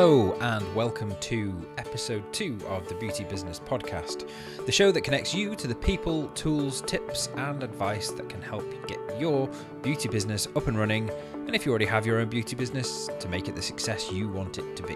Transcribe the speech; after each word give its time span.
Hello, 0.00 0.32
and 0.40 0.76
welcome 0.76 1.12
to 1.22 1.52
episode 1.76 2.22
two 2.32 2.56
of 2.68 2.88
the 2.88 2.94
Beauty 2.94 3.24
Business 3.24 3.58
Podcast, 3.58 4.30
the 4.64 4.70
show 4.70 4.92
that 4.92 5.00
connects 5.00 5.34
you 5.34 5.56
to 5.56 5.66
the 5.66 5.74
people, 5.74 6.28
tools, 6.36 6.82
tips, 6.82 7.30
and 7.34 7.64
advice 7.64 8.12
that 8.12 8.28
can 8.28 8.40
help 8.40 8.62
you 8.62 8.78
get 8.86 9.20
your 9.20 9.50
beauty 9.82 10.08
business 10.08 10.46
up 10.54 10.68
and 10.68 10.78
running, 10.78 11.10
and 11.32 11.52
if 11.52 11.66
you 11.66 11.72
already 11.72 11.84
have 11.84 12.06
your 12.06 12.20
own 12.20 12.28
beauty 12.28 12.54
business, 12.54 13.10
to 13.18 13.28
make 13.28 13.48
it 13.48 13.56
the 13.56 13.60
success 13.60 14.12
you 14.12 14.28
want 14.28 14.58
it 14.58 14.76
to 14.76 14.84
be. 14.84 14.94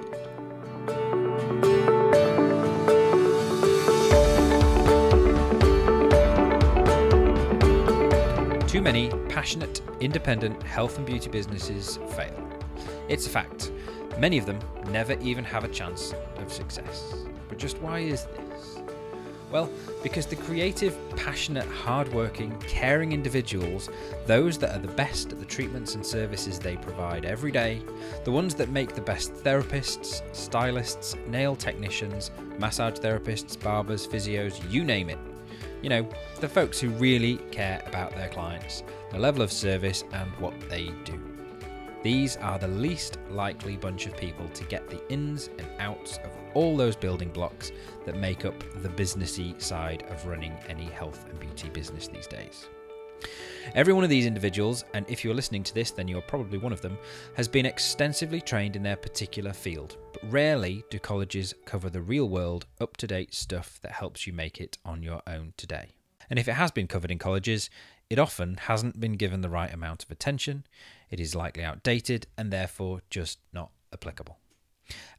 Too 8.69 8.81
many 8.81 9.11
passionate, 9.29 9.83
independent 9.99 10.63
health 10.63 10.97
and 10.97 11.05
beauty 11.05 11.29
businesses 11.29 11.99
fail. 12.15 12.49
It's 13.09 13.27
a 13.27 13.31
fact. 13.31 13.72
Many 14.19 14.39
of 14.39 14.47
them 14.47 14.59
never 14.91 15.15
even 15.21 15.45
have 15.45 15.65
a 15.65 15.69
chance 15.69 16.15
of 16.37 16.53
success. 16.53 17.15
But 17.49 17.59
just 17.59 17.79
why 17.79 18.01
is 18.01 18.27
this? 18.27 18.79
Well, 19.53 19.71
because 20.03 20.25
the 20.25 20.37
creative, 20.37 20.97
passionate, 21.15 21.67
hardworking, 21.67 22.59
caring 22.61 23.13
individuals, 23.13 23.91
those 24.27 24.57
that 24.59 24.75
are 24.75 24.79
the 24.79 24.89
best 24.95 25.31
at 25.31 25.41
the 25.41 25.45
treatments 25.45 25.95
and 25.95 26.05
services 26.05 26.59
they 26.59 26.77
provide 26.77 27.27
every 27.27 27.53
day, 27.53 27.83
the 28.25 28.33
ones 28.33 28.55
that 28.55 28.71
make 28.71 28.95
the 28.95 29.03
best 29.03 29.35
therapists, 29.35 30.23
stylists, 30.35 31.17
nail 31.29 31.55
technicians, 31.55 32.31
massage 32.59 32.99
therapists, 32.99 33.61
barbers, 33.63 34.07
physios, 34.07 34.59
you 34.71 34.85
name 34.85 35.11
it. 35.11 35.19
You 35.83 35.91
know, 35.91 36.09
the 36.41 36.49
folks 36.49 36.81
who 36.81 36.89
really 36.91 37.37
care 37.51 37.83
about 37.87 38.15
their 38.15 38.29
clients, 38.31 38.83
the 39.11 39.19
level 39.19 39.43
of 39.43 39.53
service, 39.53 40.05
and 40.13 40.31
what 40.39 40.59
they 40.71 40.93
do. 41.05 41.32
These 42.03 42.37
are 42.39 42.59
the 42.59 42.67
least 42.67 43.19
likely 43.31 43.77
bunch 43.77 44.07
of 44.07 44.17
people 44.17 44.49
to 44.49 44.65
get 44.65 44.91
the 44.91 45.01
ins 45.09 45.51
and 45.59 45.69
outs 45.79 46.19
of 46.25 46.33
all 46.53 46.77
those 46.77 46.97
building 46.97 47.29
blocks 47.29 47.71
that 48.05 48.17
make 48.17 48.45
up 48.45 48.59
the 48.83 48.89
businessy 48.89 49.61
side 49.63 50.05
of 50.11 50.27
running 50.27 50.53
any 50.69 50.87
health 50.87 51.25
and 51.29 51.39
beauty 51.39 51.69
business 51.69 52.09
these 52.09 52.27
days. 52.27 52.69
Every 53.77 53.93
one 53.93 54.03
of 54.03 54.11
these 54.11 54.27
individuals, 54.27 54.85
and 54.95 55.09
if 55.09 55.23
you're 55.23 55.33
listening 55.33 55.63
to 55.63 55.75
this, 55.75 55.93
then 55.93 56.09
you're 56.09 56.23
probably 56.23 56.59
one 56.59 56.73
of 56.73 56.81
them, 56.81 56.99
has 57.37 57.47
been 57.47 57.67
extensively 57.67 58.41
trained 58.41 58.75
in 58.75 58.83
their 58.83 58.97
particular 58.97 59.53
field, 59.53 59.97
but 60.13 60.29
rarely 60.29 60.83
do 60.91 60.99
colleges 60.99 61.55
cover 61.65 61.89
the 61.89 62.03
real 62.03 62.29
world, 62.29 62.67
up 62.81 62.97
to 62.97 63.07
date 63.07 63.33
stuff 63.33 63.79
that 63.83 63.93
helps 63.93 64.27
you 64.27 64.33
make 64.33 64.61
it 64.61 64.77
on 64.85 65.05
your 65.05 65.23
own 65.29 65.55
today. 65.57 65.95
And 66.29 66.39
if 66.39 66.49
it 66.49 66.55
has 66.55 66.73
been 66.73 66.89
covered 66.89 67.13
in 67.13 67.19
colleges, 67.19 67.71
it 68.11 68.19
often 68.19 68.57
hasn't 68.57 68.99
been 68.99 69.13
given 69.13 69.41
the 69.41 69.49
right 69.49 69.73
amount 69.73 70.03
of 70.03 70.11
attention, 70.11 70.65
it 71.13 71.21
is 71.21 71.37
likely 71.37 71.63
outdated, 71.63 72.27
and 72.37 72.51
therefore 72.51 73.03
just 73.11 73.39
not 73.53 73.71
applicable. 73.93 74.39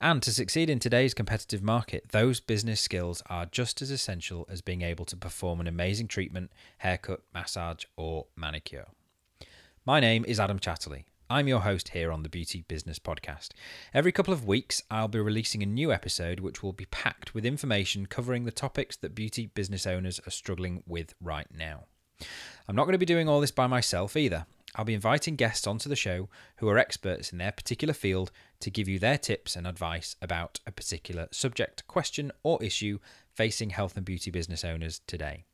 And 0.01 0.21
to 0.23 0.33
succeed 0.33 0.69
in 0.69 0.79
today's 0.79 1.13
competitive 1.13 1.63
market, 1.63 2.09
those 2.09 2.39
business 2.39 2.81
skills 2.81 3.23
are 3.29 3.45
just 3.45 3.81
as 3.81 3.91
essential 3.91 4.45
as 4.49 4.61
being 4.61 4.81
able 4.81 5.05
to 5.05 5.15
perform 5.15 5.61
an 5.61 5.67
amazing 5.67 6.07
treatment, 6.07 6.51
haircut, 6.79 7.21
massage, 7.33 7.85
or 7.95 8.25
manicure. 8.35 8.87
My 9.85 9.99
name 9.99 10.25
is 10.25 10.39
Adam 10.39 10.59
Chatterley. 10.59 11.03
I'm 11.29 11.47
your 11.47 11.61
host 11.61 11.89
here 11.89 12.11
on 12.11 12.23
the 12.23 12.29
Beauty 12.29 12.65
Business 12.67 12.99
Podcast. 12.99 13.49
Every 13.93 14.11
couple 14.11 14.33
of 14.33 14.45
weeks, 14.45 14.83
I'll 14.91 15.07
be 15.07 15.19
releasing 15.19 15.63
a 15.63 15.67
new 15.67 15.93
episode 15.93 16.39
which 16.39 16.61
will 16.61 16.73
be 16.73 16.85
packed 16.85 17.33
with 17.33 17.45
information 17.45 18.07
covering 18.07 18.45
the 18.45 18.51
topics 18.51 18.95
that 18.97 19.15
beauty 19.15 19.47
business 19.47 19.87
owners 19.87 20.19
are 20.27 20.31
struggling 20.31 20.83
with 20.87 21.13
right 21.21 21.47
now. 21.55 21.85
I'm 22.67 22.75
not 22.75 22.83
going 22.83 22.93
to 22.93 22.99
be 22.99 23.05
doing 23.05 23.29
all 23.29 23.41
this 23.41 23.51
by 23.51 23.67
myself 23.67 24.17
either. 24.17 24.45
I'll 24.75 24.85
be 24.85 24.93
inviting 24.93 25.35
guests 25.35 25.67
onto 25.67 25.87
the 25.87 25.95
show 25.95 26.29
who 26.57 26.67
are 26.69 26.77
experts 26.77 27.31
in 27.31 27.37
their 27.37 27.51
particular 27.51 27.93
field 27.93 28.31
to 28.61 28.71
give 28.71 28.87
you 28.87 28.97
their 28.97 29.17
tips 29.17 29.55
and 29.55 29.67
advice 29.67 30.15
about 30.21 30.59
a 30.65 30.71
particular 30.71 31.27
subject, 31.31 31.85
question, 31.87 32.31
or 32.41 32.61
issue 32.63 32.99
facing 33.33 33.71
health 33.71 33.95
and 33.97 34.05
beauty 34.05 34.31
business 34.31 34.63
owners 34.63 35.01
today. 35.05 35.45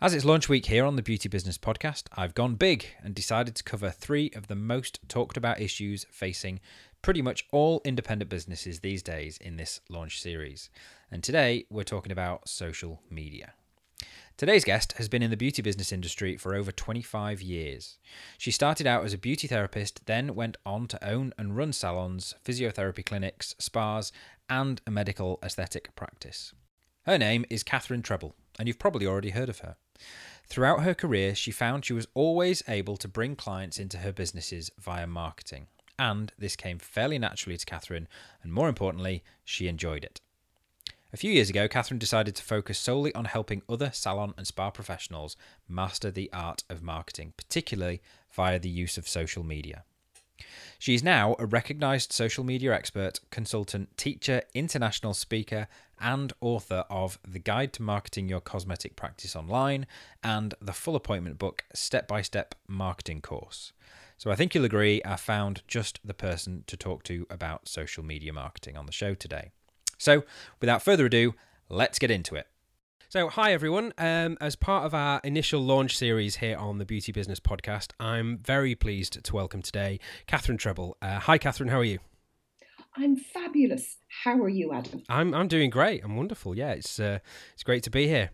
As 0.00 0.14
it's 0.14 0.24
launch 0.24 0.48
week 0.48 0.66
here 0.66 0.84
on 0.84 0.94
the 0.94 1.02
Beauty 1.02 1.28
Business 1.28 1.58
Podcast, 1.58 2.04
I've 2.16 2.34
gone 2.34 2.54
big 2.54 2.86
and 3.02 3.16
decided 3.16 3.56
to 3.56 3.64
cover 3.64 3.90
three 3.90 4.30
of 4.36 4.46
the 4.46 4.54
most 4.54 5.00
talked 5.08 5.36
about 5.36 5.60
issues 5.60 6.06
facing 6.12 6.60
pretty 7.02 7.20
much 7.20 7.48
all 7.50 7.80
independent 7.84 8.30
businesses 8.30 8.78
these 8.78 9.02
days 9.02 9.38
in 9.38 9.56
this 9.56 9.80
launch 9.88 10.22
series. 10.22 10.70
And 11.10 11.24
today 11.24 11.66
we're 11.68 11.82
talking 11.82 12.12
about 12.12 12.48
social 12.48 13.02
media. 13.10 13.54
Today's 14.38 14.62
guest 14.62 14.92
has 14.98 15.08
been 15.08 15.24
in 15.24 15.32
the 15.32 15.36
beauty 15.36 15.62
business 15.62 15.90
industry 15.90 16.36
for 16.36 16.54
over 16.54 16.70
25 16.70 17.42
years. 17.42 17.98
She 18.38 18.52
started 18.52 18.86
out 18.86 19.04
as 19.04 19.12
a 19.12 19.18
beauty 19.18 19.48
therapist, 19.48 20.06
then 20.06 20.36
went 20.36 20.56
on 20.64 20.86
to 20.86 21.04
own 21.04 21.32
and 21.36 21.56
run 21.56 21.72
salons, 21.72 22.36
physiotherapy 22.44 23.04
clinics, 23.04 23.56
spas, 23.58 24.12
and 24.48 24.80
a 24.86 24.92
medical 24.92 25.40
aesthetic 25.42 25.92
practice. 25.96 26.54
Her 27.04 27.18
name 27.18 27.46
is 27.50 27.64
Catherine 27.64 28.00
Trebble, 28.00 28.34
and 28.60 28.68
you've 28.68 28.78
probably 28.78 29.08
already 29.08 29.30
heard 29.30 29.48
of 29.48 29.58
her. 29.58 29.74
Throughout 30.46 30.84
her 30.84 30.94
career, 30.94 31.34
she 31.34 31.50
found 31.50 31.84
she 31.84 31.92
was 31.92 32.06
always 32.14 32.62
able 32.68 32.96
to 32.98 33.08
bring 33.08 33.34
clients 33.34 33.80
into 33.80 33.98
her 33.98 34.12
businesses 34.12 34.70
via 34.78 35.08
marketing, 35.08 35.66
and 35.98 36.32
this 36.38 36.54
came 36.54 36.78
fairly 36.78 37.18
naturally 37.18 37.56
to 37.56 37.66
Catherine, 37.66 38.06
and 38.44 38.52
more 38.52 38.68
importantly, 38.68 39.24
she 39.44 39.66
enjoyed 39.66 40.04
it. 40.04 40.20
A 41.10 41.16
few 41.16 41.32
years 41.32 41.48
ago, 41.48 41.68
Catherine 41.68 41.98
decided 41.98 42.36
to 42.36 42.42
focus 42.42 42.78
solely 42.78 43.14
on 43.14 43.24
helping 43.24 43.62
other 43.66 43.90
salon 43.94 44.34
and 44.36 44.46
spa 44.46 44.70
professionals 44.70 45.36
master 45.66 46.10
the 46.10 46.30
art 46.34 46.64
of 46.68 46.82
marketing, 46.82 47.32
particularly 47.34 48.02
via 48.30 48.58
the 48.58 48.68
use 48.68 48.98
of 48.98 49.08
social 49.08 49.42
media. 49.42 49.84
She 50.78 50.94
is 50.94 51.02
now 51.02 51.34
a 51.38 51.46
recognized 51.46 52.12
social 52.12 52.44
media 52.44 52.74
expert, 52.74 53.20
consultant, 53.30 53.96
teacher, 53.96 54.42
international 54.52 55.14
speaker, 55.14 55.66
and 55.98 56.34
author 56.42 56.84
of 56.90 57.18
The 57.26 57.38
Guide 57.38 57.72
to 57.72 57.82
Marketing 57.82 58.28
Your 58.28 58.40
Cosmetic 58.40 58.94
Practice 58.94 59.34
Online 59.34 59.86
and 60.22 60.54
the 60.60 60.74
full 60.74 60.94
appointment 60.94 61.38
book 61.38 61.64
Step 61.74 62.06
by 62.06 62.20
Step 62.20 62.54
Marketing 62.68 63.22
Course. 63.22 63.72
So 64.18 64.30
I 64.30 64.36
think 64.36 64.54
you'll 64.54 64.66
agree 64.66 65.00
I 65.06 65.16
found 65.16 65.62
just 65.66 66.00
the 66.04 66.14
person 66.14 66.64
to 66.66 66.76
talk 66.76 67.02
to 67.04 67.26
about 67.30 67.66
social 67.66 68.04
media 68.04 68.34
marketing 68.34 68.76
on 68.76 68.84
the 68.84 68.92
show 68.92 69.14
today. 69.14 69.52
So, 69.98 70.24
without 70.60 70.80
further 70.80 71.06
ado, 71.06 71.34
let's 71.68 71.98
get 71.98 72.10
into 72.10 72.36
it. 72.36 72.46
So, 73.08 73.28
hi 73.28 73.52
everyone. 73.52 73.92
Um, 73.98 74.38
as 74.40 74.54
part 74.54 74.86
of 74.86 74.94
our 74.94 75.20
initial 75.24 75.60
launch 75.60 75.96
series 75.96 76.36
here 76.36 76.56
on 76.56 76.78
the 76.78 76.84
Beauty 76.84 77.10
Business 77.10 77.40
Podcast, 77.40 77.90
I'm 77.98 78.38
very 78.38 78.76
pleased 78.76 79.22
to 79.24 79.34
welcome 79.34 79.60
today 79.60 79.98
Catherine 80.28 80.56
Trebble. 80.56 80.94
Uh, 81.02 81.18
hi, 81.18 81.36
Catherine. 81.36 81.70
How 81.70 81.80
are 81.80 81.84
you? 81.84 81.98
I'm 82.96 83.16
fabulous. 83.16 83.96
How 84.24 84.40
are 84.40 84.48
you, 84.48 84.72
Adam? 84.72 85.02
I'm 85.08 85.34
I'm 85.34 85.48
doing 85.48 85.68
great. 85.70 86.04
I'm 86.04 86.16
wonderful. 86.16 86.56
Yeah, 86.56 86.72
it's 86.72 87.00
uh, 87.00 87.18
it's 87.54 87.64
great 87.64 87.82
to 87.84 87.90
be 87.90 88.06
here. 88.06 88.30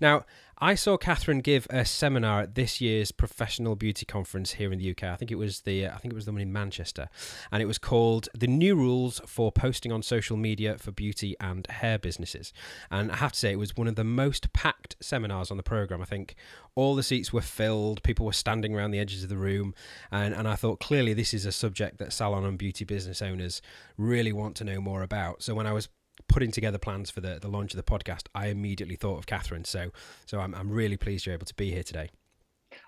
Now, 0.00 0.24
I 0.60 0.74
saw 0.74 0.96
Catherine 0.96 1.38
give 1.38 1.68
a 1.70 1.84
seminar 1.84 2.40
at 2.40 2.56
this 2.56 2.80
year's 2.80 3.12
professional 3.12 3.76
beauty 3.76 4.04
conference 4.04 4.54
here 4.54 4.72
in 4.72 4.80
the 4.80 4.90
UK. 4.90 5.04
I 5.04 5.14
think 5.14 5.30
it 5.30 5.36
was 5.36 5.60
the 5.60 5.86
uh, 5.86 5.94
I 5.94 5.98
think 5.98 6.12
it 6.12 6.16
was 6.16 6.24
the 6.24 6.32
one 6.32 6.40
in 6.40 6.52
Manchester, 6.52 7.08
and 7.52 7.62
it 7.62 7.66
was 7.66 7.78
called 7.78 8.28
"The 8.36 8.48
New 8.48 8.74
Rules 8.74 9.20
for 9.24 9.52
Posting 9.52 9.92
on 9.92 10.02
Social 10.02 10.36
Media 10.36 10.76
for 10.76 10.90
Beauty 10.90 11.36
and 11.38 11.64
Hair 11.68 12.00
Businesses." 12.00 12.52
And 12.90 13.12
I 13.12 13.16
have 13.16 13.32
to 13.32 13.38
say, 13.38 13.52
it 13.52 13.58
was 13.58 13.76
one 13.76 13.86
of 13.86 13.94
the 13.94 14.02
most 14.02 14.52
packed 14.52 14.96
seminars 15.00 15.52
on 15.52 15.58
the 15.58 15.62
program. 15.62 16.02
I 16.02 16.06
think 16.06 16.34
all 16.74 16.96
the 16.96 17.04
seats 17.04 17.32
were 17.32 17.40
filled, 17.40 18.02
people 18.02 18.26
were 18.26 18.32
standing 18.32 18.74
around 18.74 18.90
the 18.90 18.98
edges 18.98 19.22
of 19.22 19.28
the 19.28 19.36
room, 19.36 19.74
and 20.10 20.34
and 20.34 20.48
I 20.48 20.56
thought 20.56 20.80
clearly 20.80 21.14
this 21.14 21.32
is 21.32 21.46
a 21.46 21.52
subject 21.52 21.98
that 21.98 22.12
salon 22.12 22.44
and 22.44 22.58
beauty 22.58 22.84
business 22.84 23.22
owners 23.22 23.62
really 23.96 24.32
want 24.32 24.56
to 24.56 24.64
know 24.64 24.80
more 24.80 25.02
about. 25.02 25.44
So 25.44 25.54
when 25.54 25.68
I 25.68 25.72
was 25.72 25.88
putting 26.28 26.50
together 26.50 26.78
plans 26.78 27.10
for 27.10 27.20
the, 27.20 27.38
the 27.40 27.48
launch 27.48 27.74
of 27.74 27.76
the 27.76 27.82
podcast, 27.82 28.26
I 28.34 28.48
immediately 28.48 28.96
thought 28.96 29.18
of 29.18 29.26
Catherine. 29.26 29.64
So 29.64 29.90
so 30.26 30.40
I'm, 30.40 30.54
I'm 30.54 30.70
really 30.70 30.96
pleased 30.96 31.26
you're 31.26 31.34
able 31.34 31.46
to 31.46 31.54
be 31.54 31.70
here 31.70 31.82
today. 31.82 32.10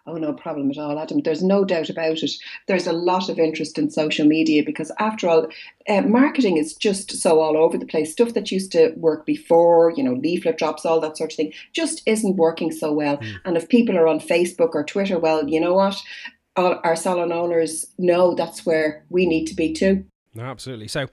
Oh, 0.07 0.15
no 0.15 0.33
problem 0.33 0.71
at 0.71 0.79
all, 0.79 0.99
Adam. 0.99 1.21
There's 1.21 1.43
no 1.43 1.65
doubt 1.65 1.91
about 1.91 2.23
it. 2.23 2.31
There's 2.67 2.87
a 2.87 2.93
lot 2.93 3.29
of 3.29 3.39
interest 3.39 3.79
in 3.79 3.91
social 3.91 4.27
media 4.27 4.63
because, 4.65 4.91
after 4.99 5.29
all, 5.29 5.47
uh, 5.89 6.03
marketing 6.03 6.57
is 6.57 6.75
just 6.75 7.13
so 7.13 7.41
all 7.41 7.57
over 7.57 7.77
the 7.77 7.87
place. 7.87 8.13
Stuff 8.13 8.35
that 8.35 8.51
used 8.51 8.73
to 8.73 8.93
work 8.97 9.27
before, 9.27 9.91
you 9.91 10.03
know, 10.03 10.15
leaflet 10.15 10.59
drops, 10.59 10.87
all 10.87 11.01
that 11.01 11.17
sort 11.17 11.33
of 11.33 11.37
thing, 11.37 11.53
just 11.73 12.03
isn't 12.07 12.37
working 12.37 12.73
so 12.73 12.93
well. 12.93 13.19
Mm. 13.19 13.37
And 13.45 13.57
if 13.57 13.69
people 13.69 13.97
are 13.97 14.09
on 14.09 14.21
Facebook 14.21 14.71
or 14.75 14.85
Twitter, 14.85 15.19
well, 15.19 15.49
you 15.49 15.61
know 15.61 15.75
what? 15.75 15.97
All 16.57 16.81
our 16.83 16.97
salon 16.97 17.33
owners 17.33 17.87
know 17.99 18.35
that's 18.35 18.65
where 18.65 19.05
we 19.11 19.27
need 19.27 19.47
to 19.47 19.55
be 19.55 19.73
too. 19.73 20.05
No, 20.35 20.45
absolutely. 20.45 20.89
So, 20.89 21.09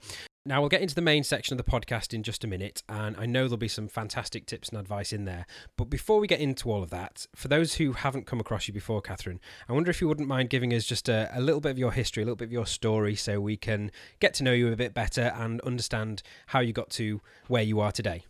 now, 0.48 0.60
we'll 0.60 0.70
get 0.70 0.80
into 0.80 0.94
the 0.94 1.02
main 1.02 1.24
section 1.24 1.52
of 1.52 1.62
the 1.62 1.70
podcast 1.70 2.14
in 2.14 2.22
just 2.22 2.42
a 2.42 2.46
minute, 2.46 2.82
and 2.88 3.14
I 3.18 3.26
know 3.26 3.42
there'll 3.42 3.58
be 3.58 3.68
some 3.68 3.86
fantastic 3.86 4.46
tips 4.46 4.70
and 4.70 4.78
advice 4.78 5.12
in 5.12 5.26
there. 5.26 5.44
But 5.76 5.90
before 5.90 6.20
we 6.20 6.26
get 6.26 6.40
into 6.40 6.70
all 6.70 6.82
of 6.82 6.88
that, 6.88 7.26
for 7.36 7.48
those 7.48 7.74
who 7.74 7.92
haven't 7.92 8.26
come 8.26 8.40
across 8.40 8.66
you 8.66 8.72
before, 8.72 9.02
Catherine, 9.02 9.40
I 9.68 9.74
wonder 9.74 9.90
if 9.90 10.00
you 10.00 10.08
wouldn't 10.08 10.26
mind 10.26 10.48
giving 10.48 10.72
us 10.72 10.86
just 10.86 11.06
a, 11.06 11.30
a 11.34 11.40
little 11.42 11.60
bit 11.60 11.68
of 11.68 11.78
your 11.78 11.92
history, 11.92 12.22
a 12.22 12.26
little 12.26 12.34
bit 12.34 12.46
of 12.46 12.52
your 12.52 12.64
story, 12.64 13.14
so 13.14 13.42
we 13.42 13.58
can 13.58 13.90
get 14.20 14.32
to 14.34 14.42
know 14.42 14.52
you 14.52 14.72
a 14.72 14.76
bit 14.76 14.94
better 14.94 15.34
and 15.36 15.60
understand 15.60 16.22
how 16.46 16.60
you 16.60 16.72
got 16.72 16.88
to 16.92 17.20
where 17.48 17.62
you 17.62 17.78
are 17.80 17.92
today. 17.92 18.22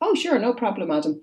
Oh, 0.00 0.14
sure, 0.14 0.38
no 0.38 0.54
problem, 0.54 0.90
Adam. 0.90 1.20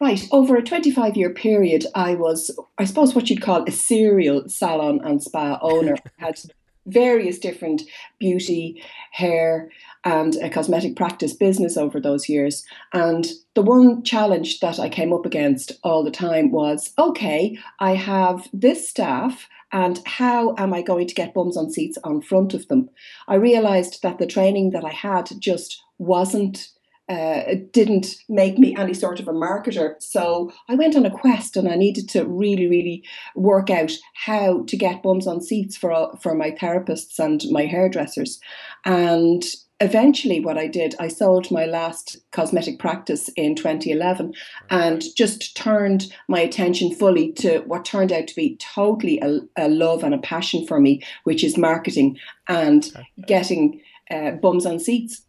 Right, 0.00 0.26
over 0.32 0.56
a 0.56 0.62
25 0.62 1.18
year 1.18 1.30
period, 1.34 1.84
I 1.94 2.14
was, 2.14 2.50
I 2.78 2.84
suppose, 2.84 3.14
what 3.14 3.28
you'd 3.28 3.42
call 3.42 3.64
a 3.68 3.70
serial 3.70 4.48
salon 4.48 5.02
and 5.04 5.22
spa 5.22 5.58
owner. 5.60 5.96
I 6.18 6.24
had 6.24 6.40
various 6.86 7.38
different 7.38 7.82
beauty, 8.18 8.82
hair, 9.12 9.70
and 10.04 10.36
a 10.36 10.50
cosmetic 10.50 10.96
practice 10.96 11.32
business 11.32 11.76
over 11.76 12.00
those 12.00 12.28
years. 12.28 12.64
And 12.92 13.26
the 13.54 13.62
one 13.62 14.02
challenge 14.02 14.60
that 14.60 14.78
I 14.78 14.88
came 14.88 15.12
up 15.12 15.24
against 15.24 15.72
all 15.82 16.04
the 16.04 16.10
time 16.10 16.50
was 16.50 16.92
okay, 16.98 17.58
I 17.80 17.94
have 17.94 18.48
this 18.52 18.88
staff, 18.88 19.48
and 19.72 20.00
how 20.06 20.54
am 20.58 20.72
I 20.74 20.82
going 20.82 21.08
to 21.08 21.14
get 21.14 21.34
bums 21.34 21.56
on 21.56 21.70
seats 21.70 21.98
on 22.04 22.20
front 22.20 22.54
of 22.54 22.68
them? 22.68 22.90
I 23.26 23.36
realized 23.36 24.02
that 24.02 24.18
the 24.18 24.26
training 24.26 24.70
that 24.70 24.84
I 24.84 24.92
had 24.92 25.30
just 25.40 25.82
wasn't 25.98 26.68
uh, 27.08 27.42
didn't 27.72 28.16
make 28.28 28.58
me 28.58 28.74
any 28.76 28.94
sort 28.94 29.20
of 29.20 29.28
a 29.28 29.32
marketer. 29.32 29.94
So 30.00 30.52
I 30.68 30.74
went 30.74 30.96
on 30.96 31.04
a 31.04 31.10
quest 31.10 31.56
and 31.56 31.68
I 31.68 31.74
needed 31.74 32.08
to 32.10 32.24
really, 32.24 32.66
really 32.66 33.04
work 33.34 33.70
out 33.70 33.92
how 34.14 34.64
to 34.64 34.76
get 34.76 35.02
bums 35.02 35.26
on 35.26 35.40
seats 35.42 35.76
for, 35.76 36.16
for 36.22 36.34
my 36.34 36.50
therapists 36.50 37.18
and 37.18 37.42
my 37.50 37.66
hairdressers. 37.66 38.40
And 38.86 39.44
eventually, 39.80 40.40
what 40.40 40.56
I 40.56 40.66
did, 40.66 40.94
I 40.98 41.08
sold 41.08 41.50
my 41.50 41.66
last 41.66 42.16
cosmetic 42.32 42.78
practice 42.78 43.28
in 43.36 43.54
2011 43.54 44.32
and 44.70 45.02
just 45.14 45.56
turned 45.56 46.12
my 46.28 46.40
attention 46.40 46.94
fully 46.94 47.32
to 47.32 47.58
what 47.66 47.84
turned 47.84 48.12
out 48.12 48.28
to 48.28 48.34
be 48.34 48.56
totally 48.56 49.20
a, 49.20 49.40
a 49.56 49.68
love 49.68 50.04
and 50.04 50.14
a 50.14 50.18
passion 50.18 50.66
for 50.66 50.80
me, 50.80 51.02
which 51.24 51.44
is 51.44 51.58
marketing 51.58 52.16
and 52.48 52.92
getting 53.26 53.82
uh, 54.10 54.30
bums 54.32 54.64
on 54.64 54.78
seats. 54.78 55.22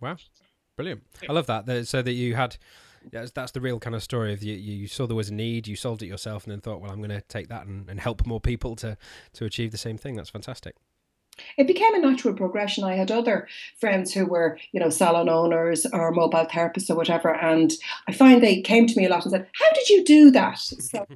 Wow. 0.00 0.16
Brilliant. 0.76 1.02
I 1.28 1.32
love 1.32 1.46
that. 1.46 1.86
So 1.86 2.02
that 2.02 2.12
you 2.12 2.34
had, 2.34 2.56
that's, 3.10 3.30
that's 3.30 3.52
the 3.52 3.60
real 3.60 3.80
kind 3.80 3.96
of 3.96 4.02
story 4.02 4.32
of 4.32 4.42
you, 4.42 4.54
you 4.54 4.86
saw 4.86 5.06
there 5.06 5.16
was 5.16 5.30
a 5.30 5.34
need, 5.34 5.66
you 5.66 5.76
solved 5.76 6.02
it 6.02 6.06
yourself, 6.06 6.44
and 6.44 6.52
then 6.52 6.60
thought, 6.60 6.80
well, 6.80 6.90
I'm 6.90 6.98
going 6.98 7.10
to 7.10 7.22
take 7.22 7.48
that 7.48 7.66
and, 7.66 7.88
and 7.88 7.98
help 7.98 8.26
more 8.26 8.40
people 8.40 8.76
to, 8.76 8.96
to 9.34 9.44
achieve 9.44 9.72
the 9.72 9.78
same 9.78 9.96
thing. 9.96 10.16
That's 10.16 10.30
fantastic. 10.30 10.76
It 11.58 11.66
became 11.66 11.94
a 11.94 11.98
natural 11.98 12.32
progression. 12.32 12.84
I 12.84 12.94
had 12.94 13.10
other 13.10 13.46
friends 13.78 14.12
who 14.12 14.24
were, 14.24 14.58
you 14.72 14.80
know, 14.80 14.88
salon 14.88 15.28
owners 15.28 15.86
or 15.92 16.10
mobile 16.10 16.46
therapists 16.46 16.88
or 16.88 16.94
whatever, 16.94 17.34
and 17.34 17.72
I 18.08 18.12
find 18.12 18.42
they 18.42 18.62
came 18.62 18.86
to 18.86 18.96
me 18.96 19.04
a 19.04 19.10
lot 19.10 19.24
and 19.24 19.32
said, 19.32 19.46
"How 19.52 19.70
did 19.74 19.88
you 19.90 20.02
do 20.02 20.30
that?" 20.30 20.58
So 20.58 21.06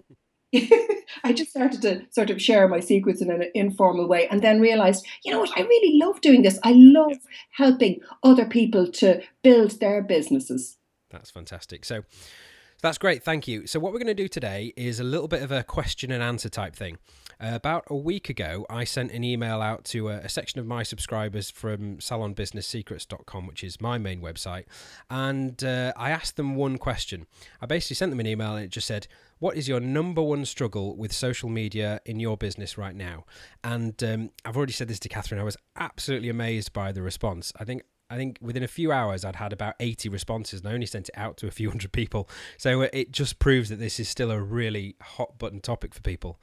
I 1.24 1.32
just 1.32 1.50
started 1.50 1.82
to 1.82 2.02
sort 2.10 2.30
of 2.30 2.42
share 2.42 2.66
my 2.68 2.80
secrets 2.80 3.20
in 3.20 3.30
an 3.30 3.44
informal 3.54 4.08
way 4.08 4.26
and 4.28 4.42
then 4.42 4.60
realized, 4.60 5.06
you 5.24 5.32
know 5.32 5.40
what, 5.40 5.56
I 5.56 5.62
really 5.62 5.98
love 5.98 6.20
doing 6.20 6.42
this. 6.42 6.58
I 6.62 6.72
love 6.72 7.18
helping 7.50 8.00
other 8.22 8.44
people 8.44 8.90
to 8.92 9.22
build 9.42 9.78
their 9.80 10.02
businesses. 10.02 10.76
That's 11.10 11.30
fantastic. 11.30 11.84
So 11.84 12.02
that's 12.82 12.98
great. 12.98 13.22
Thank 13.22 13.46
you. 13.46 13.66
So, 13.66 13.78
what 13.78 13.92
we're 13.92 13.98
going 13.98 14.06
to 14.08 14.14
do 14.14 14.28
today 14.28 14.72
is 14.76 15.00
a 15.00 15.04
little 15.04 15.28
bit 15.28 15.42
of 15.42 15.52
a 15.52 15.62
question 15.62 16.10
and 16.10 16.22
answer 16.22 16.48
type 16.48 16.74
thing. 16.74 16.98
Uh, 17.40 17.54
about 17.54 17.84
a 17.86 17.96
week 17.96 18.28
ago, 18.28 18.66
I 18.68 18.84
sent 18.84 19.12
an 19.12 19.24
email 19.24 19.62
out 19.62 19.84
to 19.86 20.10
a, 20.10 20.16
a, 20.18 20.28
section 20.28 20.60
of 20.60 20.66
my 20.66 20.82
subscribers 20.82 21.50
from 21.50 21.96
salonbusinesssecrets.com, 21.96 23.46
which 23.46 23.64
is 23.64 23.80
my 23.80 23.96
main 23.96 24.20
website, 24.20 24.64
and 25.08 25.64
uh, 25.64 25.94
I 25.96 26.10
asked 26.10 26.36
them 26.36 26.54
one 26.54 26.76
question. 26.76 27.26
I 27.62 27.66
basically 27.66 27.96
sent 27.96 28.10
them 28.10 28.20
an 28.20 28.26
email 28.26 28.56
and 28.56 28.64
it 28.64 28.70
just 28.70 28.86
said, 28.86 29.06
what 29.40 29.56
is 29.56 29.66
your 29.66 29.80
number 29.80 30.22
one 30.22 30.44
struggle 30.44 30.94
with 30.94 31.12
social 31.12 31.48
media 31.48 32.00
in 32.04 32.20
your 32.20 32.36
business 32.36 32.76
right 32.76 32.94
now? 32.94 33.24
And 33.64 34.02
um, 34.04 34.30
I've 34.44 34.56
already 34.56 34.74
said 34.74 34.88
this 34.88 35.00
to 35.00 35.08
Catherine. 35.08 35.40
I 35.40 35.44
was 35.44 35.56
absolutely 35.76 36.28
amazed 36.28 36.74
by 36.74 36.92
the 36.92 37.00
response. 37.00 37.50
I 37.58 37.64
think 37.64 37.84
I 38.10 38.16
think 38.16 38.38
within 38.40 38.62
a 38.62 38.68
few 38.68 38.90
hours, 38.90 39.24
I'd 39.24 39.36
had 39.36 39.52
about 39.52 39.76
80 39.78 40.08
responses 40.08 40.60
and 40.60 40.68
I 40.68 40.74
only 40.74 40.86
sent 40.86 41.08
it 41.08 41.14
out 41.16 41.36
to 41.38 41.46
a 41.46 41.50
few 41.50 41.70
hundred 41.70 41.92
people. 41.92 42.28
So 42.58 42.82
uh, 42.82 42.88
it 42.92 43.12
just 43.12 43.38
proves 43.38 43.68
that 43.68 43.76
this 43.76 44.00
is 44.00 44.08
still 44.08 44.30
a 44.30 44.40
really 44.40 44.96
hot 45.00 45.38
button 45.38 45.60
topic 45.60 45.94
for 45.94 46.00
people. 46.02 46.40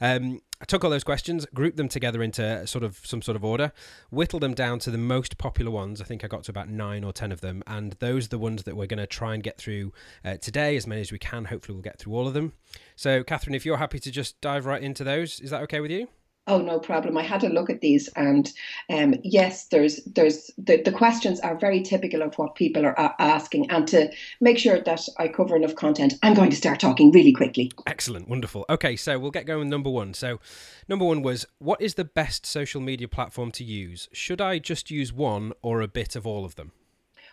Um, 0.00 0.40
I 0.62 0.66
took 0.66 0.84
all 0.84 0.90
those 0.90 1.04
questions, 1.04 1.46
grouped 1.54 1.76
them 1.76 1.88
together 1.88 2.22
into 2.22 2.66
sort 2.66 2.84
of 2.84 3.00
some 3.04 3.22
sort 3.22 3.36
of 3.36 3.44
order, 3.44 3.72
whittled 4.10 4.42
them 4.42 4.54
down 4.54 4.78
to 4.80 4.90
the 4.90 4.98
most 4.98 5.38
popular 5.38 5.70
ones. 5.70 6.00
I 6.00 6.04
think 6.04 6.24
I 6.24 6.28
got 6.28 6.44
to 6.44 6.50
about 6.50 6.68
nine 6.68 7.04
or 7.04 7.12
10 7.12 7.32
of 7.32 7.40
them. 7.40 7.62
And 7.66 7.92
those 8.00 8.26
are 8.26 8.30
the 8.30 8.38
ones 8.38 8.64
that 8.64 8.76
we're 8.76 8.86
going 8.86 8.98
to 8.98 9.06
try 9.06 9.34
and 9.34 9.42
get 9.42 9.58
through 9.58 9.92
uh, 10.24 10.36
today, 10.36 10.76
as 10.76 10.86
many 10.86 11.00
as 11.00 11.12
we 11.12 11.18
can. 11.18 11.46
Hopefully, 11.46 11.74
we'll 11.76 11.82
get 11.82 11.98
through 11.98 12.14
all 12.14 12.26
of 12.26 12.34
them. 12.34 12.52
So, 12.96 13.22
Catherine, 13.22 13.54
if 13.54 13.64
you're 13.64 13.78
happy 13.78 13.98
to 14.00 14.10
just 14.10 14.40
dive 14.40 14.66
right 14.66 14.82
into 14.82 15.04
those, 15.04 15.40
is 15.40 15.50
that 15.50 15.62
okay 15.62 15.80
with 15.80 15.90
you? 15.90 16.08
Oh, 16.50 16.58
no 16.58 16.80
problem. 16.80 17.16
I 17.16 17.22
had 17.22 17.44
a 17.44 17.48
look 17.48 17.70
at 17.70 17.80
these, 17.80 18.08
and 18.16 18.50
um, 18.92 19.14
yes, 19.22 19.66
there's 19.66 20.02
there's 20.04 20.50
the, 20.58 20.82
the 20.82 20.90
questions 20.90 21.38
are 21.38 21.56
very 21.56 21.80
typical 21.80 22.22
of 22.22 22.34
what 22.34 22.56
people 22.56 22.84
are 22.84 23.14
asking. 23.20 23.70
And 23.70 23.86
to 23.86 24.10
make 24.40 24.58
sure 24.58 24.80
that 24.80 25.08
I 25.16 25.28
cover 25.28 25.54
enough 25.54 25.76
content, 25.76 26.14
I'm 26.24 26.34
going 26.34 26.50
to 26.50 26.56
start 26.56 26.80
talking 26.80 27.12
really 27.12 27.32
quickly. 27.32 27.70
Excellent, 27.86 28.28
wonderful. 28.28 28.64
Okay, 28.68 28.96
so 28.96 29.16
we'll 29.16 29.30
get 29.30 29.46
going 29.46 29.60
with 29.60 29.68
number 29.68 29.90
one. 29.90 30.12
So, 30.12 30.40
number 30.88 31.04
one 31.04 31.22
was 31.22 31.46
what 31.60 31.80
is 31.80 31.94
the 31.94 32.04
best 32.04 32.44
social 32.44 32.80
media 32.80 33.06
platform 33.06 33.52
to 33.52 33.62
use? 33.62 34.08
Should 34.12 34.40
I 34.40 34.58
just 34.58 34.90
use 34.90 35.12
one 35.12 35.52
or 35.62 35.80
a 35.80 35.86
bit 35.86 36.16
of 36.16 36.26
all 36.26 36.44
of 36.44 36.56
them? 36.56 36.72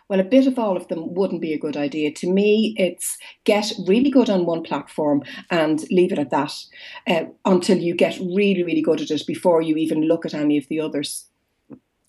Well, 0.08 0.20
a 0.20 0.24
bit 0.24 0.46
of 0.46 0.58
all 0.58 0.76
of 0.76 0.88
them 0.88 1.14
wouldn't 1.14 1.42
be 1.42 1.52
a 1.52 1.58
good 1.58 1.76
idea. 1.76 2.10
To 2.12 2.32
me, 2.32 2.74
it's 2.78 3.18
get 3.44 3.72
really 3.86 4.10
good 4.10 4.30
on 4.30 4.46
one 4.46 4.62
platform 4.62 5.22
and 5.50 5.84
leave 5.90 6.12
it 6.12 6.18
at 6.18 6.30
that 6.30 6.54
uh, 7.06 7.24
until 7.44 7.78
you 7.78 7.94
get 7.94 8.18
really, 8.18 8.62
really 8.62 8.82
good 8.82 9.00
at 9.00 9.10
it 9.10 9.26
before 9.26 9.60
you 9.60 9.76
even 9.76 10.02
look 10.02 10.24
at 10.24 10.34
any 10.34 10.56
of 10.56 10.66
the 10.68 10.80
others. 10.80 11.26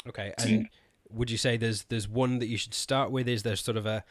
Okay, 0.08 0.34
and 0.38 0.70
would 1.10 1.30
you 1.30 1.38
say 1.38 1.58
there's 1.58 1.84
there's 1.84 2.08
one 2.08 2.40
that 2.40 2.48
you 2.48 2.58
should 2.58 2.74
start 2.74 3.12
with? 3.12 3.28
Is 3.28 3.44
there 3.44 3.58
sort 3.58 3.78
of 3.78 3.86
a 3.86 4.04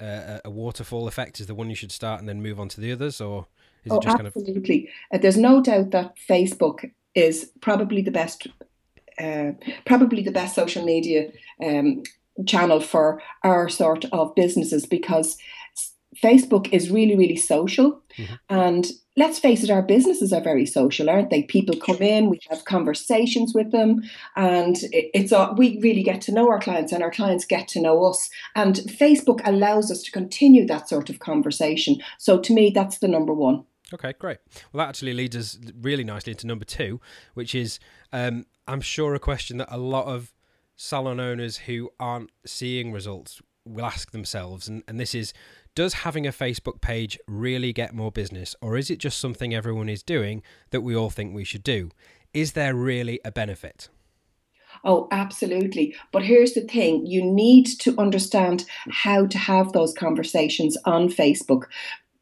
a, 0.00 0.40
a 0.44 0.50
waterfall 0.50 1.08
effect? 1.08 1.40
Is 1.40 1.46
the 1.46 1.54
one 1.54 1.68
you 1.68 1.76
should 1.76 1.92
start 1.92 2.20
and 2.20 2.28
then 2.28 2.42
move 2.42 2.60
on 2.60 2.68
to 2.68 2.80
the 2.80 2.92
others, 2.92 3.20
or 3.20 3.46
is 3.84 3.92
oh, 3.92 3.96
it 3.96 4.02
just 4.02 4.18
absolutely. 4.18 4.80
kind 4.80 4.88
of? 5.12 5.18
Uh, 5.18 5.22
there's 5.22 5.36
no 5.36 5.60
doubt 5.60 5.90
that 5.90 6.14
Facebook 6.28 6.90
is 7.14 7.50
probably 7.60 8.02
the 8.02 8.10
best 8.10 8.46
uh, 9.18 9.52
probably 9.84 10.22
the 10.22 10.30
best 10.30 10.54
social 10.54 10.84
media 10.84 11.30
um, 11.62 12.02
channel 12.46 12.80
for 12.80 13.22
our 13.42 13.68
sort 13.68 14.04
of 14.12 14.34
businesses 14.34 14.86
because 14.86 15.36
Facebook 16.22 16.72
is 16.72 16.90
really, 16.90 17.16
really 17.16 17.36
social. 17.36 18.02
Mm-hmm. 18.16 18.34
And 18.50 18.86
let's 19.16 19.38
face 19.38 19.62
it, 19.62 19.70
our 19.70 19.82
businesses 19.82 20.32
are 20.32 20.40
very 20.40 20.66
social, 20.66 21.08
aren't 21.08 21.30
they? 21.30 21.44
People 21.44 21.76
come 21.76 21.96
in, 22.02 22.28
we 22.28 22.38
have 22.50 22.64
conversations 22.64 23.54
with 23.54 23.72
them, 23.72 24.02
and 24.36 24.76
it's 24.92 25.32
all, 25.32 25.54
we 25.54 25.78
really 25.80 26.02
get 26.02 26.20
to 26.22 26.32
know 26.32 26.48
our 26.50 26.60
clients, 26.60 26.92
and 26.92 27.02
our 27.02 27.10
clients 27.10 27.44
get 27.46 27.68
to 27.68 27.80
know 27.80 28.04
us. 28.04 28.28
And 28.54 28.76
Facebook 28.76 29.40
allows 29.44 29.90
us 29.90 30.02
to 30.02 30.10
continue 30.10 30.66
that 30.66 30.88
sort 30.88 31.08
of 31.08 31.18
conversation. 31.18 31.96
So 32.18 32.38
to 32.40 32.52
me, 32.52 32.70
that's 32.70 32.98
the 32.98 33.08
number 33.08 33.32
one. 33.32 33.64
Okay, 33.94 34.12
great. 34.18 34.38
Well, 34.72 34.84
that 34.84 34.88
actually 34.88 35.12
leads 35.14 35.36
us 35.36 35.58
really 35.80 36.04
nicely 36.04 36.32
into 36.32 36.46
number 36.46 36.64
two, 36.64 37.00
which 37.34 37.54
is 37.54 37.78
um, 38.12 38.46
I'm 38.66 38.80
sure 38.80 39.14
a 39.14 39.18
question 39.18 39.58
that 39.58 39.68
a 39.70 39.78
lot 39.78 40.06
of 40.06 40.32
salon 40.82 41.20
owners 41.20 41.58
who 41.58 41.88
aren't 42.00 42.28
seeing 42.44 42.90
results 42.90 43.40
will 43.64 43.84
ask 43.84 44.10
themselves, 44.10 44.66
and, 44.66 44.82
and 44.88 44.98
this 44.98 45.14
is 45.14 45.32
does 45.76 45.94
having 45.94 46.26
a 46.26 46.32
Facebook 46.32 46.80
page 46.80 47.16
really 47.28 47.72
get 47.72 47.94
more 47.94 48.10
business, 48.10 48.56
or 48.60 48.76
is 48.76 48.90
it 48.90 48.98
just 48.98 49.20
something 49.20 49.54
everyone 49.54 49.88
is 49.88 50.02
doing 50.02 50.42
that 50.70 50.80
we 50.80 50.96
all 50.96 51.08
think 51.08 51.32
we 51.32 51.44
should 51.44 51.62
do? 51.62 51.90
Is 52.34 52.52
there 52.52 52.74
really 52.74 53.20
a 53.24 53.30
benefit? 53.30 53.90
Oh, 54.84 55.06
absolutely. 55.12 55.94
But 56.10 56.24
here's 56.24 56.54
the 56.54 56.62
thing 56.62 57.06
you 57.06 57.22
need 57.24 57.66
to 57.78 57.96
understand 57.96 58.64
how 58.90 59.26
to 59.26 59.38
have 59.38 59.72
those 59.72 59.94
conversations 59.94 60.76
on 60.84 61.08
Facebook. 61.08 61.66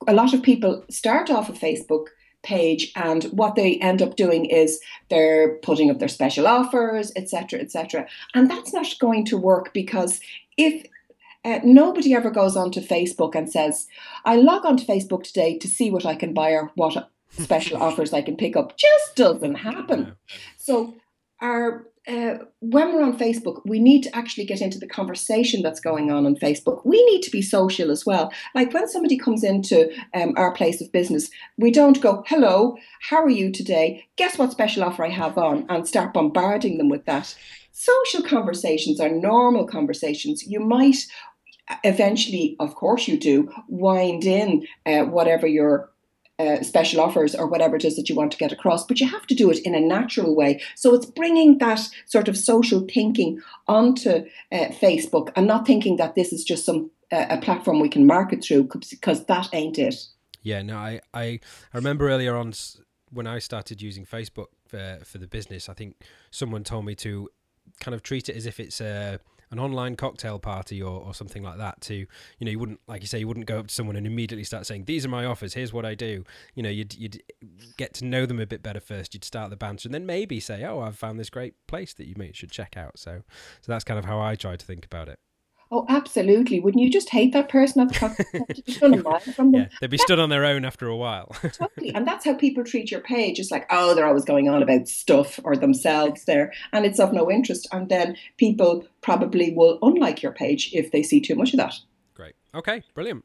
A 0.07 0.13
lot 0.13 0.35
of 0.35 0.43
people 0.43 0.85
start 0.91 1.31
off 1.31 1.49
of 1.49 1.59
Facebook 1.59 2.09
page 2.43 2.93
and 2.97 3.25
what 3.25 3.55
they 3.55 3.77
end 3.77 4.01
up 4.01 4.17
doing 4.17 4.45
is 4.45 4.81
they're 5.09 5.57
putting 5.59 5.91
up 5.91 5.99
their 5.99 6.09
special 6.09 6.47
offers 6.47 7.13
etc 7.17 7.61
etc 7.61 8.07
and 8.35 8.51
that's 8.51 8.73
not 8.73 8.87
going 8.99 9.25
to 9.25 9.37
work 9.37 9.73
because 9.75 10.21
if 10.57 10.87
uh, 11.45 11.59
nobody 11.65 12.15
ever 12.15 12.31
goes 12.31 12.57
onto 12.57 12.81
facebook 12.81 13.35
and 13.35 13.51
says 13.51 13.87
i 14.25 14.37
log 14.37 14.65
onto 14.65 14.85
facebook 14.85 15.23
today 15.23 15.59
to 15.59 15.69
see 15.69 15.91
what 15.91 16.07
i 16.07 16.15
can 16.15 16.33
buy 16.33 16.51
or 16.51 16.71
what 16.77 17.11
special 17.31 17.77
offers 17.83 18.13
i 18.13 18.23
can 18.23 18.37
pick 18.37 18.57
up. 18.57 18.77
Just 18.77 19.17
doesn't 19.17 19.57
happen. 19.57 20.17
So 20.57 20.95
our 21.41 21.87
uh, 22.09 22.39
when 22.61 22.95
we're 22.95 23.03
on 23.03 23.19
Facebook, 23.19 23.61
we 23.67 23.79
need 23.79 24.03
to 24.03 24.17
actually 24.17 24.47
get 24.47 24.63
into 24.63 24.79
the 24.79 24.87
conversation 24.87 25.63
that's 25.63 25.81
going 25.81 26.11
on 26.11 26.25
on 26.25 26.35
Facebook. 26.37 26.85
We 26.85 27.05
need 27.05 27.23
to 27.23 27.31
be 27.31 27.43
social 27.43 27.91
as 27.91 28.07
well. 28.07 28.33
Like 28.55 28.73
when 28.73 28.89
somebody 28.89 29.19
comes 29.19 29.45
into 29.45 29.91
um, 30.15 30.33
our 30.37 30.53
place 30.53 30.81
of 30.81 30.91
business, 30.93 31.31
we 31.59 31.71
don't 31.71 32.01
go, 32.01 32.25
hello, 32.27 32.77
how 33.09 33.23
are 33.23 33.31
you 33.31 33.53
today? 33.53 34.07
Guess 34.17 34.39
what 34.39 34.51
special 34.51 34.83
offer 34.83 35.05
I 35.05 35.11
have 35.11 35.37
on? 35.37 35.67
And 35.69 35.87
start 35.87 36.15
bombarding 36.15 36.79
them 36.79 36.89
with 36.89 37.05
that. 37.05 37.35
Social 37.73 38.23
conversations 38.23 38.99
are 38.99 39.11
normal 39.11 39.67
conversations. 39.67 40.45
You 40.47 40.61
might 40.61 41.07
eventually, 41.85 42.57
of 42.61 42.75
course, 42.75 43.07
you 43.07 43.19
do, 43.19 43.51
wind 43.69 44.25
in 44.25 44.67
uh, 44.87 45.05
whatever 45.05 45.47
your 45.47 45.90
uh, 46.41 46.63
special 46.63 47.01
offers 47.01 47.35
or 47.35 47.47
whatever 47.47 47.77
it 47.77 47.85
is 47.85 47.97
that 47.97 48.09
you 48.09 48.15
want 48.15 48.33
to 48.33 48.39
get 48.39 48.53
across, 48.53 48.87
but 48.87 49.01
you 49.01 49.09
have 49.09 49.27
to 49.27 49.35
do 49.35 49.51
it 49.51 49.59
in 49.59 49.75
a 49.75 49.81
natural 49.81 50.35
way. 50.35 50.61
So 50.75 50.95
it's 50.95 51.07
bringing 51.07 51.59
that 51.59 51.81
sort 52.07 52.29
of 52.29 52.37
social 52.37 52.87
thinking 52.93 53.41
onto 53.69 54.25
uh, 54.53 54.69
Facebook 54.83 55.33
and 55.37 55.47
not 55.47 55.67
thinking 55.67 55.97
that 55.97 56.15
this 56.15 56.33
is 56.33 56.45
just 56.45 56.65
some 56.65 56.91
uh, 57.13 57.27
a 57.29 57.39
platform 57.39 57.81
we 57.81 57.89
can 57.89 58.07
market 58.07 58.45
through 58.45 58.69
because 58.91 59.25
that 59.27 59.49
ain't 59.53 59.79
it. 59.79 59.97
Yeah, 60.43 60.63
no, 60.63 60.77
I, 60.77 61.01
I 61.13 61.25
I 61.25 61.41
remember 61.77 62.09
earlier 62.09 62.35
on 62.37 62.55
when 63.11 63.27
I 63.27 63.39
started 63.41 63.83
using 63.83 64.07
Facebook 64.07 64.47
for 64.67 65.01
for 65.05 65.19
the 65.19 65.27
business. 65.27 65.69
I 65.69 65.75
think 65.75 65.97
someone 66.31 66.65
told 66.65 66.85
me 66.87 66.95
to 66.97 67.29
kind 67.81 67.95
of 67.95 68.03
treat 68.03 68.29
it 68.29 68.37
as 68.37 68.47
if 68.47 68.59
it's 68.61 68.81
a 68.81 69.21
an 69.51 69.59
online 69.59 69.97
cocktail 69.97 70.39
party 70.39 70.81
or, 70.81 71.01
or 71.01 71.15
something 71.15 71.43
like 71.43 71.59
that 71.59 71.81
to 71.81 71.95
you 71.95 72.07
know 72.41 72.51
you 72.51 72.59
wouldn't 72.59 72.81
like 72.87 73.03
you 73.03 73.09
say 73.09 73.19
you 73.19 73.29
wouldn't 73.29 73.47
go 73.47 73.59
up 73.59 73.67
to 73.67 73.75
someone 73.75 73.97
and 73.97 74.07
immediately 74.07 74.45
start 74.45 74.67
saying 74.67 74.85
these 74.85 75.05
are 75.05 75.09
my 75.09 75.25
offers 75.25 75.55
here's 75.55 75.73
what 75.73 75.85
i 75.85 75.95
do. 75.95 76.25
You 76.55 76.63
know 76.63 76.69
you'd, 76.69 76.95
you'd 76.95 77.23
get 77.77 77.95
to 77.95 78.05
know 78.05 78.27
them 78.27 78.41
a 78.41 78.47
bit 78.47 78.63
better 78.63 78.81
first 78.81 79.15
you'd 79.15 79.25
start 79.25 79.51
the 79.51 79.57
banter 79.57 79.89
and 79.89 79.95
then 79.95 80.07
maybe 80.07 80.41
say 80.41 80.65
oh 80.65 80.81
i've 80.81 80.97
found 80.97 81.19
this 81.19 81.31
great 81.31 81.55
place 81.67 81.95
that 81.95 82.07
you 82.07 82.15
should 82.33 82.51
check 82.51 82.77
out. 82.77 82.99
So 82.99 83.23
so 83.61 83.73
that's 83.73 83.85
kind 83.85 83.99
of 83.99 84.05
how 84.05 84.21
i 84.21 84.35
try 84.35 84.57
to 84.57 84.67
think 84.67 84.85
about 84.85 85.09
it 85.09 85.19
Oh, 85.73 85.87
absolutely. 85.89 86.59
Wouldn't 86.59 86.83
you 86.83 86.91
just 86.91 87.11
hate 87.11 87.33
that 87.33 87.49
person 87.49 87.81
at 87.83 87.93
the 87.93 87.99
cocktail 87.99 89.19
from 89.35 89.53
them? 89.53 89.63
Yeah, 89.63 89.69
they'd 89.81 89.91
be 89.91 89.99
stood 89.99 90.19
on 90.19 90.29
their 90.29 90.45
own 90.45 90.65
after 90.65 90.89
a 90.89 90.97
while. 90.97 91.35
totally. 91.43 91.95
And 91.95 92.07
that's 92.07 92.25
how 92.25 92.35
people 92.35 92.65
treat 92.65 92.91
your 92.91 93.01
page. 93.01 93.39
It's 93.39 93.53
like, 93.53 93.67
oh, 93.71 93.95
they're 93.95 94.07
always 94.07 94.25
going 94.25 94.49
on 94.49 94.63
about 94.63 94.89
stuff 94.89 95.39
or 95.45 95.55
themselves 95.55 96.25
there, 96.25 96.53
and 96.73 96.85
it's 96.85 96.99
of 96.99 97.13
no 97.13 97.31
interest. 97.31 97.69
And 97.73 97.89
then 97.89 98.17
people 98.37 98.85
probably 99.01 99.53
will 99.53 99.79
unlike 99.83 100.23
your 100.23 100.33
page 100.33 100.71
if 100.73 100.91
they 100.91 101.03
see 101.03 101.21
too 101.21 101.37
much 101.37 101.53
of 101.53 101.59
that. 101.59 101.75
Great. 102.15 102.35
Okay, 102.55 102.83
brilliant. 102.95 103.25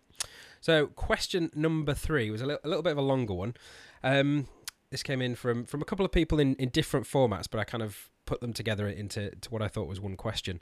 So, 0.61 0.87
question 0.87 1.51
number 1.55 1.93
three 1.93 2.29
was 2.29 2.41
a 2.41 2.45
little, 2.45 2.61
a 2.63 2.67
little 2.67 2.83
bit 2.83 2.91
of 2.91 2.97
a 2.97 3.01
longer 3.01 3.33
one. 3.33 3.55
Um, 4.03 4.47
this 4.95 5.03
came 5.03 5.21
in 5.21 5.35
from 5.35 5.65
from 5.65 5.81
a 5.81 5.85
couple 5.85 6.05
of 6.05 6.11
people 6.13 6.39
in, 6.39 6.55
in 6.55 6.69
different 6.69 7.05
formats, 7.05 7.47
but 7.51 7.59
I 7.59 7.65
kind 7.65 7.83
of 7.83 8.09
put 8.25 8.39
them 8.39 8.53
together 8.53 8.87
into 8.87 9.29
to 9.29 9.49
what 9.49 9.61
I 9.61 9.67
thought 9.67 9.89
was 9.89 9.99
one 9.99 10.15
question. 10.15 10.61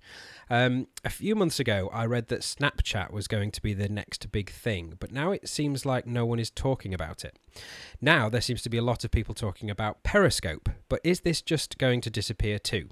Um, 0.50 0.88
a 1.06 1.12
few 1.12 1.36
months 1.36 1.60
ago, 1.60 1.88
I 1.94 2.08
read 2.08 2.30
that 2.30 2.42
Snapchat 2.42 3.12
was 3.12 3.28
going 3.28 3.52
to 3.52 3.62
be 3.62 3.76
the 3.76 3.88
next 3.88 4.32
big 4.32 4.50
thing, 4.50 4.96
but 5.00 5.12
now 5.12 5.32
it 5.32 5.48
seems 5.48 5.86
like 5.86 6.08
no 6.08 6.26
one 6.26 6.40
is 6.40 6.50
talking 6.50 6.96
about 6.96 7.24
it. 7.24 7.38
Now 8.02 8.28
there 8.28 8.42
seems 8.42 8.64
to 8.64 8.70
be 8.70 8.80
a 8.80 8.82
lot 8.82 9.04
of 9.04 9.12
people 9.12 9.36
talking 9.36 9.70
about 9.70 10.02
Periscope, 10.02 10.68
but 10.90 11.00
is 11.04 11.20
this 11.20 11.44
just 11.44 11.78
going 11.78 12.02
to 12.02 12.10
disappear 12.10 12.58
too? 12.58 12.90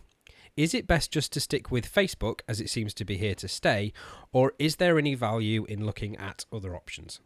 Is 0.55 0.75
it 0.75 0.85
best 0.85 1.11
just 1.11 1.33
to 1.33 1.39
stick 1.39 1.71
with 1.71 1.91
Facebook 1.91 2.41
as 2.47 2.61
it 2.61 2.69
seems 2.69 2.93
to 2.93 3.05
be 3.05 3.17
here 3.17 3.35
to 3.35 3.47
stay, 3.47 3.93
or 4.31 4.53
is 4.59 4.75
there 4.75 4.99
any 4.99 5.15
value 5.15 5.65
in 5.65 5.87
looking 5.87 6.15
at 6.17 6.45
other 6.53 6.75
options? 6.75 7.19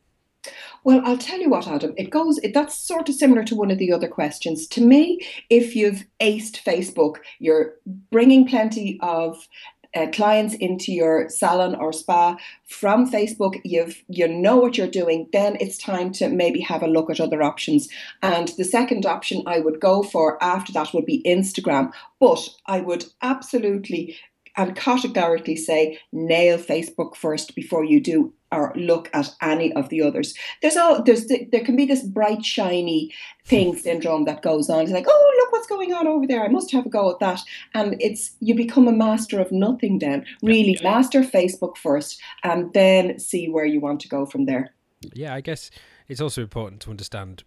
Well, 0.84 1.02
I'll 1.04 1.18
tell 1.18 1.40
you 1.40 1.50
what, 1.50 1.68
Adam. 1.68 1.94
It 1.98 2.10
goes. 2.10 2.38
It, 2.40 2.54
that's 2.54 2.78
sort 2.78 3.10
of 3.10 3.16
similar 3.16 3.44
to 3.46 3.56
one 3.56 3.72
of 3.72 3.78
the 3.78 3.92
other 3.92 4.08
questions. 4.08 4.68
To 4.68 4.82
me, 4.82 5.20
if 5.50 5.76
you've 5.76 6.06
aced 6.20 6.64
Facebook, 6.64 7.18
you're 7.40 7.74
bringing 8.12 8.48
plenty 8.48 9.00
of 9.02 9.48
uh, 9.96 10.08
clients 10.12 10.54
into 10.56 10.92
your 10.92 11.30
salon 11.30 11.74
or 11.76 11.94
spa 11.94 12.38
from 12.68 13.10
Facebook, 13.10 13.60
you've 13.64 14.04
you 14.10 14.28
know 14.28 14.58
what 14.58 14.78
you're 14.78 14.88
doing, 14.88 15.28
then 15.32 15.56
it's 15.60 15.78
time 15.78 16.12
to 16.12 16.28
maybe 16.28 16.60
have 16.60 16.84
a 16.84 16.88
look 16.88 17.10
at 17.10 17.22
other 17.22 17.42
options. 17.42 17.88
And 18.22 18.50
the 18.58 18.66
second 18.66 19.06
option 19.06 19.44
I 19.46 19.60
would 19.60 19.80
go 19.80 20.04
for 20.04 20.42
after 20.44 20.74
that 20.74 20.94
would 20.94 21.06
be 21.06 21.24
Instagram. 21.26 21.92
But 22.20 22.48
I 22.66 22.82
would 22.82 23.06
absolutely 23.22 24.18
and 24.58 24.76
categorically 24.76 25.56
say 25.56 26.00
nail 26.12 26.58
Facebook 26.58 27.16
first 27.16 27.56
before 27.56 27.84
you 27.84 28.00
do 28.00 28.34
or 28.56 28.74
look 28.76 29.10
at 29.14 29.30
any 29.42 29.74
of 29.74 29.90
the 29.90 30.02
others. 30.02 30.34
There's 30.62 30.78
all 30.78 31.04
there's 31.04 31.28
there 31.28 31.64
can 31.64 31.76
be 31.76 31.86
this 31.86 32.04
bright 32.04 32.44
shiny 32.44 33.14
thing 33.46 33.76
syndrome 33.76 34.26
that 34.26 34.42
goes 34.42 34.70
on. 34.70 34.84
It's 34.84 34.92
like, 34.92 35.06
oh 35.08 35.34
look 35.38 35.52
what's 35.52 35.68
going 35.68 35.94
on 35.94 36.08
over 36.08 36.26
there. 36.26 36.44
I 36.44 36.48
must 36.48 36.72
have 36.72 36.86
a 36.86 36.90
go 36.90 37.12
at 37.12 37.20
that. 37.20 37.42
And 37.74 37.96
it's 38.00 38.36
you 38.40 38.56
become 38.56 38.88
a 38.88 38.92
master 38.92 39.40
of 39.40 39.52
nothing 39.52 40.00
then. 40.00 40.26
Really 40.42 40.78
master 40.82 41.22
Facebook 41.22 41.78
first 41.78 42.22
and 42.44 42.74
then 42.74 43.20
see 43.20 43.50
where 43.50 43.66
you 43.66 43.80
want 43.80 44.00
to 44.02 44.08
go 44.08 44.26
from 44.26 44.46
there. 44.46 44.74
Yeah, 45.14 45.34
I 45.34 45.42
guess 45.42 45.70
it's 46.08 46.22
also 46.22 46.42
important 46.42 46.82
to 46.84 46.92
understand 46.92 47.44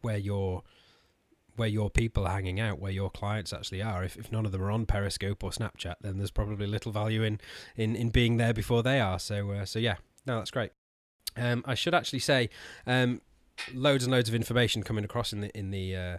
where 0.00 0.16
your 0.16 0.62
where 1.56 1.68
your 1.68 1.90
people 1.90 2.26
are 2.26 2.32
hanging 2.32 2.58
out, 2.58 2.78
where 2.78 2.92
your 2.92 3.10
clients 3.10 3.52
actually 3.52 3.82
are. 3.82 4.02
If, 4.02 4.16
if 4.16 4.32
none 4.32 4.46
of 4.46 4.52
them 4.52 4.62
are 4.62 4.70
on 4.70 4.86
Periscope 4.86 5.44
or 5.44 5.50
Snapchat, 5.50 5.96
then 6.00 6.16
there's 6.16 6.30
probably 6.30 6.66
little 6.66 6.90
value 6.92 7.22
in 7.22 7.40
in, 7.76 7.94
in 7.94 8.10
being 8.10 8.38
there 8.38 8.54
before 8.54 8.82
they 8.82 9.00
are. 9.00 9.18
So 9.18 9.50
uh, 9.50 9.64
so 9.64 9.78
yeah, 9.78 9.96
no, 10.26 10.38
that's 10.38 10.50
great. 10.50 10.72
Um, 11.36 11.64
I 11.66 11.74
should 11.74 11.94
actually 11.94 12.18
say, 12.20 12.50
um, 12.86 13.20
loads 13.72 14.04
and 14.04 14.12
loads 14.12 14.28
of 14.28 14.34
information 14.34 14.82
coming 14.82 15.04
across 15.04 15.32
in 15.32 15.40
the 15.40 15.56
in 15.56 15.70
the. 15.70 15.96
Uh, 15.96 16.18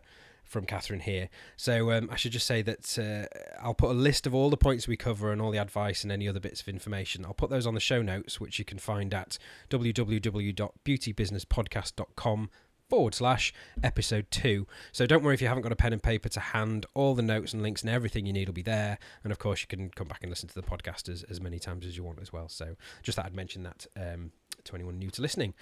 from 0.52 0.66
Catherine 0.66 1.00
here. 1.00 1.30
So 1.56 1.94
um, 1.94 2.10
I 2.12 2.18
should 2.18 2.34
just 2.34 2.46
say 2.46 2.62
that 2.62 3.00
uh, 3.00 3.26
I'll 3.64 3.74
put 3.74 3.90
a 3.90 3.94
list 3.94 4.28
of 4.28 4.36
all 4.36 4.50
the 4.50 4.58
points 4.58 4.86
we 4.86 4.98
cover 4.98 5.32
and 5.32 5.42
all 5.42 5.50
the 5.50 5.58
advice 5.58 6.04
and 6.04 6.12
any 6.12 6.28
other 6.28 6.42
bits 6.42 6.60
of 6.60 6.68
information. 6.68 7.24
I'll 7.26 7.34
put 7.34 7.50
those 7.50 7.66
on 7.66 7.74
the 7.74 7.80
show 7.80 8.02
notes, 8.02 8.42
which 8.42 8.60
you 8.60 8.66
can 8.66 8.78
find 8.78 9.14
at 9.14 9.38
www.beautybusinesspodcast.com 9.70 12.50
forward 12.92 13.16
slash 13.16 13.54
episode 13.82 14.30
two. 14.32 14.68
So 14.92 15.06
don't 15.06 15.24
worry 15.24 15.34
if 15.34 15.42
you 15.42 15.48
haven't 15.48 15.64
got 15.64 15.72
a 15.72 15.78
pen 15.78 15.94
and 15.94 16.04
paper 16.04 16.28
to 16.28 16.42
hand. 16.42 16.86
All 16.94 17.16
the 17.16 17.22
notes 17.22 17.54
and 17.54 17.64
links 17.64 17.84
and 17.84 17.90
everything 17.90 18.26
you 18.26 18.34
need 18.34 18.50
will 18.50 18.54
be 18.54 18.62
there. 18.62 19.00
And 19.24 19.32
of 19.32 19.40
course, 19.40 19.62
you 19.62 19.68
can 19.68 19.92
come 19.92 20.10
back 20.10 20.20
and 20.24 20.30
listen 20.30 20.50
to 20.50 20.56
the 20.56 20.62
podcast 20.62 21.08
as, 21.08 21.24
as 21.24 21.40
many 21.40 21.58
times 21.58 21.86
as 21.86 21.96
you 21.96 22.04
want 22.04 22.20
as 22.22 22.34
well. 22.34 22.50
So 22.50 22.76
just 23.02 23.16
that 23.16 23.28
I'd 23.28 23.34
mention 23.34 23.64
that 23.64 23.88
um, 23.96 24.34
to 24.66 24.76
anyone 24.76 25.00
new 25.00 25.10
to 25.10 25.22
listening. 25.22 25.54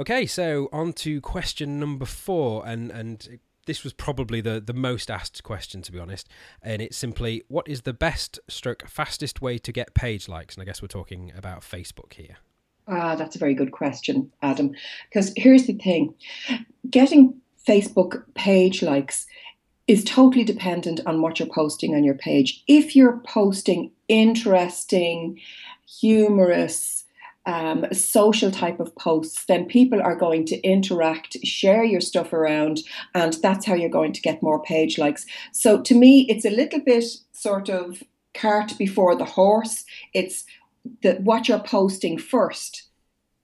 Okay, 0.00 0.24
so 0.24 0.70
on 0.72 0.94
to 0.94 1.20
question 1.20 1.78
number 1.78 2.06
four, 2.06 2.66
and 2.66 2.90
and 2.90 3.40
this 3.66 3.84
was 3.84 3.92
probably 3.92 4.40
the 4.40 4.58
the 4.58 4.72
most 4.72 5.10
asked 5.10 5.42
question 5.42 5.82
to 5.82 5.92
be 5.92 5.98
honest, 5.98 6.30
and 6.62 6.80
it's 6.80 6.96
simply 6.96 7.42
what 7.48 7.68
is 7.68 7.82
the 7.82 7.92
best 7.92 8.40
stroke 8.48 8.88
fastest 8.88 9.42
way 9.42 9.58
to 9.58 9.70
get 9.70 9.92
page 9.92 10.28
likes? 10.28 10.54
And 10.54 10.62
I 10.62 10.64
guess 10.64 10.80
we're 10.80 10.88
talking 10.88 11.30
about 11.36 11.60
Facebook 11.60 12.14
here. 12.14 12.38
Ah, 12.88 13.14
that's 13.14 13.36
a 13.36 13.38
very 13.38 13.54
good 13.54 13.72
question, 13.72 14.32
Adam. 14.42 14.72
Because 15.08 15.32
here's 15.36 15.66
the 15.66 15.74
thing 15.74 16.14
getting 16.88 17.40
Facebook 17.66 18.22
page 18.34 18.82
likes 18.82 19.26
is 19.86 20.04
totally 20.04 20.44
dependent 20.44 21.00
on 21.06 21.22
what 21.22 21.38
you're 21.38 21.48
posting 21.48 21.94
on 21.94 22.04
your 22.04 22.14
page. 22.14 22.62
If 22.66 22.94
you're 22.94 23.20
posting 23.26 23.90
interesting, 24.08 25.40
humorous, 25.86 27.04
um, 27.46 27.86
social 27.92 28.50
type 28.50 28.78
of 28.78 28.94
posts, 28.96 29.46
then 29.46 29.64
people 29.64 30.02
are 30.02 30.14
going 30.14 30.44
to 30.46 30.60
interact, 30.60 31.38
share 31.44 31.82
your 31.82 32.02
stuff 32.02 32.34
around, 32.34 32.80
and 33.14 33.32
that's 33.42 33.64
how 33.64 33.74
you're 33.74 33.88
going 33.88 34.12
to 34.12 34.20
get 34.20 34.42
more 34.42 34.62
page 34.62 34.98
likes. 34.98 35.24
So 35.52 35.80
to 35.80 35.94
me, 35.94 36.26
it's 36.28 36.44
a 36.44 36.50
little 36.50 36.80
bit 36.80 37.04
sort 37.32 37.70
of 37.70 38.02
cart 38.34 38.76
before 38.78 39.16
the 39.16 39.24
horse. 39.24 39.86
It's 40.12 40.44
that 41.02 41.22
what 41.22 41.48
you're 41.48 41.58
posting 41.58 42.18
first 42.18 42.88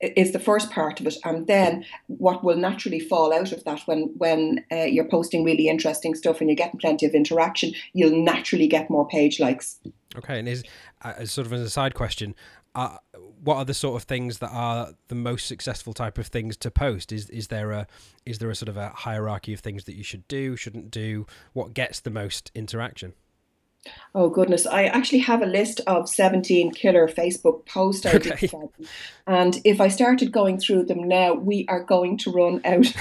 is 0.00 0.32
the 0.32 0.38
first 0.38 0.70
part 0.70 1.00
of 1.00 1.06
it, 1.06 1.16
and 1.24 1.46
then 1.46 1.84
what 2.06 2.44
will 2.44 2.56
naturally 2.56 3.00
fall 3.00 3.32
out 3.32 3.52
of 3.52 3.64
that 3.64 3.80
when 3.86 4.12
when 4.16 4.64
uh, 4.70 4.84
you're 4.84 5.08
posting 5.08 5.44
really 5.44 5.68
interesting 5.68 6.14
stuff 6.14 6.40
and 6.40 6.50
you're 6.50 6.56
getting 6.56 6.80
plenty 6.80 7.06
of 7.06 7.14
interaction, 7.14 7.72
you'll 7.92 8.22
naturally 8.22 8.66
get 8.66 8.90
more 8.90 9.06
page 9.08 9.40
likes. 9.40 9.80
Okay, 10.16 10.38
and 10.38 10.48
is 10.48 10.62
uh, 11.02 11.24
sort 11.24 11.46
of 11.46 11.52
as 11.52 11.60
a 11.60 11.70
side 11.70 11.94
question, 11.94 12.34
uh, 12.74 12.96
what 13.42 13.56
are 13.56 13.64
the 13.64 13.74
sort 13.74 14.00
of 14.00 14.06
things 14.06 14.38
that 14.38 14.50
are 14.50 14.94
the 15.08 15.14
most 15.14 15.46
successful 15.46 15.92
type 15.92 16.18
of 16.18 16.26
things 16.26 16.56
to 16.58 16.70
post? 16.70 17.12
Is 17.12 17.30
is 17.30 17.48
there 17.48 17.70
a 17.72 17.86
is 18.26 18.38
there 18.38 18.50
a 18.50 18.54
sort 18.54 18.68
of 18.68 18.76
a 18.76 18.90
hierarchy 18.90 19.52
of 19.52 19.60
things 19.60 19.84
that 19.84 19.94
you 19.94 20.04
should 20.04 20.26
do, 20.28 20.56
shouldn't 20.56 20.90
do? 20.90 21.26
What 21.52 21.74
gets 21.74 22.00
the 22.00 22.10
most 22.10 22.50
interaction? 22.54 23.14
Oh 24.14 24.28
goodness, 24.28 24.66
I 24.66 24.84
actually 24.84 25.18
have 25.20 25.42
a 25.42 25.46
list 25.46 25.80
of 25.86 26.08
17 26.08 26.72
killer 26.72 27.08
Facebook 27.08 27.66
posts. 27.66 28.06
Okay. 28.14 28.48
And 29.26 29.60
if 29.64 29.80
I 29.80 29.88
started 29.88 30.32
going 30.32 30.58
through 30.58 30.84
them 30.84 31.08
now, 31.08 31.34
we 31.34 31.66
are 31.68 31.82
going 31.82 32.18
to 32.18 32.30
run 32.30 32.60
out 32.64 32.92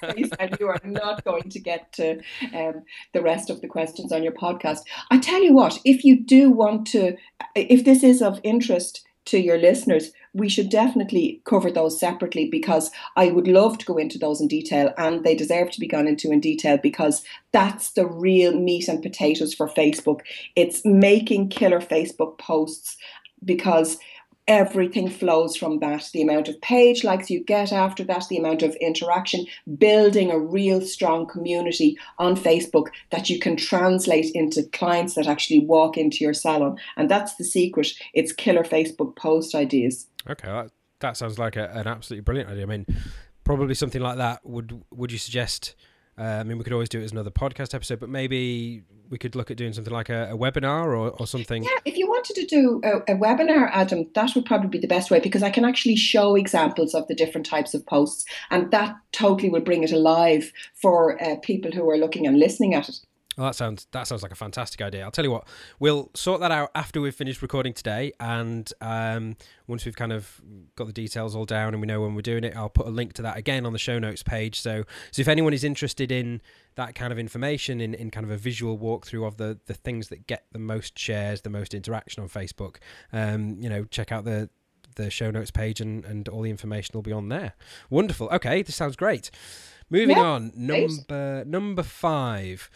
and 0.38 0.56
you 0.60 0.68
are 0.68 0.80
not 0.84 1.24
going 1.24 1.48
to 1.48 1.58
get 1.58 1.92
to 1.94 2.20
um, 2.54 2.82
the 3.12 3.22
rest 3.22 3.50
of 3.50 3.60
the 3.60 3.66
questions 3.66 4.12
on 4.12 4.22
your 4.22 4.32
podcast. 4.32 4.80
I 5.10 5.18
tell 5.18 5.42
you 5.42 5.54
what, 5.54 5.78
if 5.84 6.04
you 6.04 6.20
do 6.22 6.50
want 6.50 6.86
to, 6.88 7.16
if 7.54 7.84
this 7.84 8.02
is 8.02 8.22
of 8.22 8.40
interest 8.42 9.04
to 9.26 9.38
your 9.38 9.58
listeners, 9.58 10.12
we 10.38 10.48
should 10.48 10.70
definitely 10.70 11.40
cover 11.44 11.70
those 11.70 11.98
separately 11.98 12.48
because 12.48 12.90
I 13.16 13.30
would 13.30 13.48
love 13.48 13.78
to 13.78 13.86
go 13.86 13.96
into 13.96 14.18
those 14.18 14.40
in 14.40 14.48
detail 14.48 14.92
and 14.96 15.24
they 15.24 15.34
deserve 15.34 15.70
to 15.72 15.80
be 15.80 15.88
gone 15.88 16.06
into 16.06 16.30
in 16.30 16.40
detail 16.40 16.78
because 16.78 17.24
that's 17.52 17.90
the 17.92 18.06
real 18.06 18.58
meat 18.58 18.88
and 18.88 19.02
potatoes 19.02 19.54
for 19.54 19.68
Facebook. 19.68 20.20
It's 20.56 20.84
making 20.84 21.48
killer 21.48 21.80
Facebook 21.80 22.38
posts 22.38 22.96
because 23.44 23.98
everything 24.48 25.08
flows 25.08 25.56
from 25.56 25.78
that. 25.78 26.08
The 26.12 26.22
amount 26.22 26.48
of 26.48 26.60
page 26.60 27.04
likes 27.04 27.30
you 27.30 27.44
get 27.44 27.72
after 27.72 28.02
that 28.04 28.26
the 28.28 28.38
amount 28.38 28.62
of 28.62 28.74
interaction 28.76 29.46
building 29.76 30.30
a 30.30 30.38
real 30.38 30.80
strong 30.80 31.26
community 31.26 31.96
on 32.18 32.34
facebook 32.34 32.88
that 33.10 33.30
you 33.30 33.38
can 33.38 33.56
translate 33.56 34.34
into 34.34 34.62
clients 34.72 35.14
that 35.14 35.26
actually 35.26 35.60
walk 35.60 35.96
into 35.96 36.24
your 36.24 36.34
salon. 36.34 36.78
And 36.96 37.10
that's 37.10 37.36
the 37.36 37.44
secret. 37.44 37.92
It's 38.14 38.32
killer 38.32 38.64
facebook 38.64 39.14
post 39.14 39.54
ideas. 39.54 40.08
Okay 40.28 40.48
that, 40.48 40.70
that 41.00 41.16
sounds 41.16 41.38
like 41.38 41.56
a, 41.56 41.70
an 41.74 41.86
absolutely 41.86 42.22
brilliant 42.22 42.50
idea. 42.50 42.64
I 42.64 42.66
mean 42.66 42.86
probably 43.44 43.74
something 43.74 44.02
like 44.02 44.16
that 44.16 44.44
would 44.44 44.82
would 44.90 45.12
you 45.12 45.18
suggest 45.18 45.74
Uh, 46.18 46.22
I 46.22 46.42
mean, 46.42 46.58
we 46.58 46.64
could 46.64 46.72
always 46.72 46.88
do 46.88 47.00
it 47.00 47.04
as 47.04 47.12
another 47.12 47.30
podcast 47.30 47.74
episode, 47.74 48.00
but 48.00 48.08
maybe 48.08 48.82
we 49.08 49.18
could 49.18 49.36
look 49.36 49.50
at 49.50 49.56
doing 49.56 49.72
something 49.72 49.92
like 49.92 50.08
a, 50.08 50.30
a 50.32 50.36
webinar 50.36 50.86
or, 50.86 51.10
or 51.10 51.26
something. 51.26 51.62
Yeah, 51.62 51.78
if 51.84 51.96
you 51.96 52.08
wanted 52.08 52.34
to 52.36 52.46
do 52.46 52.80
a, 52.84 53.12
a, 53.12 53.16
webinar, 53.16 53.70
Adam, 53.72 54.06
that 54.14 54.34
would 54.34 54.44
probably 54.44 54.68
be 54.68 54.78
the 54.78 54.88
best 54.88 55.10
way 55.10 55.20
because 55.20 55.42
I 55.42 55.50
can 55.50 55.64
actually 55.64 55.96
show 55.96 56.34
examples 56.34 56.94
of 56.94 57.06
the 57.06 57.14
different 57.14 57.46
types 57.46 57.72
of 57.72 57.86
posts, 57.86 58.24
and 58.50 58.70
that 58.72 58.96
totally 59.12 59.48
will 59.48 59.60
bring 59.60 59.84
it 59.84 59.92
alive 59.92 60.52
for 60.74 61.22
uh, 61.22 61.36
people 61.42 61.70
who 61.70 61.88
are 61.88 61.96
looking 61.96 62.26
and 62.26 62.38
listening 62.38 62.74
at 62.74 62.88
it. 62.88 62.98
Well, 63.38 63.46
that 63.46 63.54
sounds 63.54 63.86
that 63.92 64.08
sounds 64.08 64.24
like 64.24 64.32
a 64.32 64.36
fantastic 64.36 64.82
idea. 64.82 65.04
I'll 65.04 65.12
tell 65.12 65.24
you 65.24 65.30
what, 65.30 65.46
we'll 65.78 66.10
sort 66.14 66.40
that 66.40 66.50
out 66.50 66.72
after 66.74 67.00
we've 67.00 67.14
finished 67.14 67.40
recording 67.40 67.72
today, 67.72 68.12
and 68.18 68.68
um, 68.80 69.36
once 69.68 69.84
we've 69.84 69.94
kind 69.94 70.12
of 70.12 70.40
got 70.74 70.88
the 70.88 70.92
details 70.92 71.36
all 71.36 71.44
down 71.44 71.72
and 71.72 71.80
we 71.80 71.86
know 71.86 72.00
when 72.00 72.16
we're 72.16 72.22
doing 72.22 72.42
it, 72.42 72.56
I'll 72.56 72.68
put 72.68 72.88
a 72.88 72.90
link 72.90 73.12
to 73.12 73.22
that 73.22 73.36
again 73.36 73.64
on 73.64 73.72
the 73.72 73.78
show 73.78 74.00
notes 74.00 74.24
page. 74.24 74.60
So, 74.60 74.82
so 75.12 75.20
if 75.20 75.28
anyone 75.28 75.54
is 75.54 75.62
interested 75.62 76.10
in 76.10 76.42
that 76.74 76.96
kind 76.96 77.12
of 77.12 77.18
information, 77.18 77.80
in, 77.80 77.94
in 77.94 78.10
kind 78.10 78.24
of 78.26 78.32
a 78.32 78.36
visual 78.36 78.76
walkthrough 78.76 79.24
of 79.24 79.36
the 79.36 79.60
the 79.66 79.74
things 79.74 80.08
that 80.08 80.26
get 80.26 80.46
the 80.50 80.58
most 80.58 80.98
shares, 80.98 81.42
the 81.42 81.50
most 81.50 81.74
interaction 81.74 82.24
on 82.24 82.28
Facebook, 82.28 82.78
um, 83.12 83.56
you 83.60 83.68
know, 83.68 83.84
check 83.84 84.10
out 84.10 84.24
the 84.24 84.50
the 84.96 85.10
show 85.10 85.30
notes 85.30 85.52
page 85.52 85.80
and 85.80 86.04
and 86.04 86.28
all 86.28 86.42
the 86.42 86.50
information 86.50 86.90
will 86.92 87.02
be 87.02 87.12
on 87.12 87.28
there. 87.28 87.52
Wonderful. 87.88 88.28
Okay, 88.32 88.62
this 88.62 88.74
sounds 88.74 88.96
great. 88.96 89.30
Moving 89.90 90.16
yeah, 90.16 90.22
on, 90.22 90.52
number 90.56 91.44
number 91.46 91.84
five. 91.84 92.68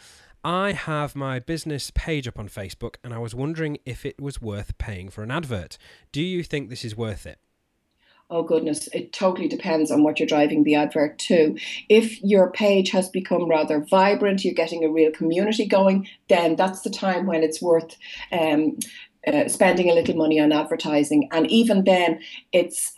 I 0.45 0.73
have 0.73 1.15
my 1.15 1.39
business 1.39 1.93
page 1.95 2.27
up 2.27 2.39
on 2.39 2.49
Facebook 2.49 2.97
and 3.05 3.15
I 3.15 3.19
was 3.19 3.35
wondering 3.35 3.79
if 3.87 4.05
it 4.05 4.21
was 4.21 4.43
worth 4.43 4.77
paying 4.77 5.09
for 5.09 5.23
an 5.23 5.31
advert. 5.31 5.79
Do 6.11 6.21
you 6.21 6.43
think 6.43 6.69
this 6.69 6.85
is 6.85 6.97
worth 6.97 7.27
it? 7.27 7.39
Oh 8.29 8.43
goodness, 8.43 8.89
it 8.95 9.13
totally 9.13 9.47
depends 9.47 9.91
on 9.91 10.03
what 10.03 10.19
you're 10.19 10.27
driving 10.27 10.65
the 10.65 10.75
advert 10.75 11.19
to. 11.21 11.57
If 11.89 12.21
your 12.23 12.51
page 12.51 12.91
has 12.91 13.09
become 13.09 13.49
rather 13.49 13.81
vibrant, 13.81 14.43
you're 14.43 14.55
getting 14.55 14.85
a 14.85 14.91
real 14.91 15.13
community 15.13 15.67
going, 15.67 16.09
then 16.29 16.57
that's 16.57 16.81
the 16.81 16.91
time 16.91 17.27
when 17.27 17.43
it's 17.43 17.61
worth 17.61 17.95
um, 18.33 18.79
uh, 19.27 19.49
spending 19.49 19.91
a 19.91 19.95
little 19.95 20.17
money 20.17 20.41
on 20.41 20.51
advertising. 20.51 21.29
And 21.31 21.47
even 21.51 21.85
then, 21.85 22.21
it's 22.53 22.95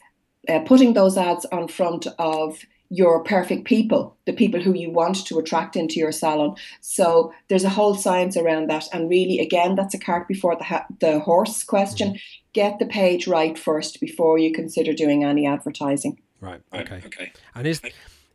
uh, 0.49 0.61
putting 0.61 0.95
those 0.95 1.19
ads 1.19 1.45
on 1.47 1.67
front 1.67 2.07
of 2.19 2.61
your 2.91 3.25
perfect 3.25 3.65
people, 3.65 4.17
the 4.27 4.33
people 4.33 4.61
who 4.61 4.75
you 4.75 4.91
want 4.91 5.27
to 5.27 5.39
attract 5.39 5.75
into 5.75 5.99
your 5.99 6.13
salon. 6.13 6.55
So 6.81 7.33
there's 7.49 7.65
a 7.65 7.71
whole 7.71 7.95
science 7.95 8.37
around 8.37 8.69
that. 8.71 8.87
And 8.93 9.09
really, 9.09 9.41
again, 9.41 9.75
that's 9.75 9.95
a 9.95 9.99
cart 9.99 10.29
before 10.29 10.57
the, 10.57 10.65
ha- 10.65 10.87
the 11.01 11.19
horse 11.21 11.65
question. 11.65 12.09
Mm-hmm. 12.09 12.17
Get 12.53 12.79
the 12.79 12.87
page 12.87 13.27
right 13.27 13.59
first 13.59 14.01
before 14.01 14.39
you 14.39 14.53
consider 14.53 14.93
doing 14.93 15.25
any 15.25 15.47
advertising. 15.47 16.21
Right. 16.41 16.61
Okay. 16.73 17.03
Okay. 17.07 17.33
And 17.55 17.67
is 17.67 17.81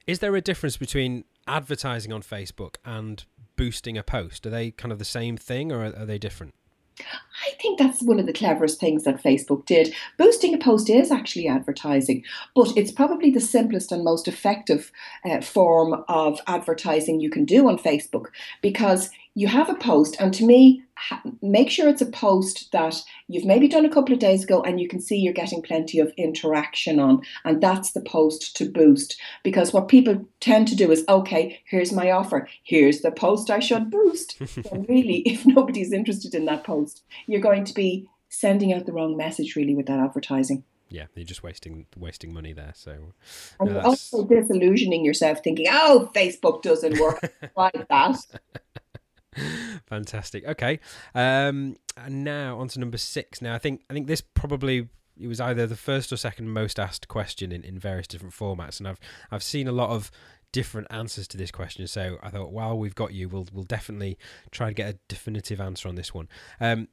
is 0.07 0.19
there 0.19 0.35
a 0.35 0.41
difference 0.41 0.75
between 0.75 1.23
advertising 1.47 2.11
on 2.11 2.23
Facebook 2.23 2.75
and 2.83 3.23
boosting 3.55 3.97
a 3.97 4.03
post? 4.03 4.45
Are 4.45 4.49
they 4.49 4.71
kind 4.71 4.91
of 4.91 4.97
the 4.97 5.05
same 5.05 5.37
thing, 5.37 5.71
or 5.71 5.85
are, 5.85 5.95
are 5.95 6.05
they 6.05 6.17
different? 6.17 6.55
I 6.99 7.51
think 7.61 7.79
that's 7.79 8.01
one 8.01 8.19
of 8.19 8.25
the 8.25 8.33
cleverest 8.33 8.79
things 8.79 9.03
that 9.03 9.23
Facebook 9.23 9.65
did. 9.65 9.93
Boosting 10.17 10.53
a 10.53 10.57
post 10.57 10.89
is 10.89 11.11
actually 11.11 11.47
advertising, 11.47 12.23
but 12.55 12.75
it's 12.75 12.91
probably 12.91 13.31
the 13.31 13.39
simplest 13.39 13.91
and 13.91 14.03
most 14.03 14.27
effective 14.27 14.91
uh, 15.25 15.41
form 15.41 16.03
of 16.07 16.39
advertising 16.47 17.19
you 17.19 17.29
can 17.29 17.45
do 17.45 17.67
on 17.67 17.77
Facebook 17.77 18.27
because 18.61 19.09
you 19.39 19.47
have 19.47 19.69
a 19.69 19.75
post, 19.75 20.17
and 20.19 20.33
to 20.33 20.45
me, 20.45 20.83
ha- 20.95 21.21
make 21.41 21.69
sure 21.69 21.87
it's 21.87 22.01
a 22.01 22.05
post 22.05 22.73
that 22.73 23.01
you've 23.29 23.45
maybe 23.45 23.69
done 23.69 23.85
a 23.85 23.89
couple 23.89 24.13
of 24.13 24.19
days 24.19 24.43
ago 24.43 24.61
and 24.61 24.81
you 24.81 24.87
can 24.89 24.99
see 24.99 25.15
you're 25.15 25.31
getting 25.31 25.61
plenty 25.61 25.97
of 25.97 26.11
interaction 26.17 26.99
on. 26.99 27.21
And 27.45 27.63
that's 27.63 27.93
the 27.93 28.01
post 28.01 28.57
to 28.57 28.69
boost. 28.69 29.17
Because 29.41 29.71
what 29.71 29.87
people 29.87 30.27
tend 30.41 30.67
to 30.67 30.75
do 30.75 30.91
is, 30.91 31.05
okay, 31.07 31.61
here's 31.63 31.93
my 31.93 32.11
offer, 32.11 32.49
here's 32.63 32.99
the 32.99 33.11
post 33.11 33.49
I 33.49 33.59
should 33.59 33.89
boost. 33.89 34.35
and 34.73 34.89
really, 34.89 35.19
if 35.25 35.45
nobody's 35.45 35.93
interested 35.93 36.35
in 36.35 36.43
that 36.45 36.65
post, 36.65 37.03
you're 37.25 37.39
going 37.39 37.63
to 37.63 37.73
be 37.73 38.09
sending 38.27 38.73
out 38.73 38.85
the 38.85 38.91
wrong 38.91 39.15
message 39.15 39.55
really 39.55 39.73
with 39.73 39.85
that 39.85 39.99
advertising 39.99 40.65
yeah, 40.89 41.05
you're 41.15 41.25
just 41.25 41.43
wasting 41.43 41.85
wasting 41.95 42.33
money 42.33 42.53
there. 42.53 42.73
So, 42.75 43.13
and 43.59 43.73
no, 43.73 43.79
also 43.81 44.25
disillusioning 44.25 45.05
yourself, 45.05 45.43
thinking, 45.43 45.67
"Oh, 45.69 46.09
Facebook 46.15 46.63
doesn't 46.63 46.99
work 46.99 47.31
like 47.55 47.87
that." 47.87 48.17
Fantastic. 49.87 50.45
Okay. 50.45 50.79
Um, 51.13 51.75
and 51.97 52.23
now 52.23 52.59
on 52.59 52.67
to 52.69 52.79
number 52.79 52.97
six. 52.97 53.41
Now 53.41 53.55
I 53.55 53.57
think 53.57 53.83
I 53.89 53.93
think 53.93 54.07
this 54.07 54.21
probably 54.21 54.89
it 55.19 55.27
was 55.27 55.39
either 55.41 55.67
the 55.67 55.75
first 55.75 56.13
or 56.13 56.17
second 56.17 56.49
most 56.49 56.79
asked 56.79 57.07
question 57.07 57.51
in, 57.51 57.63
in 57.63 57.77
various 57.77 58.07
different 58.07 58.33
formats, 58.33 58.79
and 58.79 58.87
I've 58.87 58.99
I've 59.31 59.43
seen 59.43 59.67
a 59.67 59.71
lot 59.71 59.89
of 59.89 60.11
different 60.51 60.87
answers 60.89 61.27
to 61.27 61.37
this 61.37 61.51
question. 61.51 61.85
So 61.87 62.17
I 62.23 62.29
thought, 62.29 62.51
while 62.51 62.77
we've 62.77 62.95
got 62.95 63.13
you, 63.13 63.29
we'll 63.29 63.47
we'll 63.53 63.63
definitely 63.63 64.17
try 64.51 64.67
and 64.67 64.75
get 64.75 64.95
a 64.95 64.99
definitive 65.07 65.59
answer 65.59 65.87
on 65.87 65.95
this 65.95 66.13
one. 66.13 66.27
Um, 66.59 66.87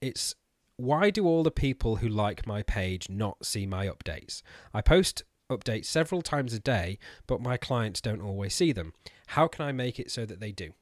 it's 0.00 0.34
why 0.76 1.10
do 1.10 1.26
all 1.26 1.42
the 1.42 1.50
people 1.50 1.96
who 1.96 2.08
like 2.08 2.46
my 2.46 2.62
page 2.62 3.08
not 3.08 3.44
see 3.44 3.66
my 3.66 3.86
updates? 3.86 4.42
I 4.74 4.80
post 4.82 5.24
updates 5.50 5.86
several 5.86 6.22
times 6.22 6.52
a 6.52 6.58
day, 6.58 6.98
but 7.26 7.40
my 7.40 7.56
clients 7.56 8.00
don't 8.00 8.20
always 8.20 8.54
see 8.54 8.72
them. 8.72 8.92
How 9.28 9.48
can 9.48 9.64
I 9.64 9.72
make 9.72 9.98
it 9.98 10.10
so 10.10 10.26
that 10.26 10.40
they 10.40 10.52
do? 10.52 10.72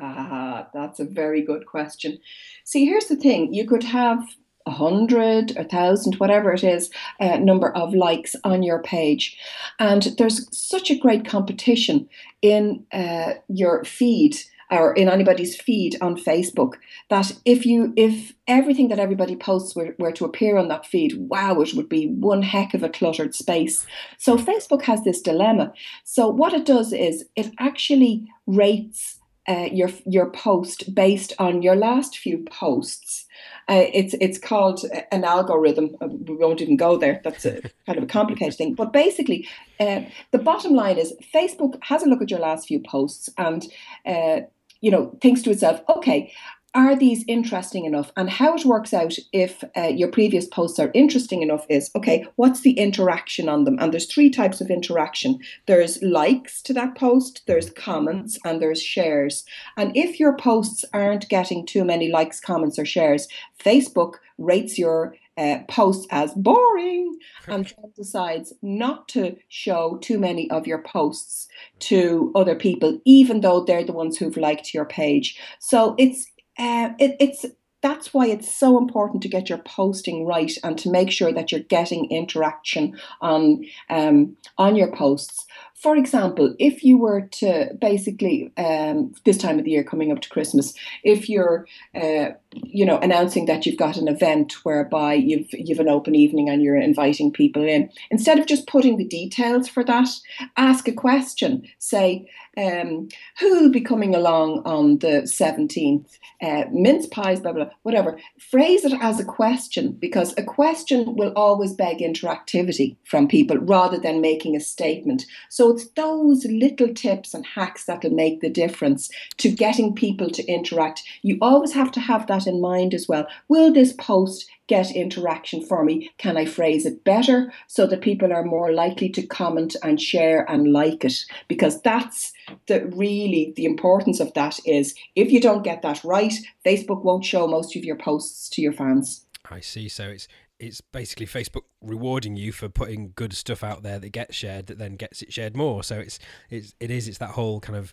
Ah, 0.00 0.68
that's 0.72 1.00
a 1.00 1.04
very 1.04 1.42
good 1.42 1.66
question. 1.66 2.18
See, 2.64 2.84
here's 2.84 3.06
the 3.06 3.16
thing 3.16 3.52
you 3.52 3.66
could 3.66 3.84
have 3.84 4.22
a 4.66 4.70
hundred, 4.70 5.56
a 5.56 5.64
thousand, 5.64 6.16
whatever 6.16 6.52
it 6.52 6.62
is, 6.62 6.90
uh, 7.20 7.38
number 7.38 7.74
of 7.74 7.94
likes 7.94 8.36
on 8.44 8.62
your 8.62 8.82
page. 8.82 9.36
And 9.78 10.02
there's 10.18 10.46
such 10.56 10.90
a 10.90 10.98
great 10.98 11.24
competition 11.24 12.08
in 12.42 12.84
uh, 12.92 13.34
your 13.48 13.84
feed 13.84 14.36
or 14.70 14.92
in 14.92 15.08
anybody's 15.08 15.56
feed 15.56 15.96
on 16.02 16.14
Facebook 16.14 16.74
that 17.08 17.32
if 17.46 17.64
you 17.64 17.94
if 17.96 18.34
everything 18.46 18.88
that 18.88 18.98
everybody 18.98 19.34
posts 19.34 19.74
were, 19.74 19.94
were 19.98 20.12
to 20.12 20.26
appear 20.26 20.58
on 20.58 20.68
that 20.68 20.84
feed, 20.84 21.14
wow, 21.16 21.58
it 21.60 21.72
would 21.74 21.88
be 21.88 22.06
one 22.06 22.42
heck 22.42 22.74
of 22.74 22.82
a 22.82 22.90
cluttered 22.90 23.34
space. 23.34 23.86
So 24.18 24.36
Facebook 24.36 24.82
has 24.82 25.02
this 25.04 25.22
dilemma. 25.22 25.72
So 26.04 26.28
what 26.28 26.52
it 26.52 26.66
does 26.66 26.92
is 26.92 27.24
it 27.34 27.50
actually 27.58 28.26
rates 28.46 29.17
uh, 29.48 29.68
your 29.72 29.90
your 30.04 30.30
post 30.30 30.94
based 30.94 31.32
on 31.38 31.62
your 31.62 31.76
last 31.76 32.18
few 32.18 32.38
posts. 32.38 33.26
Uh, 33.68 33.86
it's 33.92 34.14
it's 34.20 34.38
called 34.38 34.84
an 35.10 35.24
algorithm. 35.24 35.96
Uh, 36.00 36.08
we 36.08 36.36
won't 36.36 36.60
even 36.60 36.76
go 36.76 36.96
there. 36.96 37.20
That's 37.24 37.44
a 37.46 37.60
kind 37.86 37.98
of 37.98 38.04
a 38.04 38.06
complicated 38.06 38.56
thing. 38.56 38.74
But 38.74 38.92
basically, 38.92 39.48
uh, 39.80 40.02
the 40.30 40.38
bottom 40.38 40.74
line 40.74 40.98
is 40.98 41.14
Facebook 41.34 41.78
has 41.82 42.02
a 42.02 42.08
look 42.08 42.22
at 42.22 42.30
your 42.30 42.40
last 42.40 42.68
few 42.68 42.80
posts 42.80 43.30
and 43.38 43.66
uh, 44.04 44.40
you 44.80 44.90
know 44.90 45.16
thinks 45.20 45.42
to 45.42 45.50
itself, 45.50 45.80
okay, 45.88 46.32
are 46.78 46.94
these 46.94 47.24
interesting 47.26 47.86
enough? 47.86 48.12
And 48.16 48.30
how 48.30 48.54
it 48.54 48.64
works 48.64 48.94
out 48.94 49.14
if 49.32 49.64
uh, 49.76 49.88
your 49.88 50.08
previous 50.08 50.46
posts 50.46 50.78
are 50.78 50.92
interesting 50.94 51.42
enough 51.42 51.66
is 51.68 51.90
okay, 51.96 52.24
what's 52.36 52.60
the 52.60 52.78
interaction 52.78 53.48
on 53.48 53.64
them? 53.64 53.76
And 53.80 53.92
there's 53.92 54.06
three 54.06 54.30
types 54.30 54.60
of 54.60 54.70
interaction 54.70 55.40
there's 55.66 56.00
likes 56.02 56.62
to 56.62 56.72
that 56.74 56.94
post, 56.94 57.42
there's 57.48 57.70
comments, 57.70 58.38
and 58.44 58.62
there's 58.62 58.80
shares. 58.80 59.44
And 59.76 59.96
if 59.96 60.20
your 60.20 60.36
posts 60.36 60.84
aren't 60.92 61.28
getting 61.28 61.66
too 61.66 61.84
many 61.84 62.12
likes, 62.12 62.38
comments, 62.38 62.78
or 62.78 62.84
shares, 62.84 63.26
Facebook 63.58 64.14
rates 64.38 64.78
your 64.78 65.16
uh, 65.36 65.58
posts 65.68 66.06
as 66.10 66.32
boring 66.34 67.18
and 67.48 67.72
decides 67.96 68.52
not 68.62 69.08
to 69.08 69.36
show 69.48 69.98
too 70.00 70.18
many 70.18 70.48
of 70.50 70.66
your 70.66 70.82
posts 70.82 71.48
to 71.80 72.30
other 72.36 72.54
people, 72.54 73.00
even 73.04 73.40
though 73.40 73.64
they're 73.64 73.84
the 73.84 73.92
ones 73.92 74.16
who've 74.16 74.36
liked 74.36 74.74
your 74.74 74.84
page. 74.84 75.38
So 75.58 75.94
it's 75.98 76.26
uh, 76.58 76.90
it, 76.98 77.16
it's 77.20 77.44
that's 77.80 78.12
why 78.12 78.26
it's 78.26 78.52
so 78.52 78.76
important 78.76 79.22
to 79.22 79.28
get 79.28 79.48
your 79.48 79.58
posting 79.58 80.26
right 80.26 80.52
and 80.64 80.76
to 80.78 80.90
make 80.90 81.10
sure 81.12 81.32
that 81.32 81.52
you're 81.52 81.60
getting 81.60 82.10
interaction 82.10 82.98
on 83.20 83.64
um, 83.88 84.36
on 84.56 84.74
your 84.74 84.90
posts. 84.90 85.46
For 85.80 85.96
example, 85.96 86.56
if 86.58 86.82
you 86.82 86.98
were 86.98 87.22
to 87.32 87.70
basically 87.80 88.52
um, 88.56 89.14
this 89.24 89.38
time 89.38 89.58
of 89.58 89.64
the 89.64 89.70
year 89.70 89.84
coming 89.84 90.10
up 90.10 90.20
to 90.22 90.28
Christmas, 90.28 90.74
if 91.04 91.28
you're 91.28 91.66
uh, 91.94 92.30
you 92.52 92.84
know 92.84 92.98
announcing 92.98 93.46
that 93.46 93.64
you've 93.64 93.78
got 93.78 93.96
an 93.96 94.08
event 94.08 94.64
whereby 94.64 95.14
you've 95.14 95.48
you've 95.52 95.78
an 95.78 95.88
open 95.88 96.16
evening 96.16 96.48
and 96.48 96.62
you're 96.62 96.76
inviting 96.76 97.32
people 97.32 97.62
in, 97.62 97.90
instead 98.10 98.40
of 98.40 98.46
just 98.46 98.66
putting 98.66 98.96
the 98.96 99.04
details 99.04 99.68
for 99.68 99.84
that, 99.84 100.08
ask 100.56 100.88
a 100.88 100.92
question. 100.92 101.62
Say, 101.78 102.28
um, 102.58 103.08
who 103.38 103.60
will 103.60 103.70
be 103.70 103.80
coming 103.80 104.14
along 104.14 104.62
on 104.64 104.98
the 104.98 105.22
17th? 105.22 106.18
Uh, 106.42 106.64
mince 106.72 107.06
pies, 107.06 107.40
blah, 107.40 107.52
blah, 107.52 107.64
blah, 107.64 107.72
whatever. 107.82 108.18
Phrase 108.38 108.84
it 108.84 108.92
as 109.00 109.20
a 109.20 109.24
question 109.24 109.92
because 109.92 110.34
a 110.36 110.42
question 110.42 111.14
will 111.16 111.32
always 111.34 111.72
beg 111.72 111.98
interactivity 111.98 112.96
from 113.04 113.28
people 113.28 113.58
rather 113.58 113.98
than 113.98 114.20
making 114.20 114.56
a 114.56 114.60
statement. 114.60 115.24
So 115.48 115.67
So 115.68 115.74
it's 115.74 115.90
those 115.90 116.46
little 116.46 116.94
tips 116.94 117.34
and 117.34 117.44
hacks 117.44 117.84
that'll 117.84 118.08
make 118.08 118.40
the 118.40 118.48
difference 118.48 119.10
to 119.36 119.50
getting 119.50 119.94
people 119.94 120.30
to 120.30 120.42
interact. 120.46 121.02
You 121.20 121.36
always 121.42 121.74
have 121.74 121.90
to 121.92 122.00
have 122.00 122.26
that 122.28 122.46
in 122.46 122.62
mind 122.62 122.94
as 122.94 123.06
well. 123.06 123.26
Will 123.48 123.70
this 123.70 123.92
post 123.92 124.48
get 124.66 124.90
interaction 124.96 125.62
for 125.62 125.84
me? 125.84 126.10
Can 126.16 126.38
I 126.38 126.46
phrase 126.46 126.86
it 126.86 127.04
better 127.04 127.52
so 127.66 127.86
that 127.86 128.00
people 128.00 128.32
are 128.32 128.44
more 128.44 128.72
likely 128.72 129.10
to 129.10 129.26
comment 129.26 129.76
and 129.82 130.00
share 130.00 130.50
and 130.50 130.72
like 130.72 131.04
it? 131.04 131.18
Because 131.48 131.82
that's 131.82 132.32
the 132.66 132.86
really 132.86 133.52
the 133.54 133.66
importance 133.66 134.20
of 134.20 134.32
that 134.32 134.58
is 134.64 134.94
if 135.16 135.30
you 135.30 135.38
don't 135.38 135.64
get 135.64 135.82
that 135.82 136.02
right, 136.02 136.32
Facebook 136.64 137.04
won't 137.04 137.26
show 137.26 137.46
most 137.46 137.76
of 137.76 137.84
your 137.84 137.96
posts 137.96 138.48
to 138.50 138.62
your 138.62 138.72
fans. 138.72 139.26
I 139.50 139.60
see. 139.60 139.90
So 139.90 140.04
it's 140.04 140.28
it's 140.58 140.80
basically 140.80 141.26
Facebook 141.26 141.62
rewarding 141.80 142.36
you 142.36 142.52
for 142.52 142.68
putting 142.68 143.12
good 143.14 143.32
stuff 143.32 143.62
out 143.62 143.82
there 143.82 143.98
that 143.98 144.10
gets 144.10 144.34
shared 144.34 144.66
that 144.66 144.78
then 144.78 144.96
gets 144.96 145.22
it 145.22 145.32
shared 145.32 145.56
more. 145.56 145.82
So 145.82 145.98
it's 145.98 146.18
it's 146.50 146.74
it 146.80 146.90
is 146.90 147.08
it's 147.08 147.18
that 147.18 147.30
whole 147.30 147.60
kind 147.60 147.76
of 147.76 147.92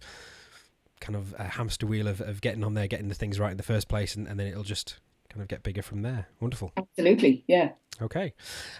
kind 1.00 1.16
of 1.16 1.34
hamster 1.38 1.86
wheel 1.86 2.08
of, 2.08 2.22
of 2.22 2.42
getting 2.42 2.64
on 2.64 2.74
there, 2.74 2.88
getting 2.88 3.10
the 3.10 3.16
things 3.16 3.40
right 3.40 3.52
in 3.52 3.58
the 3.58 3.64
first 3.64 3.88
place, 3.88 4.16
and, 4.16 4.28
and 4.28 4.40
then 4.40 4.48
it'll 4.48 4.64
just 4.64 4.98
kind 5.30 5.42
of 5.42 5.48
get 5.48 5.64
bigger 5.64 5.82
from 5.82 6.02
there. 6.02 6.28
Wonderful. 6.40 6.72
Absolutely, 6.78 7.44
yeah. 7.48 7.72
Okay. 8.02 8.34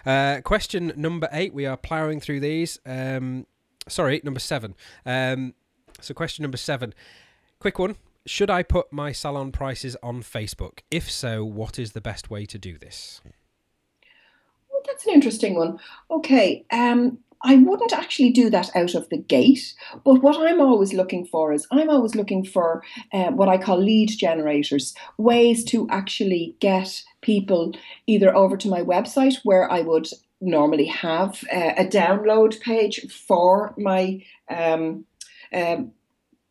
Uh, 0.04 0.40
question 0.42 0.92
number 0.96 1.28
eight. 1.32 1.54
We 1.54 1.66
are 1.66 1.76
ploughing 1.76 2.20
through 2.20 2.40
these. 2.40 2.78
Um, 2.84 3.46
sorry, 3.88 4.20
number 4.24 4.40
seven. 4.40 4.74
Um, 5.04 5.54
so 6.00 6.14
question 6.14 6.42
number 6.42 6.58
seven. 6.58 6.94
Quick 7.60 7.78
one. 7.78 7.96
Should 8.26 8.50
I 8.50 8.62
put 8.64 8.92
my 8.92 9.12
salon 9.12 9.52
prices 9.52 9.96
on 10.02 10.22
Facebook? 10.22 10.80
If 10.90 11.10
so, 11.10 11.44
what 11.44 11.78
is 11.78 11.92
the 11.92 12.00
best 12.00 12.28
way 12.28 12.44
to 12.46 12.58
do 12.58 12.76
this? 12.76 13.20
That's 14.86 15.06
an 15.06 15.14
interesting 15.14 15.56
one. 15.56 15.78
Okay. 16.10 16.64
Um, 16.70 17.18
I 17.42 17.56
wouldn't 17.56 17.92
actually 17.92 18.30
do 18.30 18.50
that 18.50 18.74
out 18.74 18.94
of 18.94 19.08
the 19.08 19.18
gate, 19.18 19.74
but 20.04 20.22
what 20.22 20.36
I'm 20.36 20.60
always 20.60 20.94
looking 20.94 21.24
for 21.24 21.52
is 21.52 21.66
I'm 21.70 21.90
always 21.90 22.14
looking 22.14 22.44
for 22.44 22.82
uh, 23.12 23.30
what 23.30 23.48
I 23.48 23.58
call 23.58 23.78
lead 23.78 24.08
generators, 24.08 24.94
ways 25.18 25.62
to 25.66 25.86
actually 25.90 26.56
get 26.60 27.02
people 27.20 27.74
either 28.06 28.34
over 28.34 28.56
to 28.56 28.68
my 28.68 28.80
website 28.80 29.36
where 29.44 29.70
I 29.70 29.82
would 29.82 30.08
normally 30.40 30.86
have 30.86 31.44
uh, 31.52 31.72
a 31.76 31.84
download 31.84 32.60
page 32.60 33.06
for 33.12 33.74
my 33.78 34.24
um, 34.50 35.04
um, 35.52 35.92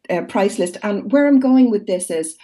uh, 0.10 0.22
price 0.22 0.60
list. 0.60 0.78
And 0.84 1.12
where 1.12 1.28
I'm 1.28 1.40
going 1.40 1.72
with 1.72 1.88
this 1.88 2.10
is 2.10 2.38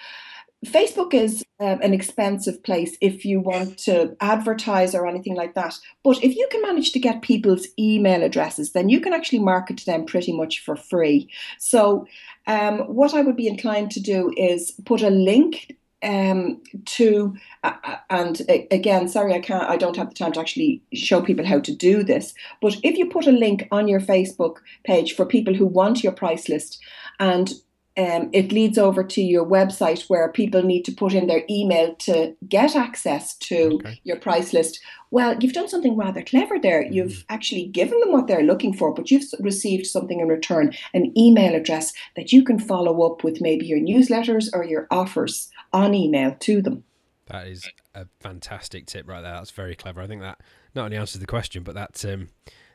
Facebook 0.66 1.14
is 1.14 1.44
um, 1.60 1.80
an 1.82 1.94
expensive 1.94 2.62
place 2.64 2.96
if 3.02 3.26
you 3.26 3.40
want 3.40 3.80
to 3.80 4.16
advertise 4.22 4.94
or 4.94 5.08
anything 5.08 5.36
like 5.36 5.56
that. 5.56 5.76
But 6.04 6.24
if 6.24 6.36
you 6.36 6.48
can 6.52 6.62
manage 6.62 6.92
to 6.92 7.00
get 7.00 7.24
people's 7.24 7.68
email 7.80 8.22
addresses, 8.22 8.74
then 8.74 8.88
you 8.88 9.00
can 9.02 9.14
actually 9.14 9.40
market 9.40 9.78
to 9.78 9.86
them 9.86 10.06
pretty 10.06 10.32
much 10.32 10.60
for 10.60 10.76
free. 10.76 11.30
So, 11.58 12.06
um, 12.46 12.80
what 12.82 13.14
I 13.14 13.22
would 13.22 13.36
be 13.36 13.48
inclined 13.48 13.92
to 13.92 14.00
do 14.00 14.32
is 14.38 14.72
put 14.86 15.02
a 15.02 15.10
link 15.10 15.76
um, 16.04 16.62
to 16.86 17.36
uh, 17.64 17.74
uh 17.84 17.98
and 18.10 18.42
again 18.72 19.08
sorry 19.08 19.36
i 19.36 19.40
can't 19.40 19.70
i 19.70 19.78
don't 19.78 19.96
have 19.96 20.10
the 20.10 20.16
time 20.16 20.32
to 20.32 20.40
actually 20.40 20.82
show 20.94 21.22
people 21.22 21.46
how 21.46 21.60
to 21.60 21.76
do 21.76 22.02
this 22.02 22.34
but 22.60 22.76
if 22.82 22.98
you 22.98 23.08
put 23.08 23.28
a 23.28 23.32
link 23.32 23.68
on 23.72 23.88
your 23.88 24.00
facebook 24.00 24.56
page 24.84 25.16
for 25.16 25.28
people 25.28 25.54
who 25.54 25.66
want 25.68 26.04
your 26.04 26.12
price 26.12 26.50
list 26.50 26.80
and 27.20 27.54
um, 27.98 28.30
it 28.32 28.52
leads 28.54 28.78
over 28.78 29.04
to 29.04 29.22
your 29.22 29.46
website 29.46 30.10
where 30.10 30.32
people 30.32 30.64
need 30.64 30.84
to 30.86 30.94
put 30.94 31.14
in 31.14 31.28
their 31.28 31.44
email 31.50 31.94
to 31.96 32.36
get 32.48 32.76
access 32.76 33.36
to 33.38 33.74
okay. 33.76 34.00
your 34.04 34.18
price 34.18 34.54
list. 34.54 34.80
Well, 35.10 35.38
you've 35.40 35.54
done 35.54 35.68
something 35.68 35.98
rather 35.98 36.22
clever 36.22 36.58
there. 36.58 36.84
Mm-hmm. 36.84 36.94
You've 36.94 37.26
actually 37.28 37.68
given 37.68 38.00
them 38.00 38.14
what 38.14 38.28
they're 38.28 38.44
looking 38.44 38.74
for, 38.74 38.94
but 38.94 39.12
you've 39.12 39.26
received 39.42 39.88
something 39.88 40.22
in 40.22 40.30
return 40.30 40.74
an 40.94 41.12
email 41.18 41.54
address 41.54 41.92
that 42.16 42.32
you 42.32 42.44
can 42.46 42.60
follow 42.60 43.06
up 43.06 43.26
with 43.26 43.42
maybe 43.42 43.66
your 43.66 43.80
newsletters 43.80 44.50
or 44.54 44.64
your 44.64 44.88
offers 44.90 45.50
on 45.74 45.94
email 45.94 46.36
to 46.40 46.62
them. 46.62 46.86
That 47.28 47.48
is 47.48 47.70
a 47.94 48.08
fantastic 48.22 48.86
tip 48.86 49.08
right 49.08 49.22
there. 49.22 49.34
That's 49.34 49.52
very 49.52 49.76
clever. 49.76 50.02
I 50.02 50.08
think 50.08 50.22
that 50.22 50.40
not 50.76 50.86
only 50.86 50.98
answers 50.98 51.20
the 51.20 51.28
question, 51.28 51.64
but 51.64 51.76
that. 51.76 52.06
Um, 52.06 52.30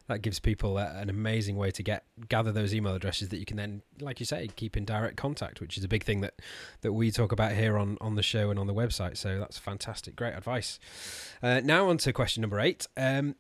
that 0.09 0.23
gives 0.23 0.39
people 0.39 0.79
a, 0.79 0.87
an 0.97 1.11
amazing 1.11 1.57
way 1.57 1.71
to 1.71 1.83
get 1.83 2.05
gather 2.29 2.53
those 2.53 2.75
email 2.75 2.95
addresses 2.95 3.29
that 3.31 3.39
you 3.39 3.45
can 3.45 3.57
then, 3.57 3.83
like 4.01 4.21
you 4.21 4.27
say, 4.27 4.49
keep 4.57 4.77
in 4.77 4.85
direct 4.85 5.17
contact, 5.17 5.61
which 5.61 5.77
is 5.77 5.85
a 5.85 5.89
big 5.89 6.05
thing 6.05 6.21
that 6.21 6.35
that 6.83 6.93
we 6.93 7.11
talk 7.11 7.33
about 7.33 7.53
here 7.53 7.77
on 7.79 7.99
on 8.01 8.15
the 8.15 8.23
show 8.23 8.51
and 8.51 8.59
on 8.59 8.67
the 8.67 8.75
website. 8.75 9.17
So 9.17 9.39
that's 9.39 9.59
fantastic, 9.59 10.17
great 10.17 10.35
advice. 10.35 10.79
Uh, 11.43 11.61
now 11.63 11.89
on 11.89 11.99
to 11.99 12.13
question 12.13 12.41
number 12.41 12.61
eight. 12.61 12.87
Um, 12.97 13.37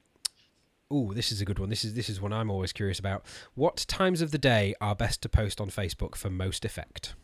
Oh, 0.89 1.13
this 1.13 1.33
is 1.33 1.41
a 1.41 1.45
good 1.45 1.59
one. 1.59 1.69
This 1.69 1.85
is 1.85 1.95
this 1.95 2.09
is 2.09 2.21
one 2.21 2.33
I'm 2.33 2.51
always 2.51 2.73
curious 2.73 3.01
about. 3.01 3.27
What 3.55 3.85
times 3.89 4.21
of 4.21 4.31
the 4.31 4.39
day 4.39 4.73
are 4.81 4.95
best 4.95 5.21
to 5.23 5.29
post 5.29 5.61
on 5.61 5.69
Facebook 5.69 6.15
for 6.15 6.31
most 6.31 6.65
effect? 6.65 7.15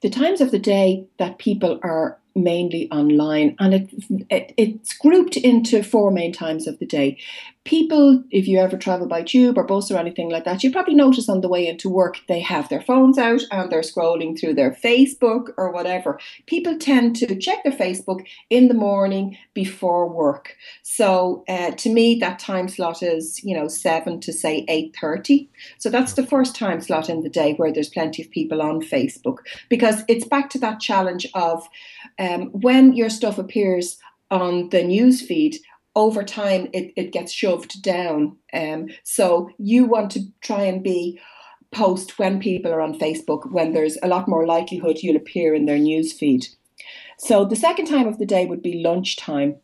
The 0.00 0.10
times 0.10 0.40
of 0.40 0.50
the 0.50 0.58
day 0.58 1.06
that 1.18 1.38
people 1.38 1.80
are 1.82 2.18
mainly 2.34 2.90
online 2.90 3.56
and 3.58 3.74
it, 3.74 3.90
it, 4.30 4.54
it's 4.56 4.96
grouped 4.96 5.36
into 5.36 5.82
four 5.82 6.10
main 6.10 6.32
times 6.32 6.66
of 6.66 6.78
the 6.78 6.86
day. 6.86 7.18
People 7.64 8.24
if 8.30 8.48
you 8.48 8.58
ever 8.58 8.76
travel 8.76 9.06
by 9.06 9.22
tube 9.22 9.58
or 9.58 9.64
bus 9.64 9.90
or 9.90 9.98
anything 9.98 10.30
like 10.30 10.44
that 10.44 10.64
you 10.64 10.72
probably 10.72 10.94
notice 10.94 11.28
on 11.28 11.42
the 11.42 11.48
way 11.48 11.66
into 11.66 11.90
work 11.90 12.18
they 12.26 12.40
have 12.40 12.68
their 12.68 12.80
phones 12.80 13.18
out 13.18 13.42
and 13.50 13.70
they're 13.70 13.82
scrolling 13.82 14.38
through 14.38 14.54
their 14.54 14.70
facebook 14.70 15.48
or 15.58 15.70
whatever. 15.70 16.18
People 16.46 16.78
tend 16.78 17.16
to 17.16 17.36
check 17.36 17.62
their 17.62 17.72
facebook 17.72 18.26
in 18.48 18.68
the 18.68 18.74
morning 18.74 19.36
before 19.52 20.08
work. 20.08 20.56
So 20.82 21.44
uh, 21.48 21.72
to 21.72 21.90
me 21.90 22.18
that 22.20 22.38
time 22.38 22.68
slot 22.68 23.02
is 23.02 23.42
you 23.44 23.54
know 23.56 23.68
7 23.68 24.20
to 24.20 24.32
say 24.32 24.64
8.30 24.66 25.48
so 25.78 25.90
that's 25.90 26.14
the 26.14 26.26
first 26.26 26.54
time 26.56 26.80
slot 26.80 27.08
in 27.08 27.20
the 27.22 27.28
day 27.28 27.54
where 27.54 27.72
there's 27.72 27.88
plenty 27.88 28.22
of 28.22 28.30
people 28.30 28.62
on 28.62 28.80
facebook 28.80 29.38
because 29.68 30.02
it's 30.08 30.26
back 30.26 30.50
to 30.50 30.58
that 30.58 30.80
challenge 30.80 31.26
of 31.34 31.68
um, 32.20 32.50
when 32.52 32.92
your 32.92 33.10
stuff 33.10 33.38
appears 33.38 33.98
on 34.30 34.68
the 34.68 34.84
news 34.84 35.22
feed, 35.22 35.56
over 35.96 36.22
time 36.22 36.68
it, 36.72 36.92
it 36.96 37.12
gets 37.12 37.32
shoved 37.32 37.82
down. 37.82 38.36
Um, 38.52 38.88
so 39.02 39.50
you 39.58 39.86
want 39.86 40.12
to 40.12 40.20
try 40.40 40.62
and 40.62 40.84
be 40.84 41.18
post 41.72 42.18
when 42.18 42.40
people 42.40 42.72
are 42.72 42.80
on 42.80 42.98
Facebook 42.98 43.50
when 43.50 43.72
there's 43.72 43.96
a 44.02 44.08
lot 44.08 44.28
more 44.28 44.46
likelihood 44.46 44.98
you'll 45.02 45.16
appear 45.16 45.54
in 45.54 45.66
their 45.66 45.78
news 45.78 46.12
feed. 46.12 46.46
So 47.18 47.44
the 47.44 47.56
second 47.56 47.86
time 47.86 48.06
of 48.06 48.18
the 48.18 48.26
day 48.26 48.46
would 48.46 48.62
be 48.62 48.82
lunchtime. 48.82 49.56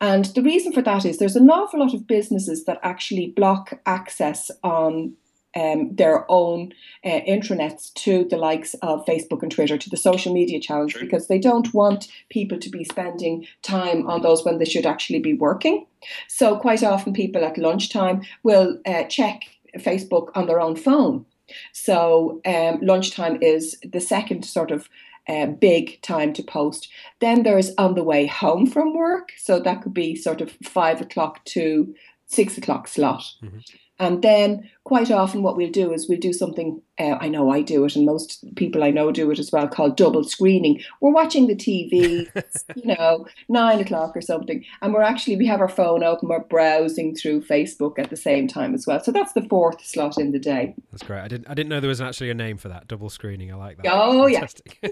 And 0.00 0.26
the 0.26 0.42
reason 0.42 0.72
for 0.72 0.82
that 0.82 1.04
is 1.04 1.18
there's 1.18 1.36
an 1.36 1.50
awful 1.50 1.80
lot 1.80 1.94
of 1.94 2.06
businesses 2.06 2.64
that 2.64 2.80
actually 2.82 3.32
block 3.36 3.80
access 3.86 4.50
on 4.62 5.14
um, 5.54 5.94
their 5.94 6.30
own 6.30 6.72
uh, 7.04 7.20
intranets 7.28 7.92
to 7.94 8.24
the 8.24 8.36
likes 8.36 8.74
of 8.74 9.04
Facebook 9.06 9.42
and 9.42 9.50
Twitter, 9.50 9.76
to 9.76 9.90
the 9.90 9.96
social 9.96 10.32
media 10.32 10.60
channels, 10.60 10.92
True. 10.92 11.02
because 11.02 11.28
they 11.28 11.38
don't 11.38 11.72
want 11.74 12.08
people 12.30 12.58
to 12.58 12.70
be 12.70 12.84
spending 12.84 13.46
time 13.62 14.06
on 14.08 14.22
those 14.22 14.44
when 14.44 14.58
they 14.58 14.64
should 14.64 14.86
actually 14.86 15.20
be 15.20 15.34
working. 15.34 15.86
So, 16.28 16.56
quite 16.56 16.82
often, 16.82 17.12
people 17.12 17.44
at 17.44 17.58
lunchtime 17.58 18.22
will 18.42 18.78
uh, 18.86 19.04
check 19.04 19.42
Facebook 19.78 20.30
on 20.34 20.46
their 20.46 20.60
own 20.60 20.76
phone. 20.76 21.26
So, 21.72 22.40
um, 22.46 22.78
lunchtime 22.80 23.38
is 23.42 23.78
the 23.82 24.00
second 24.00 24.44
sort 24.44 24.70
of 24.70 24.88
uh, 25.28 25.46
big 25.46 26.00
time 26.02 26.32
to 26.32 26.42
post. 26.42 26.88
Then 27.20 27.42
there's 27.42 27.72
on 27.78 27.94
the 27.94 28.02
way 28.02 28.26
home 28.26 28.66
from 28.66 28.94
work. 28.94 29.32
So, 29.38 29.60
that 29.60 29.82
could 29.82 29.94
be 29.94 30.16
sort 30.16 30.40
of 30.40 30.52
five 30.62 31.00
o'clock 31.00 31.44
to 31.46 31.94
six 32.26 32.56
o'clock 32.56 32.88
slot. 32.88 33.24
Mm-hmm. 33.42 33.58
And 33.98 34.22
then 34.22 34.68
quite 34.84 35.10
often 35.10 35.42
what 35.42 35.56
we'll 35.56 35.70
do 35.70 35.92
is 35.92 36.08
we'll 36.08 36.18
do 36.18 36.32
something, 36.32 36.82
uh, 36.98 37.16
I 37.20 37.28
know 37.28 37.50
I 37.50 37.62
do 37.62 37.84
it, 37.84 37.94
and 37.94 38.04
most 38.04 38.44
people 38.56 38.82
I 38.82 38.90
know 38.90 39.12
do 39.12 39.30
it 39.30 39.38
as 39.38 39.52
well, 39.52 39.68
called 39.68 39.96
double 39.96 40.24
screening. 40.24 40.82
We're 41.00 41.12
watching 41.12 41.46
the 41.46 41.54
TV, 41.54 42.28
you 42.76 42.94
know, 42.94 43.26
nine 43.48 43.80
o'clock 43.80 44.16
or 44.16 44.20
something, 44.20 44.64
and 44.80 44.92
we're 44.92 45.02
actually, 45.02 45.36
we 45.36 45.46
have 45.46 45.60
our 45.60 45.68
phone 45.68 46.02
open, 46.02 46.28
we're 46.28 46.40
browsing 46.40 47.14
through 47.14 47.42
Facebook 47.42 47.98
at 47.98 48.10
the 48.10 48.16
same 48.16 48.48
time 48.48 48.74
as 48.74 48.86
well. 48.86 49.02
So 49.02 49.12
that's 49.12 49.32
the 49.32 49.42
fourth 49.42 49.84
slot 49.84 50.18
in 50.18 50.32
the 50.32 50.38
day. 50.38 50.74
That's 50.90 51.04
great. 51.04 51.20
I 51.20 51.28
didn't, 51.28 51.48
I 51.48 51.54
didn't 51.54 51.70
know 51.70 51.80
there 51.80 51.88
was 51.88 52.00
actually 52.00 52.30
a 52.30 52.34
name 52.34 52.58
for 52.58 52.68
that, 52.68 52.88
double 52.88 53.10
screening. 53.10 53.52
I 53.52 53.56
like 53.56 53.76
that. 53.82 53.92
Oh, 53.92 54.26
yeah. 54.26 54.46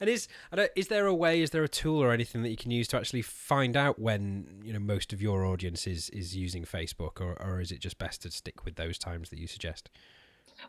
and 0.00 0.08
is 0.08 0.28
is 0.74 0.88
there 0.88 1.06
a 1.06 1.14
way, 1.14 1.42
is 1.42 1.50
there 1.50 1.64
a 1.64 1.68
tool 1.68 2.02
or 2.02 2.12
anything 2.12 2.42
that 2.42 2.50
you 2.50 2.56
can 2.56 2.70
use 2.70 2.88
to 2.88 2.96
actually 2.96 3.22
find 3.22 3.76
out 3.76 3.98
when 3.98 4.62
you 4.64 4.72
know 4.72 4.78
most 4.78 5.12
of 5.12 5.20
your 5.20 5.44
audience 5.44 5.86
is 5.86 6.10
is 6.10 6.36
using 6.36 6.64
Facebook, 6.64 7.20
or 7.20 7.40
or 7.40 7.60
is 7.60 7.70
it 7.72 7.80
just 7.80 7.98
best 7.98 8.22
to 8.22 8.30
stick 8.30 8.64
with 8.64 8.69
those 8.76 8.98
times 8.98 9.30
that 9.30 9.38
you 9.38 9.46
suggest? 9.46 9.90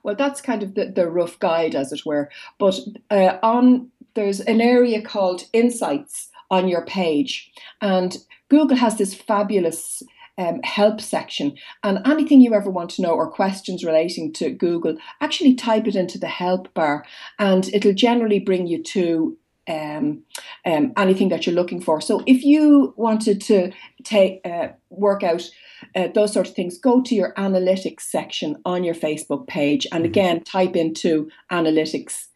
Well, 0.03 0.15
that's 0.15 0.41
kind 0.41 0.63
of 0.63 0.75
the, 0.75 0.85
the 0.85 1.09
rough 1.09 1.39
guide, 1.39 1.75
as 1.75 1.91
it 1.91 2.05
were. 2.05 2.29
But 2.57 2.79
uh, 3.09 3.37
on 3.43 3.91
there's 4.13 4.41
an 4.41 4.61
area 4.61 5.01
called 5.01 5.43
Insights 5.53 6.29
on 6.49 6.67
your 6.67 6.85
page, 6.85 7.51
and 7.81 8.17
Google 8.49 8.77
has 8.77 8.97
this 8.97 9.13
fabulous 9.13 10.03
um, 10.37 10.61
help 10.63 11.01
section. 11.01 11.55
And 11.83 12.05
anything 12.05 12.41
you 12.41 12.53
ever 12.53 12.69
want 12.69 12.89
to 12.91 13.01
know 13.01 13.11
or 13.11 13.29
questions 13.29 13.83
relating 13.83 14.33
to 14.33 14.49
Google, 14.49 14.97
actually 15.19 15.55
type 15.55 15.87
it 15.87 15.95
into 15.95 16.17
the 16.17 16.27
help 16.27 16.73
bar 16.73 17.05
and 17.37 17.67
it'll 17.73 17.93
generally 17.93 18.39
bring 18.39 18.67
you 18.67 18.81
to 18.83 19.37
um, 19.67 20.23
um, 20.65 20.93
anything 20.97 21.29
that 21.29 21.45
you're 21.45 21.55
looking 21.55 21.81
for. 21.81 22.01
So 22.01 22.23
if 22.25 22.43
you 22.43 22.93
wanted 22.97 23.41
to 23.41 23.71
take 24.03 24.41
uh, 24.45 24.69
work 24.89 25.23
out 25.23 25.49
uh, 25.95 26.07
those 26.13 26.33
sort 26.33 26.47
of 26.47 26.55
things, 26.55 26.77
go 26.77 27.01
to 27.01 27.15
your 27.15 27.33
analytics 27.35 28.01
section 28.01 28.57
on 28.65 28.83
your 28.83 28.95
Facebook 28.95 29.47
page. 29.47 29.87
And 29.91 30.03
mm-hmm. 30.03 30.11
again, 30.11 30.43
type 30.43 30.75
into 30.75 31.29
analytics, 31.51 32.27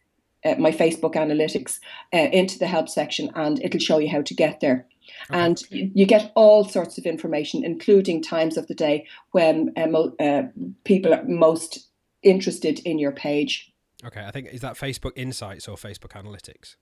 uh, 0.44 0.54
my 0.58 0.70
Facebook 0.70 1.14
analytics, 1.14 1.78
uh, 2.12 2.28
into 2.32 2.58
the 2.58 2.66
help 2.66 2.88
section, 2.88 3.30
and 3.34 3.62
it'll 3.62 3.80
show 3.80 3.98
you 3.98 4.08
how 4.08 4.22
to 4.22 4.34
get 4.34 4.60
there. 4.60 4.86
Okay. 5.30 5.40
And 5.40 5.62
you, 5.70 6.06
get 6.06 6.32
all 6.34 6.64
sorts 6.64 6.98
of 6.98 7.06
information, 7.06 7.64
including 7.64 8.22
times 8.22 8.56
of 8.56 8.66
the 8.66 8.74
day 8.74 9.06
when 9.30 9.72
uh, 9.76 9.86
mo- 9.86 10.14
uh, 10.18 10.42
people 10.84 11.14
are 11.14 11.24
most 11.24 11.88
interested 12.22 12.80
in 12.80 12.98
your 12.98 13.12
page. 13.12 13.72
Okay, 14.04 14.24
I 14.24 14.30
think 14.30 14.48
is 14.48 14.60
that 14.60 14.74
Facebook 14.74 15.12
Insights 15.16 15.68
or 15.68 15.76
Facebook 15.76 16.10
Analytics. 16.10 16.76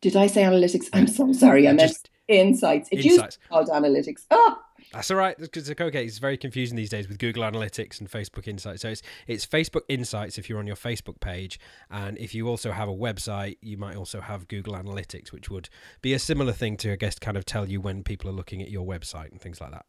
Did 0.00 0.16
I 0.16 0.26
say 0.26 0.42
analytics? 0.42 0.88
I'm 0.92 1.06
so 1.06 1.32
sorry. 1.44 1.68
I 1.68 1.72
meant 1.72 2.08
insights. 2.28 2.88
It 2.90 2.96
insights. 2.96 3.04
used 3.04 3.32
to 3.32 3.38
be 3.40 3.46
called 3.48 3.68
analytics. 3.68 4.26
Oh, 4.30 4.58
that's 4.92 5.10
all 5.10 5.16
right. 5.16 5.36
Because 5.38 5.70
okay, 5.70 6.04
it's 6.04 6.18
very 6.18 6.36
confusing 6.36 6.76
these 6.76 6.90
days 6.90 7.08
with 7.08 7.18
Google 7.18 7.42
Analytics 7.42 8.00
and 8.00 8.10
Facebook 8.10 8.48
Insights. 8.48 8.82
So 8.82 8.88
it's 8.88 9.02
it's 9.26 9.46
Facebook 9.46 9.82
Insights 9.88 10.38
if 10.38 10.48
you're 10.48 10.58
on 10.58 10.66
your 10.66 10.76
Facebook 10.76 11.20
page, 11.20 11.58
and 11.90 12.18
if 12.18 12.34
you 12.34 12.48
also 12.48 12.72
have 12.72 12.88
a 12.88 12.94
website, 12.94 13.58
you 13.60 13.76
might 13.76 13.96
also 13.96 14.20
have 14.20 14.48
Google 14.48 14.74
Analytics, 14.74 15.32
which 15.32 15.50
would 15.50 15.68
be 16.02 16.12
a 16.12 16.18
similar 16.18 16.52
thing 16.52 16.76
to 16.78 16.92
I 16.92 16.96
guess 16.96 17.18
kind 17.18 17.36
of 17.36 17.44
tell 17.44 17.68
you 17.68 17.80
when 17.80 18.02
people 18.02 18.30
are 18.30 18.34
looking 18.34 18.62
at 18.62 18.70
your 18.70 18.86
website 18.86 19.30
and 19.30 19.40
things 19.40 19.60
like 19.60 19.70
that. 19.70 19.86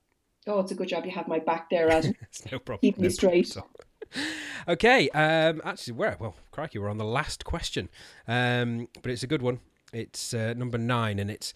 Oh, 0.47 0.59
it's 0.59 0.71
a 0.71 0.75
good 0.75 0.87
job 0.87 1.05
you 1.05 1.11
have 1.11 1.27
my 1.27 1.39
back 1.39 1.69
there, 1.69 1.89
Adam. 1.91 2.13
no 2.51 2.59
problem. 2.59 2.79
Keep 2.81 2.97
no 2.97 3.03
me 3.03 3.09
straight. 3.09 3.51
Problem 3.53 3.73
okay, 4.67 5.09
um, 5.09 5.61
actually, 5.63 5.93
we're 5.93 6.15
well, 6.19 6.35
crikey, 6.51 6.79
we're 6.79 6.89
on 6.89 6.97
the 6.97 7.05
last 7.05 7.45
question, 7.45 7.89
um, 8.27 8.87
but 9.01 9.11
it's 9.11 9.23
a 9.23 9.27
good 9.27 9.41
one. 9.41 9.59
It's 9.91 10.33
uh, 10.33 10.53
number 10.55 10.77
nine, 10.77 11.19
and 11.19 11.31
it's 11.31 11.53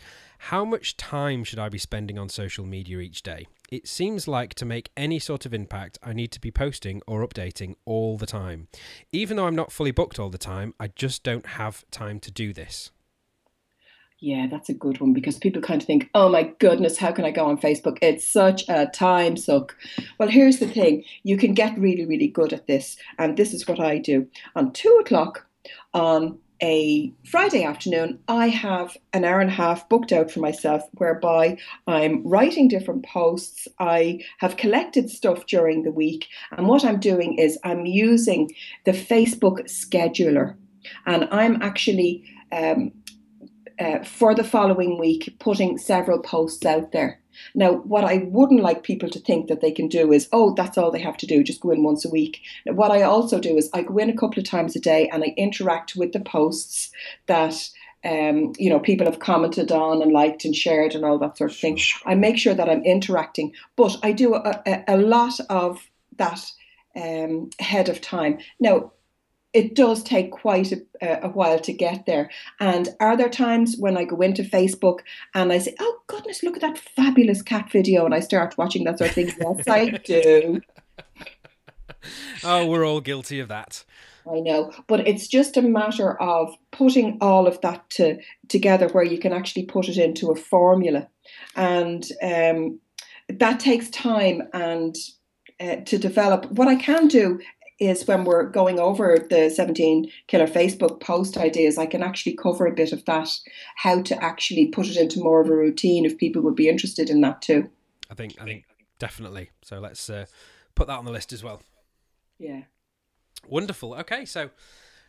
how 0.49 0.65
much 0.65 0.97
time 0.97 1.43
should 1.43 1.59
I 1.59 1.69
be 1.69 1.77
spending 1.77 2.17
on 2.17 2.29
social 2.29 2.65
media 2.65 2.99
each 2.99 3.21
day? 3.21 3.47
It 3.71 3.87
seems 3.87 4.27
like 4.27 4.53
to 4.55 4.65
make 4.65 4.91
any 4.97 5.19
sort 5.19 5.45
of 5.45 5.53
impact, 5.53 5.97
I 6.03 6.13
need 6.13 6.31
to 6.31 6.41
be 6.41 6.51
posting 6.51 7.01
or 7.07 7.25
updating 7.25 7.75
all 7.85 8.17
the 8.17 8.25
time. 8.25 8.67
Even 9.11 9.37
though 9.37 9.47
I'm 9.47 9.55
not 9.55 9.71
fully 9.71 9.91
booked 9.91 10.19
all 10.19 10.29
the 10.29 10.37
time, 10.37 10.73
I 10.79 10.87
just 10.87 11.23
don't 11.23 11.45
have 11.45 11.85
time 11.91 12.19
to 12.21 12.31
do 12.31 12.53
this. 12.53 12.91
Yeah, 14.19 14.47
that's 14.49 14.69
a 14.69 14.73
good 14.73 15.01
one 15.01 15.11
because 15.11 15.37
people 15.37 15.61
kind 15.61 15.81
of 15.81 15.85
think, 15.85 16.09
oh 16.13 16.29
my 16.29 16.43
goodness, 16.59 16.97
how 16.97 17.11
can 17.11 17.25
I 17.25 17.31
go 17.31 17.45
on 17.45 17.57
Facebook? 17.57 17.97
It's 18.01 18.25
such 18.25 18.63
a 18.69 18.85
time 18.85 19.35
suck. 19.35 19.75
Well, 20.17 20.29
here's 20.29 20.59
the 20.59 20.67
thing 20.67 21.03
you 21.23 21.35
can 21.35 21.53
get 21.53 21.77
really, 21.77 22.05
really 22.05 22.29
good 22.29 22.53
at 22.53 22.65
this. 22.65 22.95
And 23.19 23.35
this 23.35 23.53
is 23.53 23.67
what 23.67 23.81
I 23.81 23.97
do. 23.97 24.27
On 24.55 24.71
two 24.71 24.97
o'clock 25.01 25.45
on 25.93 26.39
a 26.63 27.11
Friday 27.25 27.65
afternoon, 27.65 28.19
I 28.29 28.47
have 28.47 28.95
an 29.11 29.25
hour 29.25 29.41
and 29.41 29.49
a 29.49 29.53
half 29.53 29.89
booked 29.89 30.13
out 30.13 30.31
for 30.31 30.39
myself 30.39 30.83
whereby 30.93 31.57
I'm 31.87 32.25
writing 32.25 32.69
different 32.69 33.05
posts. 33.05 33.67
I 33.79 34.21
have 34.39 34.55
collected 34.55 35.09
stuff 35.09 35.45
during 35.45 35.83
the 35.83 35.91
week. 35.91 36.29
And 36.57 36.67
what 36.67 36.85
I'm 36.85 37.01
doing 37.01 37.37
is 37.37 37.59
I'm 37.65 37.85
using 37.85 38.49
the 38.85 38.93
Facebook 38.93 39.63
scheduler. 39.65 40.55
And 41.05 41.27
I'm 41.31 41.61
actually 41.61 42.23
um, 42.53 42.93
uh, 43.77 44.03
for 44.05 44.33
the 44.33 44.43
following 44.45 44.97
week 44.97 45.35
putting 45.39 45.77
several 45.77 46.19
posts 46.19 46.65
out 46.65 46.93
there. 46.93 47.19
Now, 47.55 47.73
what 47.73 48.03
I 48.03 48.27
wouldn't 48.29 48.61
like 48.61 48.83
people 48.83 49.09
to 49.09 49.19
think 49.19 49.47
that 49.47 49.61
they 49.61 49.71
can 49.71 49.87
do 49.87 50.11
is, 50.11 50.29
oh, 50.31 50.53
that's 50.53 50.77
all 50.77 50.91
they 50.91 51.01
have 51.01 51.17
to 51.17 51.27
do, 51.27 51.43
just 51.43 51.61
go 51.61 51.71
in 51.71 51.83
once 51.83 52.05
a 52.05 52.09
week. 52.09 52.41
Now, 52.65 52.73
what 52.73 52.91
I 52.91 53.01
also 53.03 53.39
do 53.39 53.57
is 53.57 53.69
I 53.73 53.83
go 53.83 53.97
in 53.97 54.09
a 54.09 54.17
couple 54.17 54.39
of 54.39 54.45
times 54.45 54.75
a 54.75 54.79
day 54.79 55.09
and 55.09 55.23
I 55.23 55.33
interact 55.37 55.95
with 55.95 56.13
the 56.13 56.19
posts 56.19 56.91
that 57.27 57.69
um, 58.05 58.51
you 58.57 58.69
know, 58.69 58.79
people 58.79 59.05
have 59.05 59.19
commented 59.19 59.71
on 59.71 60.01
and 60.01 60.11
liked 60.11 60.43
and 60.43 60.55
shared 60.55 60.93
and 60.93 61.05
all 61.05 61.17
that 61.19 61.37
sort 61.37 61.51
of 61.51 61.57
thing. 61.57 61.79
I 62.05 62.15
make 62.15 62.37
sure 62.37 62.53
that 62.53 62.69
I'm 62.69 62.83
interacting, 62.83 63.53
but 63.77 63.95
I 64.03 64.11
do 64.11 64.35
a, 64.35 64.61
a, 64.65 64.83
a 64.89 64.97
lot 64.97 65.39
of 65.49 65.89
that 66.17 66.51
um, 66.95 67.49
ahead 67.59 67.89
of 67.89 68.01
time. 68.01 68.39
Now, 68.59 68.91
it 69.53 69.75
does 69.75 70.03
take 70.03 70.31
quite 70.31 70.71
a, 70.71 70.81
a, 71.01 71.29
while 71.29 71.59
to 71.59 71.73
get 71.73 72.05
there. 72.05 72.29
And 72.59 72.89
are 72.99 73.15
there 73.15 73.29
times 73.29 73.75
when 73.77 73.97
I 73.97 74.03
go 74.03 74.19
into 74.21 74.43
Facebook 74.43 74.99
and 75.35 75.53
I 75.53 75.59
say, 75.59 75.75
oh, 75.79 75.99
goodness, 76.07 76.43
look 76.43 76.55
at 76.55 76.61
that 76.61 76.77
fabulous 76.77 77.41
cat 77.41 77.71
video, 77.71 78.05
and 78.05 78.15
I 78.15 78.19
start 78.19 78.57
watching 78.57 78.83
that 78.85 78.97
sort 78.97 79.11
of 79.11 79.15
thing? 79.15 79.27
yes, 79.27 79.67
I 79.67 79.89
do. 79.89 80.61
oh, 82.43 82.65
we're 82.65 82.85
all 82.85 83.01
guilty 83.01 83.39
of 83.39 83.47
that. 83.49 83.83
I 84.31 84.39
know, 84.39 84.71
but 84.87 85.05
it's 85.05 85.27
just 85.27 85.57
a 85.57 85.61
matter 85.61 86.19
of 86.21 86.55
putting 86.71 87.17
all 87.19 87.45
of 87.45 87.59
that 87.61 87.89
to, 87.91 88.17
together 88.47 88.87
where 88.89 89.03
you 89.03 89.19
can 89.19 89.33
actually 89.33 89.65
put 89.65 89.89
it 89.89 89.97
into 89.97 90.31
a 90.31 90.35
formula. 90.35 91.09
And 91.57 92.07
um, 92.23 92.79
that 93.29 93.59
takes 93.59 93.89
time 93.89 94.43
and 94.53 94.95
uh, 95.59 95.77
to 95.85 95.97
develop. 95.97 96.49
What 96.51 96.67
I 96.67 96.75
can 96.75 97.07
do 97.07 97.39
is 97.87 98.07
when 98.07 98.23
we're 98.23 98.43
going 98.43 98.79
over 98.79 99.17
the 99.29 99.49
17 99.49 100.09
killer 100.27 100.47
Facebook 100.47 100.99
post 100.99 101.37
ideas, 101.37 101.77
I 101.77 101.85
can 101.85 102.03
actually 102.03 102.35
cover 102.35 102.65
a 102.65 102.73
bit 102.73 102.91
of 102.91 103.05
that, 103.05 103.29
how 103.77 104.01
to 104.03 104.23
actually 104.23 104.67
put 104.67 104.87
it 104.87 104.97
into 104.97 105.19
more 105.19 105.41
of 105.41 105.49
a 105.49 105.55
routine 105.55 106.05
if 106.05 106.17
people 106.17 106.41
would 106.43 106.55
be 106.55 106.69
interested 106.69 107.09
in 107.09 107.21
that 107.21 107.41
too. 107.41 107.69
I 108.09 108.15
think, 108.15 108.35
I 108.39 108.45
think 108.45 108.65
definitely. 108.99 109.49
So 109.63 109.79
let's 109.79 110.09
uh, 110.09 110.25
put 110.75 110.87
that 110.87 110.97
on 110.97 111.05
the 111.05 111.11
list 111.11 111.33
as 111.33 111.43
well. 111.43 111.61
Yeah. 112.39 112.63
Wonderful. 113.47 113.95
Okay, 113.95 114.25
so 114.25 114.49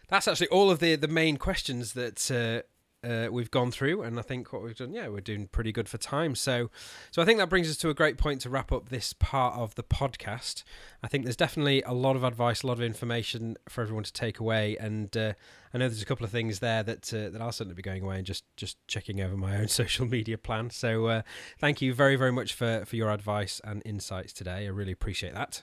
that's 0.09 0.29
actually 0.29 0.49
all 0.49 0.71
of 0.71 0.81
the 0.81 0.97
the 0.97 1.09
main 1.09 1.37
questions 1.37 1.93
that 1.93 2.31
uh, 2.31 2.67
uh, 3.05 3.29
we've 3.31 3.51
gone 3.51 3.71
through, 3.71 4.03
and 4.03 4.19
I 4.19 4.23
think 4.23 4.53
what 4.53 4.63
we've 4.63 4.77
done, 4.77 4.93
yeah, 4.93 5.09
we're 5.09 5.21
doing 5.21 5.47
pretty 5.47 5.73
good 5.73 5.89
for 5.89 5.99
time. 5.99 6.35
So, 6.35 6.71
so 7.11 7.21
I 7.21 7.25
think 7.25 7.39
that 7.39 7.49
brings 7.49 7.71
us 7.71 7.77
to 7.79 7.91
a 7.91 7.95
great 7.95 8.19
point 8.19 8.41
to 8.43 8.51
wrap 8.51 8.73
up 8.73 8.89
this 8.89 9.13
part 9.13 9.57
of 9.57 9.75
the 9.75 9.83
podcast. 9.83 10.65
I 11.03 11.09
think 11.09 11.25
there's 11.25 11.37
definitely 11.37 11.83
a 11.83 11.93
lot 11.93 12.17
of 12.17 12.25
advice, 12.25 12.63
a 12.63 12.67
lot 12.67 12.75
of 12.75 12.83
information 12.83 13.57
for 13.69 13.83
everyone 13.83 14.05
to 14.05 14.13
take 14.13 14.41
away, 14.41 14.77
and 14.79 15.15
uh, 15.17 15.35
I 15.73 15.79
know 15.79 15.89
there's 15.89 16.03
a 16.03 16.07
couple 16.07 16.25
of 16.25 16.31
things 16.31 16.61
there 16.61 16.83
that 16.83 17.13
uh, 17.13 17.31
that 17.31 17.41
I'll 17.41 17.53
certainly 17.53 17.75
be 17.75 17.83
going 17.83 18.03
away 18.03 18.17
and 18.17 18.27
just 18.27 18.45
just 18.57 18.77
checking 18.89 19.21
over 19.21 19.37
my 19.37 19.57
own 19.57 19.69
social 19.81 20.07
media 20.07 20.39
plan. 20.39 20.71
So, 20.71 21.07
uh, 21.07 21.23
thank 21.59 21.83
you 21.83 21.93
very 21.93 22.17
very 22.17 22.33
much 22.33 22.55
for 22.55 22.85
for 22.87 22.97
your 22.97 23.11
advice 23.11 23.61
and 23.65 23.83
insights 23.85 24.33
today. 24.33 24.65
I 24.65 24.69
really 24.69 24.93
appreciate 24.93 25.35
that. 25.35 25.63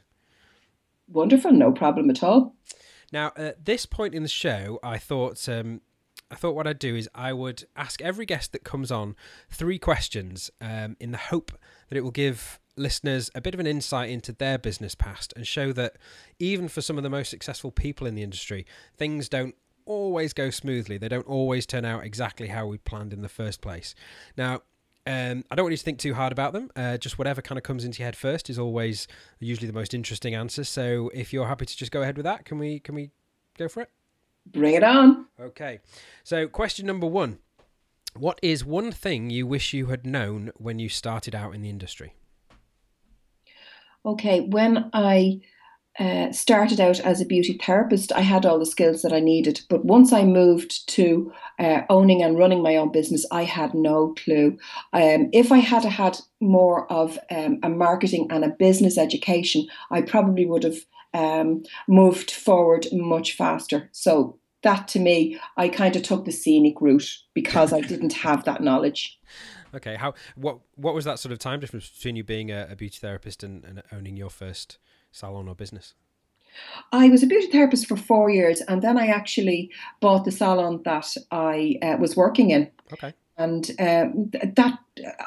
Wonderful, 1.07 1.51
no 1.51 1.71
problem 1.71 2.09
at 2.09 2.23
all. 2.23 2.55
Now, 3.11 3.33
at 3.35 3.65
this 3.65 3.85
point 3.85 4.15
in 4.15 4.23
the 4.23 4.29
show, 4.29 4.79
I 4.83 4.97
thought. 4.97 5.47
Um, 5.49 5.81
I 6.31 6.35
thought 6.35 6.55
what 6.55 6.65
I'd 6.65 6.79
do 6.79 6.95
is 6.95 7.09
I 7.13 7.33
would 7.33 7.65
ask 7.75 8.01
every 8.01 8.25
guest 8.25 8.53
that 8.53 8.63
comes 8.63 8.89
on 8.89 9.15
three 9.49 9.77
questions 9.77 10.49
um, 10.61 10.95
in 10.99 11.11
the 11.11 11.17
hope 11.17 11.51
that 11.89 11.97
it 11.97 12.01
will 12.01 12.11
give 12.11 12.59
listeners 12.77 13.29
a 13.35 13.41
bit 13.41 13.53
of 13.53 13.59
an 13.59 13.67
insight 13.67 14.09
into 14.09 14.31
their 14.31 14.57
business 14.57 14.95
past 14.95 15.33
and 15.35 15.45
show 15.45 15.73
that 15.73 15.97
even 16.39 16.69
for 16.69 16.81
some 16.81 16.97
of 16.97 17.03
the 17.03 17.09
most 17.09 17.29
successful 17.29 17.69
people 17.69 18.07
in 18.07 18.15
the 18.15 18.23
industry, 18.23 18.65
things 18.97 19.27
don't 19.27 19.55
always 19.85 20.31
go 20.31 20.49
smoothly. 20.49 20.97
They 20.97 21.09
don't 21.09 21.27
always 21.27 21.65
turn 21.65 21.83
out 21.83 22.05
exactly 22.05 22.47
how 22.47 22.65
we 22.65 22.77
planned 22.77 23.11
in 23.11 23.21
the 23.21 23.29
first 23.29 23.61
place. 23.61 23.93
Now, 24.37 24.61
um, 25.05 25.43
I 25.51 25.55
don't 25.55 25.65
want 25.65 25.71
you 25.71 25.77
to 25.77 25.83
think 25.83 25.99
too 25.99 26.13
hard 26.13 26.31
about 26.31 26.53
them. 26.53 26.71
Uh, 26.75 26.97
just 26.97 27.17
whatever 27.17 27.41
kind 27.41 27.57
of 27.57 27.63
comes 27.63 27.83
into 27.83 27.99
your 27.99 28.05
head 28.05 28.15
first 28.15 28.49
is 28.49 28.57
always 28.57 29.07
usually 29.39 29.67
the 29.67 29.73
most 29.73 29.93
interesting 29.93 30.33
answer. 30.35 30.63
So 30.63 31.09
if 31.13 31.33
you're 31.33 31.47
happy 31.47 31.65
to 31.65 31.75
just 31.75 31.91
go 31.91 32.03
ahead 32.03 32.15
with 32.15 32.23
that, 32.23 32.45
can 32.45 32.57
we 32.57 32.79
can 32.79 32.95
we 32.95 33.09
go 33.57 33.67
for 33.67 33.81
it? 33.81 33.89
Bring 34.45 34.75
it 34.75 34.83
on. 34.83 35.25
Okay. 35.39 35.79
So, 36.23 36.47
question 36.47 36.85
number 36.85 37.07
one 37.07 37.39
What 38.15 38.39
is 38.41 38.65
one 38.65 38.91
thing 38.91 39.29
you 39.29 39.47
wish 39.47 39.73
you 39.73 39.87
had 39.87 40.05
known 40.05 40.51
when 40.55 40.79
you 40.79 40.89
started 40.89 41.35
out 41.35 41.55
in 41.55 41.61
the 41.61 41.69
industry? 41.69 42.15
Okay. 44.05 44.41
When 44.41 44.89
I 44.93 45.41
uh, 45.99 46.31
started 46.31 46.79
out 46.79 46.99
as 47.01 47.19
a 47.19 47.25
beauty 47.25 47.59
therapist, 47.61 48.11
I 48.13 48.21
had 48.21 48.45
all 48.45 48.57
the 48.57 48.65
skills 48.65 49.01
that 49.01 49.13
I 49.13 49.19
needed. 49.19 49.61
But 49.69 49.85
once 49.85 50.13
I 50.13 50.23
moved 50.23 50.87
to 50.89 51.31
uh, 51.59 51.81
owning 51.89 52.23
and 52.23 52.37
running 52.37 52.63
my 52.63 52.77
own 52.77 52.91
business, 52.91 53.25
I 53.31 53.43
had 53.43 53.73
no 53.73 54.13
clue. 54.13 54.57
Um, 54.93 55.29
if 55.33 55.51
I 55.51 55.57
had 55.57 55.83
had 55.83 56.17
more 56.39 56.91
of 56.91 57.19
um, 57.29 57.59
a 57.61 57.69
marketing 57.69 58.27
and 58.31 58.45
a 58.45 58.49
business 58.49 58.97
education, 58.97 59.67
I 59.91 60.01
probably 60.01 60.45
would 60.45 60.63
have 60.63 60.77
um, 61.13 61.63
moved 61.87 62.31
forward 62.31 62.87
much 62.91 63.33
faster. 63.33 63.89
So 63.91 64.39
that 64.63 64.87
to 64.89 64.99
me, 64.99 65.39
I 65.57 65.69
kind 65.69 65.95
of 65.95 66.03
took 66.03 66.25
the 66.25 66.31
scenic 66.31 66.79
route 66.81 67.17
because 67.33 67.73
I 67.73 67.81
didn't 67.81 68.13
have 68.13 68.45
that 68.45 68.61
knowledge. 68.61 69.19
Okay, 69.73 69.95
how 69.95 70.13
what 70.35 70.59
what 70.75 70.93
was 70.93 71.05
that 71.05 71.17
sort 71.17 71.31
of 71.31 71.39
time 71.39 71.61
difference 71.61 71.89
between 71.89 72.17
you 72.17 72.25
being 72.25 72.51
a, 72.51 72.67
a 72.69 72.75
beauty 72.75 72.97
therapist 72.99 73.41
and, 73.41 73.63
and 73.63 73.81
owning 73.93 74.17
your 74.17 74.29
first 74.29 74.79
salon 75.13 75.47
or 75.47 75.55
business? 75.55 75.93
I 76.91 77.07
was 77.07 77.23
a 77.23 77.27
beauty 77.27 77.47
therapist 77.47 77.87
for 77.87 77.95
four 77.95 78.29
years, 78.29 78.59
and 78.61 78.81
then 78.81 78.97
I 78.97 79.07
actually 79.07 79.71
bought 80.01 80.25
the 80.25 80.31
salon 80.31 80.81
that 80.83 81.15
I 81.31 81.79
uh, 81.81 81.95
was 81.99 82.17
working 82.17 82.49
in. 82.49 82.69
Okay. 82.91 83.13
And 83.41 83.71
um, 83.79 84.29
that 84.31 84.77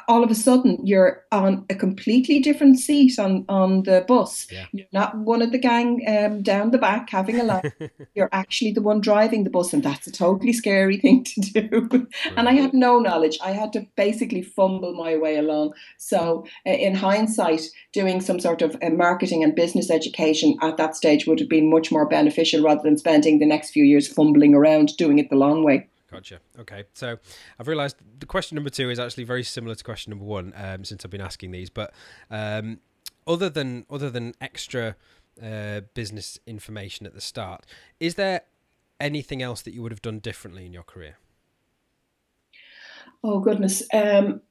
all 0.07 0.23
of 0.23 0.29
a 0.29 0.35
sudden 0.35 0.77
you're 0.85 1.23
on 1.31 1.65
a 1.69 1.75
completely 1.75 2.39
different 2.39 2.79
seat 2.79 3.17
on 3.19 3.45
on 3.49 3.83
the 3.83 4.05
bus. 4.07 4.47
Yeah. 4.51 4.65
You're 4.71 4.87
not 4.93 5.17
one 5.17 5.41
of 5.41 5.51
the 5.51 5.57
gang 5.57 6.03
um, 6.07 6.43
down 6.43 6.71
the 6.71 6.77
back 6.77 7.09
having 7.09 7.39
a 7.39 7.43
laugh. 7.43 7.65
you're 8.15 8.29
actually 8.31 8.71
the 8.71 8.81
one 8.81 9.01
driving 9.01 9.43
the 9.43 9.49
bus, 9.49 9.73
and 9.73 9.83
that's 9.83 10.07
a 10.07 10.11
totally 10.11 10.53
scary 10.53 10.97
thing 10.97 11.23
to 11.23 11.41
do. 11.41 12.07
and 12.37 12.47
I 12.47 12.53
had 12.53 12.73
no 12.73 12.99
knowledge. 12.99 13.37
I 13.43 13.51
had 13.51 13.73
to 13.73 13.85
basically 13.95 14.41
fumble 14.41 14.93
my 14.93 15.17
way 15.17 15.37
along. 15.37 15.73
So, 15.97 16.45
uh, 16.65 16.71
in 16.71 16.95
hindsight, 16.95 17.63
doing 17.91 18.21
some 18.21 18.39
sort 18.39 18.61
of 18.61 18.77
uh, 18.81 18.89
marketing 18.91 19.43
and 19.43 19.55
business 19.55 19.89
education 19.89 20.57
at 20.61 20.77
that 20.77 20.95
stage 20.95 21.25
would 21.27 21.39
have 21.39 21.49
been 21.49 21.69
much 21.69 21.91
more 21.91 22.07
beneficial 22.07 22.63
rather 22.63 22.81
than 22.83 22.97
spending 22.97 23.39
the 23.39 23.45
next 23.45 23.71
few 23.71 23.83
years 23.83 24.07
fumbling 24.07 24.53
around 24.53 24.95
doing 24.97 25.19
it 25.19 25.29
the 25.29 25.35
long 25.35 25.63
way. 25.63 25.87
Gotcha. 26.15 26.39
Okay, 26.57 26.85
so 26.93 27.17
I've 27.59 27.67
realised 27.67 27.97
the 28.19 28.25
question 28.25 28.55
number 28.55 28.69
two 28.69 28.89
is 28.89 28.99
actually 28.99 29.25
very 29.25 29.43
similar 29.43 29.75
to 29.75 29.83
question 29.83 30.11
number 30.11 30.23
one 30.23 30.53
um, 30.55 30.85
since 30.85 31.03
I've 31.03 31.11
been 31.11 31.19
asking 31.19 31.51
these. 31.51 31.69
But 31.69 31.93
um, 32.31 32.79
other 33.27 33.49
than 33.49 33.85
other 33.89 34.09
than 34.09 34.33
extra 34.39 34.95
uh, 35.43 35.81
business 35.93 36.39
information 36.47 37.05
at 37.05 37.13
the 37.13 37.19
start, 37.19 37.65
is 37.99 38.15
there 38.15 38.41
anything 38.99 39.41
else 39.41 39.61
that 39.63 39.73
you 39.73 39.81
would 39.81 39.91
have 39.91 40.01
done 40.01 40.19
differently 40.19 40.65
in 40.65 40.71
your 40.71 40.83
career? 40.83 41.17
Oh 43.21 43.39
goodness. 43.39 43.83
Um, 43.93 44.41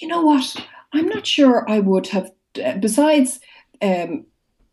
you 0.00 0.08
know 0.08 0.22
what? 0.22 0.56
I'm 0.92 1.06
not 1.06 1.26
sure 1.26 1.64
I 1.70 1.78
would 1.78 2.08
have. 2.08 2.32
Besides 2.80 3.38
um, 3.80 4.26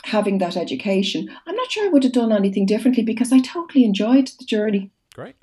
having 0.05 0.39
that 0.39 0.57
education, 0.57 1.29
I'm 1.45 1.55
not 1.55 1.71
sure 1.71 1.85
I 1.85 1.89
would 1.89 2.03
have 2.03 2.13
done 2.13 2.31
anything 2.31 2.65
differently 2.65 3.03
because 3.03 3.31
I 3.31 3.39
totally 3.41 3.85
enjoyed 3.85 4.31
the 4.39 4.45
journey. 4.45 4.91
Great, 5.19 5.36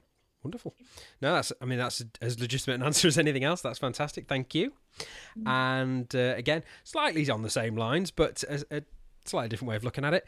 wonderful. 0.42 0.74
No, 1.20 1.34
that's. 1.34 1.52
I 1.60 1.66
mean, 1.66 1.76
that's 1.76 2.02
as 2.22 2.40
legitimate 2.40 2.76
an 2.76 2.82
answer 2.82 3.08
as 3.08 3.18
anything 3.18 3.44
else. 3.44 3.60
That's 3.60 3.78
fantastic. 3.78 4.26
Thank 4.26 4.54
you. 4.54 4.72
And 5.44 6.14
uh, 6.14 6.32
again, 6.34 6.64
slightly 6.82 7.28
on 7.28 7.42
the 7.42 7.50
same 7.50 7.76
lines, 7.76 8.10
but 8.10 8.42
a, 8.44 8.64
a 8.78 8.82
slightly 9.26 9.50
different 9.50 9.68
way 9.68 9.76
of 9.76 9.84
looking 9.84 10.02
at 10.02 10.14
it. 10.14 10.24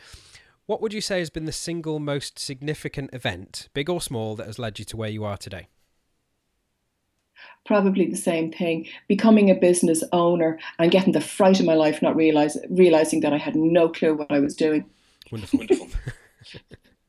What 0.66 0.82
would 0.82 0.92
you 0.92 1.00
say 1.00 1.20
has 1.20 1.30
been 1.30 1.46
the 1.46 1.52
single 1.52 1.98
most 1.98 2.38
significant 2.38 3.08
event, 3.14 3.70
big 3.72 3.88
or 3.88 4.02
small, 4.02 4.36
that 4.36 4.46
has 4.46 4.58
led 4.58 4.78
you 4.78 4.84
to 4.84 4.98
where 4.98 5.08
you 5.08 5.24
are 5.24 5.38
today? 5.38 5.68
Probably 7.64 8.04
the 8.04 8.18
same 8.18 8.52
thing. 8.52 8.86
Becoming 9.08 9.50
a 9.50 9.54
business 9.54 10.04
owner 10.12 10.58
and 10.78 10.90
getting 10.90 11.14
the 11.14 11.22
fright 11.22 11.58
of 11.58 11.64
my 11.64 11.74
life, 11.74 12.02
not 12.02 12.14
realize, 12.16 12.58
realizing 12.68 13.20
that 13.20 13.32
I 13.32 13.38
had 13.38 13.56
no 13.56 13.88
clue 13.88 14.12
what 14.12 14.30
I 14.30 14.40
was 14.40 14.54
doing. 14.54 14.84
Wonderful, 15.32 15.60
wonderful. 15.60 15.88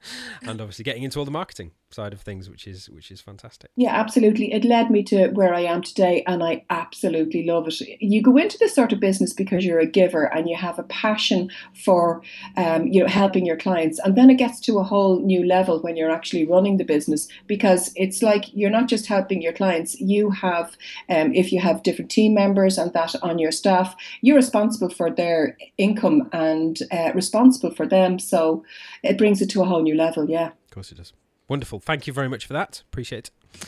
and 0.41 0.61
obviously 0.61 0.83
getting 0.83 1.03
into 1.03 1.19
all 1.19 1.25
the 1.25 1.31
marketing 1.31 1.71
side 1.91 2.13
of 2.13 2.21
things, 2.21 2.49
which 2.49 2.67
is 2.67 2.89
which 2.89 3.11
is 3.11 3.21
fantastic. 3.21 3.71
Yeah, 3.75 3.93
absolutely. 3.93 4.53
It 4.53 4.63
led 4.63 4.91
me 4.91 5.03
to 5.03 5.29
where 5.29 5.53
I 5.53 5.61
am 5.61 5.81
today, 5.81 6.23
and 6.27 6.43
I 6.43 6.65
absolutely 6.69 7.43
love 7.45 7.67
it. 7.67 7.81
You 7.99 8.21
go 8.21 8.37
into 8.37 8.57
this 8.57 8.75
sort 8.75 8.93
of 8.93 8.99
business 8.99 9.33
because 9.33 9.65
you're 9.65 9.79
a 9.79 9.85
giver 9.85 10.23
and 10.23 10.47
you 10.47 10.55
have 10.55 10.79
a 10.79 10.83
passion 10.83 11.49
for 11.83 12.21
um, 12.57 12.87
you 12.87 13.01
know 13.01 13.07
helping 13.07 13.45
your 13.45 13.57
clients, 13.57 13.99
and 13.99 14.15
then 14.15 14.29
it 14.29 14.35
gets 14.35 14.59
to 14.61 14.77
a 14.79 14.83
whole 14.83 15.19
new 15.21 15.45
level 15.45 15.81
when 15.81 15.95
you're 15.95 16.11
actually 16.11 16.45
running 16.45 16.77
the 16.77 16.83
business 16.83 17.27
because 17.47 17.91
it's 17.95 18.21
like 18.21 18.45
you're 18.53 18.69
not 18.69 18.87
just 18.87 19.07
helping 19.07 19.41
your 19.41 19.53
clients. 19.53 19.99
You 19.99 20.29
have, 20.31 20.77
um, 21.09 21.33
if 21.33 21.51
you 21.51 21.59
have 21.59 21.83
different 21.83 22.11
team 22.11 22.33
members 22.33 22.77
and 22.77 22.93
that 22.93 23.15
on 23.23 23.39
your 23.39 23.51
staff, 23.51 23.95
you're 24.21 24.35
responsible 24.35 24.89
for 24.89 25.09
their 25.09 25.57
income 25.77 26.29
and 26.31 26.79
uh, 26.91 27.11
responsible 27.15 27.73
for 27.73 27.87
them. 27.87 28.19
So 28.19 28.63
it 29.03 29.17
brings 29.17 29.41
it 29.41 29.49
to 29.51 29.61
a 29.61 29.65
whole 29.65 29.81
new 29.81 29.95
level. 29.95 30.29
Yeah. 30.29 30.47
Of 30.47 30.71
course, 30.71 30.91
it 30.91 30.95
does. 30.95 31.13
Wonderful. 31.49 31.79
Thank 31.79 32.07
you 32.07 32.13
very 32.13 32.29
much 32.29 32.45
for 32.45 32.53
that. 32.53 32.83
Appreciate 32.89 33.31
it. 33.53 33.67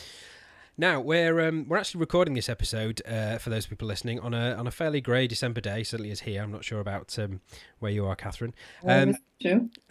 Now 0.78 1.00
we're 1.00 1.46
um, 1.46 1.68
we're 1.68 1.76
actually 1.76 2.00
recording 2.00 2.32
this 2.32 2.48
episode 2.48 3.02
uh, 3.06 3.36
for 3.36 3.50
those 3.50 3.66
people 3.66 3.86
listening 3.86 4.18
on 4.20 4.32
a 4.32 4.54
on 4.54 4.66
a 4.66 4.70
fairly 4.70 5.02
grey 5.02 5.26
December 5.26 5.60
day. 5.60 5.82
Certainly 5.82 6.10
is 6.10 6.20
here. 6.20 6.42
I'm 6.42 6.50
not 6.50 6.64
sure 6.64 6.80
about 6.80 7.18
um, 7.18 7.42
where 7.78 7.92
you 7.92 8.06
are, 8.06 8.16
Catherine. 8.16 8.54
Um, 8.86 9.16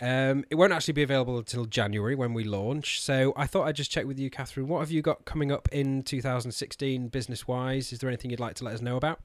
um, 0.01 0.43
it 0.49 0.55
won't 0.55 0.73
actually 0.73 0.93
be 0.93 1.03
available 1.03 1.37
until 1.37 1.65
January 1.65 2.15
when 2.15 2.33
we 2.33 2.43
launch. 2.43 2.99
So 2.99 3.31
I 3.35 3.45
thought 3.45 3.67
I'd 3.67 3.75
just 3.75 3.91
check 3.91 4.07
with 4.07 4.17
you, 4.17 4.31
Catherine. 4.31 4.67
What 4.67 4.79
have 4.79 4.89
you 4.89 5.03
got 5.03 5.25
coming 5.25 5.51
up 5.51 5.69
in 5.71 6.01
2016 6.01 7.09
business 7.09 7.47
wise? 7.47 7.93
Is 7.93 7.99
there 7.99 8.09
anything 8.09 8.31
you'd 8.31 8.39
like 8.39 8.55
to 8.55 8.63
let 8.63 8.73
us 8.73 8.81
know 8.81 8.97
about? 8.97 9.19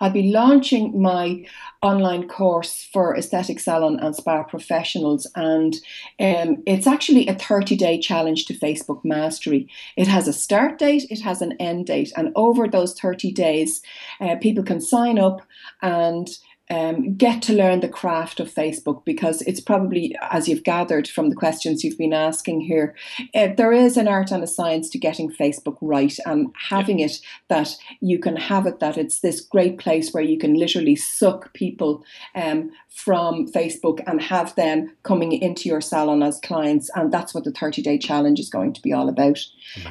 I'll 0.00 0.10
be 0.10 0.32
launching 0.32 1.00
my 1.00 1.44
online 1.82 2.28
course 2.28 2.88
for 2.92 3.16
aesthetic 3.16 3.60
salon 3.60 3.98
and 4.00 4.14
spa 4.16 4.42
professionals, 4.42 5.26
and 5.34 5.74
um, 6.18 6.62
it's 6.66 6.86
actually 6.86 7.28
a 7.28 7.34
30 7.34 7.76
day 7.76 7.98
challenge 8.00 8.46
to 8.46 8.54
Facebook 8.54 9.04
mastery. 9.04 9.68
It 9.96 10.08
has 10.08 10.26
a 10.28 10.32
start 10.32 10.78
date, 10.78 11.06
it 11.10 11.20
has 11.20 11.42
an 11.42 11.52
end 11.60 11.86
date, 11.86 12.12
and 12.16 12.32
over 12.34 12.66
those 12.66 12.98
30 12.98 13.32
days, 13.32 13.82
uh, 14.20 14.36
people 14.36 14.64
can 14.64 14.80
sign 14.80 15.18
up 15.18 15.42
and 15.82 16.28
um, 16.70 17.14
get 17.16 17.42
to 17.42 17.52
learn 17.52 17.80
the 17.80 17.88
craft 17.88 18.38
of 18.38 18.52
Facebook 18.52 19.04
because 19.04 19.42
it's 19.42 19.60
probably, 19.60 20.14
as 20.30 20.48
you've 20.48 20.62
gathered 20.62 21.08
from 21.08 21.28
the 21.28 21.36
questions 21.36 21.82
you've 21.82 21.98
been 21.98 22.12
asking 22.12 22.60
here, 22.60 22.94
uh, 23.34 23.48
there 23.56 23.72
is 23.72 23.96
an 23.96 24.06
art 24.06 24.30
and 24.30 24.42
a 24.42 24.46
science 24.46 24.88
to 24.90 24.98
getting 24.98 25.30
Facebook 25.30 25.76
right 25.80 26.16
and 26.24 26.54
having 26.68 27.00
it 27.00 27.20
that 27.48 27.76
you 28.00 28.18
can 28.18 28.36
have 28.36 28.66
it 28.66 28.78
that 28.78 28.96
it's 28.96 29.20
this 29.20 29.40
great 29.40 29.78
place 29.78 30.12
where 30.12 30.22
you 30.22 30.38
can 30.38 30.54
literally 30.54 30.94
suck 30.94 31.52
people 31.54 32.04
um, 32.34 32.70
from 32.88 33.50
Facebook 33.50 34.02
and 34.06 34.20
have 34.20 34.54
them 34.54 34.94
coming 35.02 35.32
into 35.32 35.68
your 35.68 35.80
salon 35.80 36.22
as 36.22 36.38
clients. 36.40 36.90
And 36.94 37.12
that's 37.12 37.34
what 37.34 37.44
the 37.44 37.52
30 37.52 37.82
day 37.82 37.98
challenge 37.98 38.38
is 38.38 38.50
going 38.50 38.72
to 38.74 38.82
be 38.82 38.92
all 38.92 39.08
about. 39.08 39.38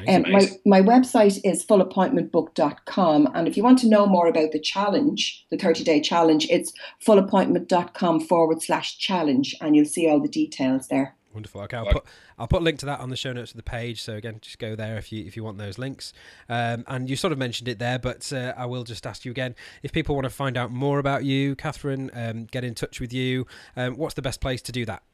Um, 0.08 0.24
my, 0.30 0.48
my 0.64 0.80
website 0.80 1.40
is 1.44 1.64
fullappointmentbook.com. 1.64 3.28
And 3.34 3.48
if 3.48 3.56
you 3.56 3.62
want 3.62 3.78
to 3.80 3.88
know 3.88 4.06
more 4.06 4.28
about 4.28 4.52
the 4.52 4.60
challenge, 4.60 5.44
the 5.50 5.58
30 5.58 5.84
day 5.84 6.00
challenge, 6.00 6.46
it's 6.50 6.69
fullappointment.com 7.04 8.20
forward 8.20 8.62
slash 8.62 8.98
challenge. 8.98 9.56
And 9.60 9.76
you'll 9.76 9.84
see 9.84 10.08
all 10.08 10.20
the 10.20 10.28
details 10.28 10.88
there. 10.88 11.16
Wonderful. 11.32 11.60
Okay, 11.62 11.76
I'll 11.76 11.86
put 11.86 12.04
I'll 12.38 12.48
put 12.48 12.60
a 12.60 12.64
link 12.64 12.80
to 12.80 12.86
that 12.86 12.98
on 12.98 13.08
the 13.08 13.16
show 13.16 13.32
notes 13.32 13.52
of 13.52 13.56
the 13.56 13.62
page. 13.62 14.02
So 14.02 14.14
again, 14.14 14.38
just 14.40 14.58
go 14.58 14.74
there 14.74 14.96
if 14.96 15.12
you 15.12 15.24
if 15.24 15.36
you 15.36 15.44
want 15.44 15.58
those 15.58 15.78
links. 15.78 16.12
Um, 16.48 16.84
and 16.88 17.08
you 17.08 17.14
sort 17.14 17.32
of 17.32 17.38
mentioned 17.38 17.68
it 17.68 17.78
there, 17.78 18.00
but 18.00 18.32
uh, 18.32 18.52
I 18.56 18.66
will 18.66 18.82
just 18.82 19.06
ask 19.06 19.24
you 19.24 19.30
again 19.30 19.54
if 19.82 19.92
people 19.92 20.16
want 20.16 20.24
to 20.24 20.30
find 20.30 20.56
out 20.56 20.72
more 20.72 20.98
about 20.98 21.24
you, 21.24 21.54
Catherine, 21.54 22.10
um, 22.14 22.46
get 22.46 22.64
in 22.64 22.74
touch 22.74 23.00
with 23.00 23.12
you. 23.12 23.46
Um, 23.76 23.96
what's 23.96 24.14
the 24.14 24.22
best 24.22 24.40
place 24.40 24.60
to 24.62 24.72
do 24.72 24.84
that? 24.86 25.04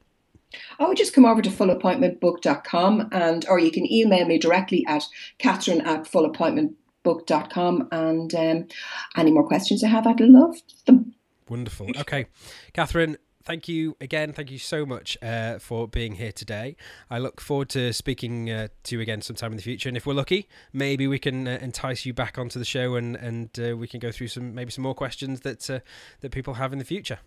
Oh, 0.79 0.93
just 0.93 1.13
come 1.13 1.25
over 1.25 1.41
to 1.41 1.49
fullappointmentbook.com 1.49 3.09
and 3.11 3.45
or 3.47 3.59
you 3.59 3.69
can 3.69 3.91
email 3.91 4.25
me 4.25 4.39
directly 4.39 4.85
at 4.87 5.03
Catherine 5.37 5.81
at 5.81 6.05
fullappointmentbook.com 6.05 7.89
and 7.91 8.33
um, 8.33 8.67
any 9.15 9.31
more 9.31 9.45
questions 9.45 9.83
I 9.83 9.89
have, 9.89 10.07
I'd 10.07 10.19
love 10.19 10.55
them. 10.85 11.13
Wonderful. 11.49 11.87
Okay, 11.99 12.27
Catherine, 12.73 13.17
thank 13.47 13.67
you 13.69 13.95
again. 14.01 14.33
Thank 14.33 14.51
you 14.51 14.59
so 14.59 14.85
much 14.85 15.17
uh, 15.21 15.57
for 15.57 15.87
being 15.87 16.15
here 16.15 16.33
today. 16.33 16.75
I 17.09 17.17
look 17.17 17.39
forward 17.39 17.69
to 17.69 17.93
speaking 17.93 18.51
uh, 18.51 18.67
to 18.83 18.95
you 18.95 19.01
again 19.01 19.21
sometime 19.21 19.51
in 19.51 19.57
the 19.57 19.63
future. 19.63 19.87
And 19.87 19.95
if 19.95 20.05
we're 20.05 20.13
lucky, 20.13 20.49
maybe 20.73 21.07
we 21.07 21.17
can 21.17 21.47
uh, 21.47 21.57
entice 21.61 22.05
you 22.05 22.13
back 22.13 22.37
onto 22.37 22.59
the 22.59 22.65
show 22.65 22.95
and 22.95 23.15
and 23.15 23.49
uh, 23.59 23.77
we 23.77 23.87
can 23.87 23.99
go 23.99 24.11
through 24.11 24.27
some 24.27 24.53
maybe 24.53 24.71
some 24.71 24.83
more 24.83 24.95
questions 24.95 25.41
that 25.41 25.69
uh, 25.69 25.79
that 26.19 26.31
people 26.31 26.55
have 26.55 26.73
in 26.73 26.79
the 26.79 26.85
future. 26.85 27.19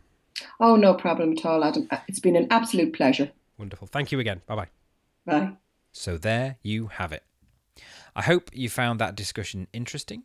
Oh, 0.60 0.76
no 0.76 0.94
problem 0.94 1.32
at 1.32 1.44
all, 1.44 1.64
Adam. 1.64 1.88
It's 2.06 2.20
been 2.20 2.36
an 2.36 2.46
absolute 2.50 2.92
pleasure. 2.92 3.30
Wonderful. 3.58 3.86
Thank 3.88 4.12
you 4.12 4.20
again. 4.20 4.42
Bye 4.46 4.56
bye. 4.56 4.68
Bye. 5.26 5.52
So 5.92 6.18
there 6.18 6.56
you 6.62 6.88
have 6.88 7.12
it. 7.12 7.24
I 8.14 8.22
hope 8.22 8.50
you 8.52 8.68
found 8.68 9.00
that 9.00 9.14
discussion 9.14 9.68
interesting. 9.72 10.24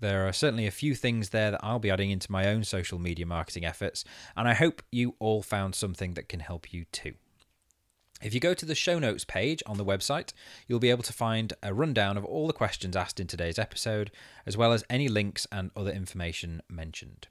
There 0.00 0.28
are 0.28 0.32
certainly 0.32 0.66
a 0.66 0.72
few 0.72 0.94
things 0.94 1.30
there 1.30 1.50
that 1.50 1.64
I'll 1.64 1.80
be 1.80 1.90
adding 1.90 2.10
into 2.10 2.30
my 2.30 2.48
own 2.48 2.62
social 2.62 2.98
media 2.98 3.26
marketing 3.26 3.64
efforts, 3.64 4.04
and 4.36 4.48
I 4.48 4.54
hope 4.54 4.82
you 4.92 5.16
all 5.18 5.42
found 5.42 5.74
something 5.74 6.14
that 6.14 6.28
can 6.28 6.40
help 6.40 6.72
you 6.72 6.84
too. 6.92 7.14
If 8.20 8.34
you 8.34 8.40
go 8.40 8.54
to 8.54 8.66
the 8.66 8.74
show 8.74 8.98
notes 8.98 9.24
page 9.24 9.62
on 9.66 9.76
the 9.76 9.84
website, 9.84 10.32
you'll 10.66 10.80
be 10.80 10.90
able 10.90 11.04
to 11.04 11.12
find 11.12 11.52
a 11.62 11.72
rundown 11.72 12.16
of 12.16 12.24
all 12.24 12.46
the 12.46 12.52
questions 12.52 12.96
asked 12.96 13.20
in 13.20 13.28
today's 13.28 13.58
episode, 13.58 14.10
as 14.44 14.56
well 14.56 14.72
as 14.72 14.84
any 14.90 15.08
links 15.08 15.46
and 15.52 15.70
other 15.76 15.92
information 15.92 16.62
mentioned. 16.68 17.28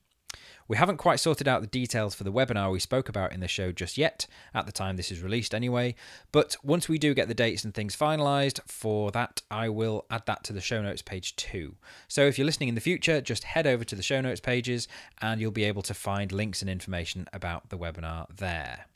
We 0.67 0.77
haven't 0.77 0.97
quite 0.97 1.19
sorted 1.19 1.47
out 1.47 1.62
the 1.62 1.67
details 1.67 2.13
for 2.13 2.25
the 2.25 2.32
webinar 2.32 2.71
we 2.71 2.80
spoke 2.80 3.08
about 3.08 3.32
in 3.32 3.39
the 3.39 3.47
show 3.47 3.71
just 3.71 3.97
yet, 3.97 4.27
at 4.53 4.65
the 4.65 4.71
time 4.71 4.97
this 4.97 5.12
is 5.12 5.21
released 5.21 5.53
anyway, 5.56 5.95
but 6.32 6.58
once 6.62 6.89
we 6.89 6.97
do 6.97 7.13
get 7.13 7.30
the 7.30 7.34
dates 7.34 7.63
and 7.63 7.73
things 7.73 7.95
finalised 7.95 8.60
for 8.67 9.12
that, 9.12 9.41
I 9.49 9.69
will 9.69 10.06
add 10.10 10.25
that 10.25 10.43
to 10.45 10.53
the 10.53 10.62
show 10.62 10.82
notes 10.82 11.01
page 11.01 11.38
too. 11.38 11.75
So 12.08 12.23
if 12.23 12.38
you're 12.38 12.45
listening 12.45 12.69
in 12.69 12.75
the 12.75 12.82
future, 12.82 13.21
just 13.21 13.45
head 13.45 13.65
over 13.65 13.84
to 13.86 13.95
the 13.95 14.03
show 14.03 14.21
notes 14.21 14.41
pages 14.41 14.88
and 15.21 15.39
you'll 15.39 15.51
be 15.51 15.63
able 15.63 15.84
to 15.84 15.93
find 15.93 16.32
links 16.32 16.62
and 16.62 16.69
information 16.69 17.27
about 17.32 17.69
the 17.69 17.77
webinar 17.77 18.25
there. 18.36 18.88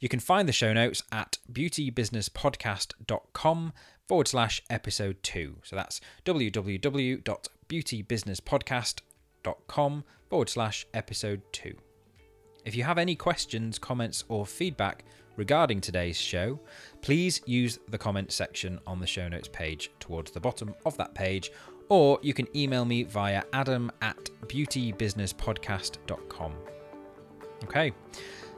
You 0.00 0.08
can 0.08 0.20
find 0.20 0.48
the 0.48 0.52
show 0.52 0.72
notes 0.72 1.02
at 1.12 1.36
beautybusinesspodcast.com 1.52 3.72
forward 4.08 4.28
slash 4.28 4.62
episode 4.70 5.22
two. 5.22 5.58
So 5.62 5.76
that's 5.76 6.00
www.beautybusinesspodcast.com 6.24 9.11
forward 10.28 10.48
slash 10.48 10.86
episode 10.94 11.42
2. 11.52 11.74
If 12.64 12.76
you 12.76 12.84
have 12.84 12.98
any 12.98 13.16
questions, 13.16 13.78
comments, 13.78 14.24
or 14.28 14.46
feedback, 14.46 15.04
regarding 15.36 15.80
today's 15.80 16.16
show, 16.16 16.60
please 17.00 17.40
use 17.46 17.78
the 17.88 17.98
comment 17.98 18.32
section 18.32 18.78
on 18.86 19.00
the 19.00 19.06
show 19.06 19.28
notes 19.28 19.48
page 19.48 19.90
towards 19.98 20.30
the 20.30 20.40
bottom 20.40 20.74
of 20.86 20.96
that 20.96 21.14
page, 21.14 21.50
or 21.88 22.18
you 22.22 22.34
can 22.34 22.46
email 22.56 22.84
me 22.84 23.02
via 23.02 23.42
adam 23.52 23.90
at 24.00 24.30
beautybusinesspodcast.com. 24.46 26.52
Okay. 27.64 27.92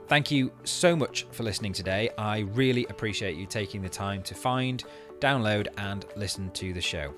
Thank 0.06 0.30
you 0.30 0.52
so 0.64 0.94
much 0.94 1.26
for 1.30 1.44
listening 1.44 1.72
today. 1.72 2.11
I 2.18 2.40
really 2.40 2.84
appreciate 2.90 3.36
you 3.36 3.46
taking 3.46 3.80
the 3.80 3.88
time 3.88 4.22
to 4.24 4.34
find, 4.34 4.84
download, 5.18 5.68
and 5.78 6.04
listen 6.14 6.50
to 6.50 6.74
the 6.74 6.80
show. 6.80 7.14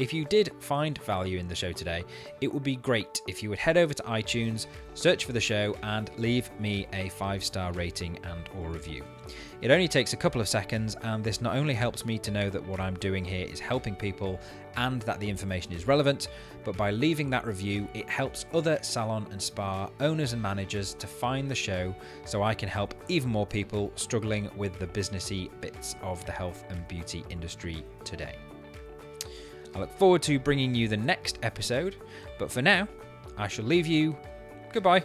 If 0.00 0.14
you 0.14 0.24
did 0.24 0.50
find 0.60 0.96
value 1.02 1.38
in 1.38 1.46
the 1.46 1.54
show 1.54 1.72
today, 1.72 2.04
it 2.40 2.50
would 2.50 2.62
be 2.62 2.76
great 2.76 3.20
if 3.28 3.42
you 3.42 3.50
would 3.50 3.58
head 3.58 3.76
over 3.76 3.92
to 3.92 4.02
iTunes, 4.04 4.64
search 4.94 5.26
for 5.26 5.32
the 5.32 5.40
show, 5.40 5.76
and 5.82 6.10
leave 6.16 6.50
me 6.58 6.86
a 6.94 7.10
five 7.10 7.44
star 7.44 7.70
rating 7.72 8.18
and 8.24 8.48
or 8.58 8.70
review. 8.70 9.04
It 9.60 9.70
only 9.70 9.88
takes 9.88 10.14
a 10.14 10.16
couple 10.16 10.40
of 10.40 10.48
seconds, 10.48 10.96
and 11.02 11.22
this 11.22 11.42
not 11.42 11.54
only 11.54 11.74
helps 11.74 12.06
me 12.06 12.16
to 12.20 12.30
know 12.30 12.48
that 12.48 12.66
what 12.66 12.80
I'm 12.80 12.94
doing 12.94 13.26
here 13.26 13.46
is 13.46 13.60
helping 13.60 13.94
people 13.94 14.40
and 14.74 15.02
that 15.02 15.20
the 15.20 15.28
information 15.28 15.72
is 15.72 15.86
relevant, 15.86 16.28
but 16.64 16.78
by 16.78 16.92
leaving 16.92 17.28
that 17.30 17.46
review, 17.46 17.86
it 17.92 18.08
helps 18.08 18.46
other 18.54 18.78
salon 18.80 19.26
and 19.30 19.42
spa 19.42 19.90
owners 20.00 20.32
and 20.32 20.40
managers 20.40 20.94
to 20.94 21.06
find 21.06 21.50
the 21.50 21.54
show 21.54 21.94
so 22.24 22.42
I 22.42 22.54
can 22.54 22.70
help 22.70 22.94
even 23.08 23.28
more 23.28 23.46
people 23.46 23.92
struggling 23.96 24.48
with 24.56 24.78
the 24.78 24.86
businessy 24.86 25.50
bits 25.60 25.94
of 26.00 26.24
the 26.24 26.32
health 26.32 26.64
and 26.70 26.88
beauty 26.88 27.22
industry 27.28 27.84
today. 28.02 28.36
I 29.74 29.80
look 29.80 29.96
forward 29.98 30.22
to 30.22 30.38
bringing 30.38 30.74
you 30.74 30.88
the 30.88 30.96
next 30.96 31.38
episode, 31.42 31.96
but 32.38 32.50
for 32.50 32.62
now, 32.62 32.88
I 33.36 33.48
shall 33.48 33.64
leave 33.64 33.86
you. 33.86 34.16
Goodbye. 34.72 35.04